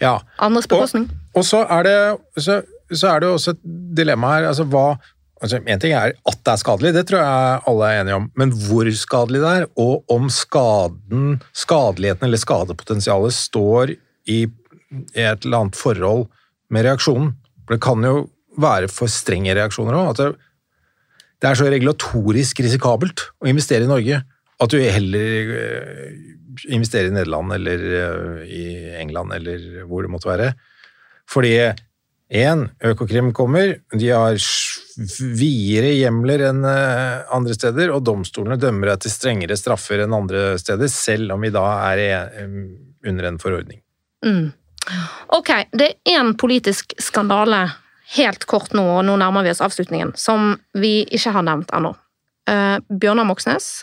[0.00, 0.16] ja.
[0.40, 1.08] andres bekostning.
[1.32, 1.96] Og, og så, er det,
[2.40, 2.60] så,
[2.92, 3.64] så, er det også et
[4.00, 4.50] dilemma her.
[4.52, 4.86] altså hva
[5.40, 8.26] altså En ting er at det er skadelig, det tror jeg alle er enige om,
[8.36, 13.94] men hvor skadelig det er, og om skaden, skadeligheten eller skadepotensialet står
[14.28, 14.42] i
[15.14, 16.26] et eller annet forhold
[16.68, 17.32] med reaksjonen.
[17.64, 18.26] For det kan jo
[18.60, 20.36] være for strenge reaksjoner òg.
[21.40, 24.20] Det er så regulatorisk risikabelt å investere i Norge
[24.60, 26.18] at du heller eh,
[26.68, 28.64] investerer i Nederland eller eh, i
[29.00, 30.50] England eller hvor det måtte være.
[31.30, 31.54] Fordi
[32.30, 34.36] én, Økokrim kommer, de har
[35.40, 40.58] videre hjemler enn eh, andre steder, og domstolene dømmer deg til strengere straffer enn andre
[40.60, 42.42] steder, selv om vi da er
[43.08, 43.80] under en forordning.
[44.26, 44.50] Mm.
[45.36, 47.64] Ok, det er én politisk skandale
[48.16, 51.94] helt kort nå, og nå nærmer vi oss avslutningen, som vi ikke har nevnt ennå.
[52.50, 53.80] Uh, Bjørnar Moxnes,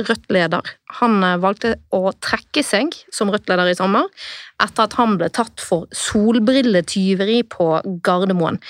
[0.00, 0.64] Rødt-leder,
[1.00, 4.06] han eh, valgte å trekke seg som Rødt-leder i sommer
[4.62, 7.66] etter at han ble tatt for solbrilletyveri på
[8.06, 8.60] Gardermoen.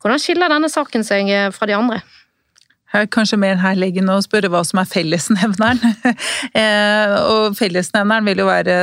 [0.00, 2.00] Hvordan skiller denne saken seg eh, fra de andre?
[2.88, 5.82] Kanskje mer herliggende å spørre hva som er fellesnevneren.
[6.58, 8.74] Eh, og fellesnevneren vil jo, være,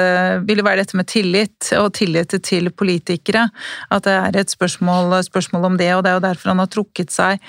[0.46, 3.46] vil jo, være, dette med tillit, og tillit til politikere.
[3.94, 6.70] At det er et spørsmål, spørsmål, om det, og det er jo derfor han har
[6.72, 7.42] trukket seg.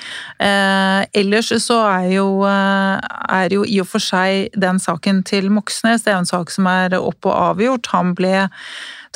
[0.43, 5.51] Eh, ellers så er jo, eh, er jo i og for seg den saken til
[5.53, 7.93] Moxnes, det er jo en sak som er opp og avgjort.
[7.95, 8.47] Han ble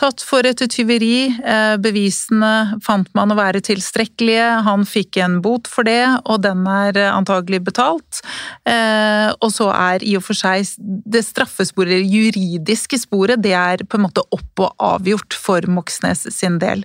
[0.00, 1.28] tatt for et tyveri.
[1.28, 4.46] Eh, bevisene fant man å være tilstrekkelige.
[4.66, 8.22] Han fikk en bot for det, og den er antagelig betalt.
[8.68, 13.84] Eh, og så er i og for seg det straffesporet, det juridiske sporet, det er
[13.84, 16.84] på en måte opp og avgjort for Moxnes sin del.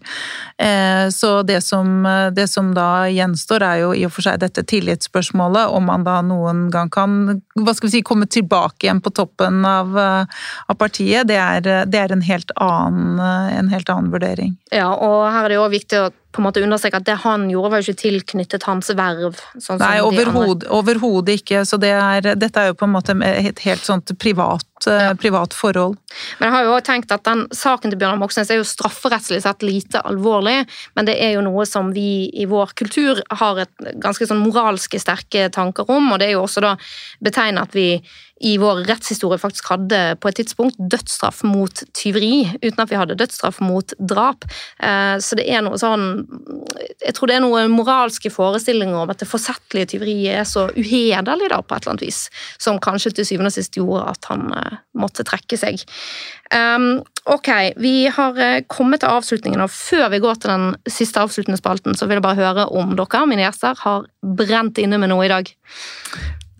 [0.59, 2.03] Eh, så det som,
[2.35, 6.19] det som da gjenstår, er jo i og for seg dette tillitsspørsmålet, om man da
[6.25, 7.17] noen gang kan
[7.55, 11.27] hva skal vi si, komme tilbake igjen på toppen av, av partiet.
[11.29, 14.55] Det er, det er en helt annen annen, en helt annen vurdering.
[14.73, 17.47] Ja, og her er det jo viktig å på en måte understreke at det han
[17.47, 19.37] gjorde, var jo ikke tilknyttet hans verv.
[19.61, 21.63] Sånn Nei, overhodet overhod ikke.
[21.67, 25.13] Så det er, dette er jo på en måte et helt sånt privat, eh, ja.
[25.19, 25.95] privat forhold.
[26.39, 29.41] Men jeg har jo også tenkt at den saken til Bjørnar Moxnes er jo strafferettslig
[29.45, 30.57] sett lite alvorlig,
[30.95, 34.99] men det er jo noe som vi i vår kultur har et ganske sånn moralske
[35.01, 36.75] sterke tanker om, og det er jo også da
[37.23, 37.89] betegnet at vi
[38.43, 43.15] i vår rettshistorie faktisk hadde på et tidspunkt dødsstraff mot tyveri, uten at vi hadde
[43.15, 44.43] dødsstraff mot drap.
[44.83, 46.25] Eh, så det er noe sånn
[47.05, 51.47] Jeg tror det er noen moralske forestillinger om at det forsettlige tyveriet er så uhederlig,
[51.51, 52.25] da, på et eller annet vis,
[52.59, 54.64] som kanskje til syvende og sist gjorde at han uh,
[54.97, 55.83] måtte trekke seg.
[56.53, 57.49] Um, ok,
[57.81, 61.97] vi har uh, kommet til avslutningen, og før vi går til den siste avsluttende spalten,
[61.97, 65.31] så vil jeg bare høre om dere, mine gjester, har brent inne med noe i
[65.31, 65.51] dag.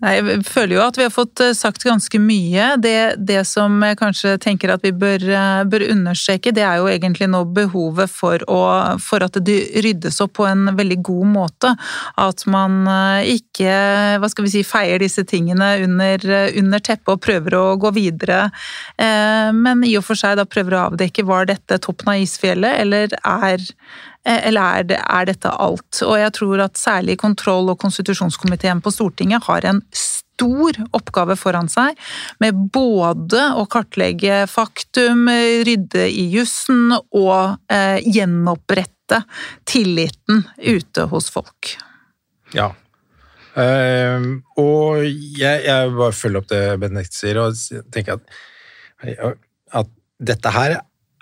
[0.06, 2.68] Nei, Jeg føler jo at vi har fått eh, sagt ganske mye.
[2.82, 6.86] Det, det som jeg kanskje tenker at vi bør, eh, bør, understreke, det er jo
[6.90, 8.60] egentlig nå behovet for, å,
[9.02, 11.74] for, at det ryddes opp på en veldig god måte.
[12.22, 13.74] At man eh, ikke
[14.22, 16.22] hva skal vi si, feier disse tingene under,
[16.54, 18.46] under teppet og prøver å gå videre.
[18.96, 23.16] Men i og for seg da prøver å avdekke var dette toppen av isfjellet, eller
[23.22, 26.02] er Eh, eller er, det, er dette alt?
[26.06, 31.70] Og jeg tror at særlig kontroll- og konstitusjonskomiteen på Stortinget har en stor oppgave foran
[31.72, 31.96] seg,
[32.42, 35.28] med både å kartlegge faktum,
[35.66, 39.22] rydde i jussen og eh, gjenopprette
[39.68, 41.76] tilliten ute hos folk.
[42.56, 42.72] Ja,
[43.56, 47.56] Uh, og jeg, jeg bare følger opp det Benedikt sier, og
[47.88, 49.38] tenker at,
[49.72, 49.88] at
[50.20, 50.74] dette her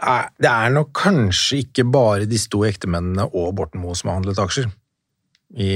[0.05, 4.20] er, Det er nok kanskje ikke bare disse to ektemennene og Borten Moe som har
[4.20, 4.70] handlet aksjer
[5.55, 5.72] i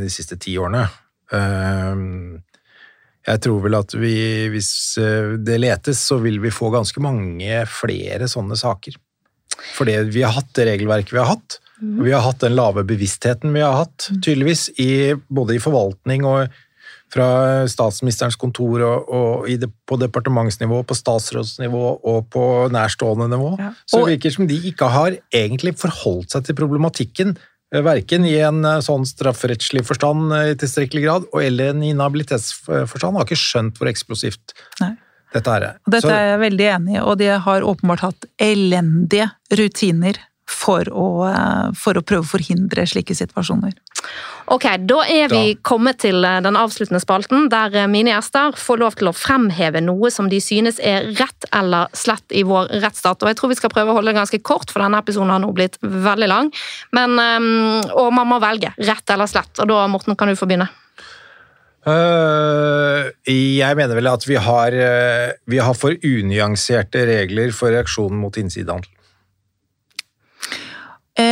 [0.00, 0.86] de siste ti årene.
[1.28, 2.38] Uh,
[3.28, 4.14] jeg tror vel at vi,
[4.52, 4.70] hvis
[5.02, 8.96] eh, det letes, så vil vi få ganske mange flere sånne saker.
[9.76, 11.58] Fordi vi har hatt det regelverket vi har hatt.
[11.82, 14.22] og Vi har hatt den lave bevisstheten vi har hatt, mhm.
[14.24, 14.90] tydeligvis, i,
[15.28, 16.54] både i forvaltning og
[17.12, 17.28] fra
[17.70, 22.44] statsministerens kontor og, og det, på departementsnivå, på statsrådsnivå og på
[22.74, 23.54] nærstående nivå.
[23.60, 23.70] Ja.
[23.88, 27.34] Så det virker som de ikke har egentlig forholdt seg til problematikken,
[27.72, 33.16] eh, verken i en eh, sånn strafferettslig forstand eh, i tilstrekkelig grad, eller en inhabilitetsforstand.
[33.16, 34.92] Har ikke skjønt hvor eksplosivt Nei.
[35.36, 35.68] dette er.
[35.88, 41.08] Dette er jeg veldig enig i, og de har åpenbart hatt elendige rutiner for å,
[41.28, 43.76] eh, for å, prøve å forhindre slike situasjoner.
[44.48, 45.60] Ok, Da er vi da.
[45.62, 49.82] kommet til eh, den avsluttende spalten, der eh, mine gjester får lov til å fremheve
[49.84, 53.22] noe som de synes er rett eller slett i vår rettsstat.
[53.22, 55.44] Og Jeg tror vi skal prøve å holde det ganske kort, for denne episoden har
[55.44, 56.52] nå blitt veldig lang.
[56.96, 57.18] Men,
[57.92, 59.52] og man må velge rett eller slett.
[59.60, 60.68] Og da, Morten, kan du få begynne.
[63.28, 64.74] jeg mener vel at vi har,
[65.46, 68.88] vi har for unyanserte regler for reaksjonen mot innsidehandel.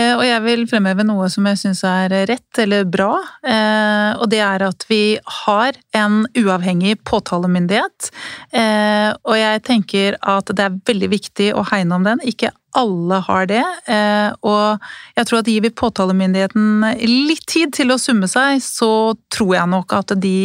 [0.07, 3.13] Eh, og jeg vil fremheve noe som jeg syns er rett eller bra.
[3.47, 8.11] Eh, og det er at vi har en uavhengig påtalemyndighet.
[8.53, 12.23] Eh, og jeg tenker at det er veldig viktig å hegne om den.
[12.27, 13.63] Ikke alle har det.
[14.45, 14.83] Og
[15.17, 19.73] jeg tror at gir vi påtalemyndigheten litt tid til å summe seg, så tror jeg
[19.73, 20.37] nok at de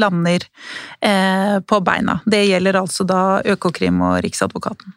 [0.00, 0.48] lander
[1.68, 2.22] på beina.
[2.24, 3.20] Det gjelder altså da
[3.52, 4.96] Økokrim og Riksadvokaten.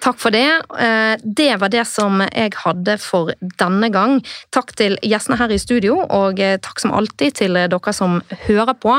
[0.00, 0.62] Takk for det.
[0.80, 4.16] Eh, det var det som jeg hadde for denne gang.
[4.54, 8.16] Takk til gjestene her i studio, og eh, takk som alltid til dere som
[8.46, 8.96] hører på.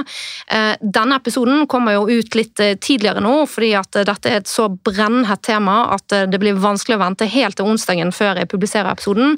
[0.54, 4.68] Eh, denne episoden kommer jo ut litt tidligere nå, fordi at dette er et så
[4.70, 9.38] brennhett tema at det blir vanskelig å vente helt til onsdagen før jeg publiserer episoden.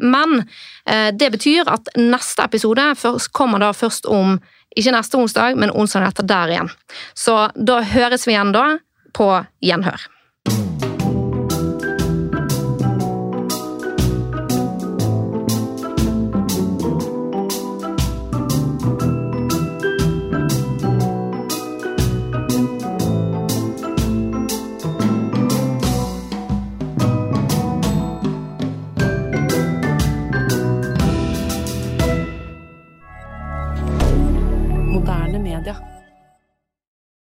[0.00, 0.42] Men
[1.16, 2.84] det betyr at neste episode
[3.32, 4.36] kommer da først om
[4.76, 6.72] ikke neste onsdag, men onsdagen etter der igjen.
[7.14, 8.66] Så da høres vi igjen da,
[9.14, 9.30] på
[9.64, 10.08] gjenhør.
[35.64, 35.93] Inter.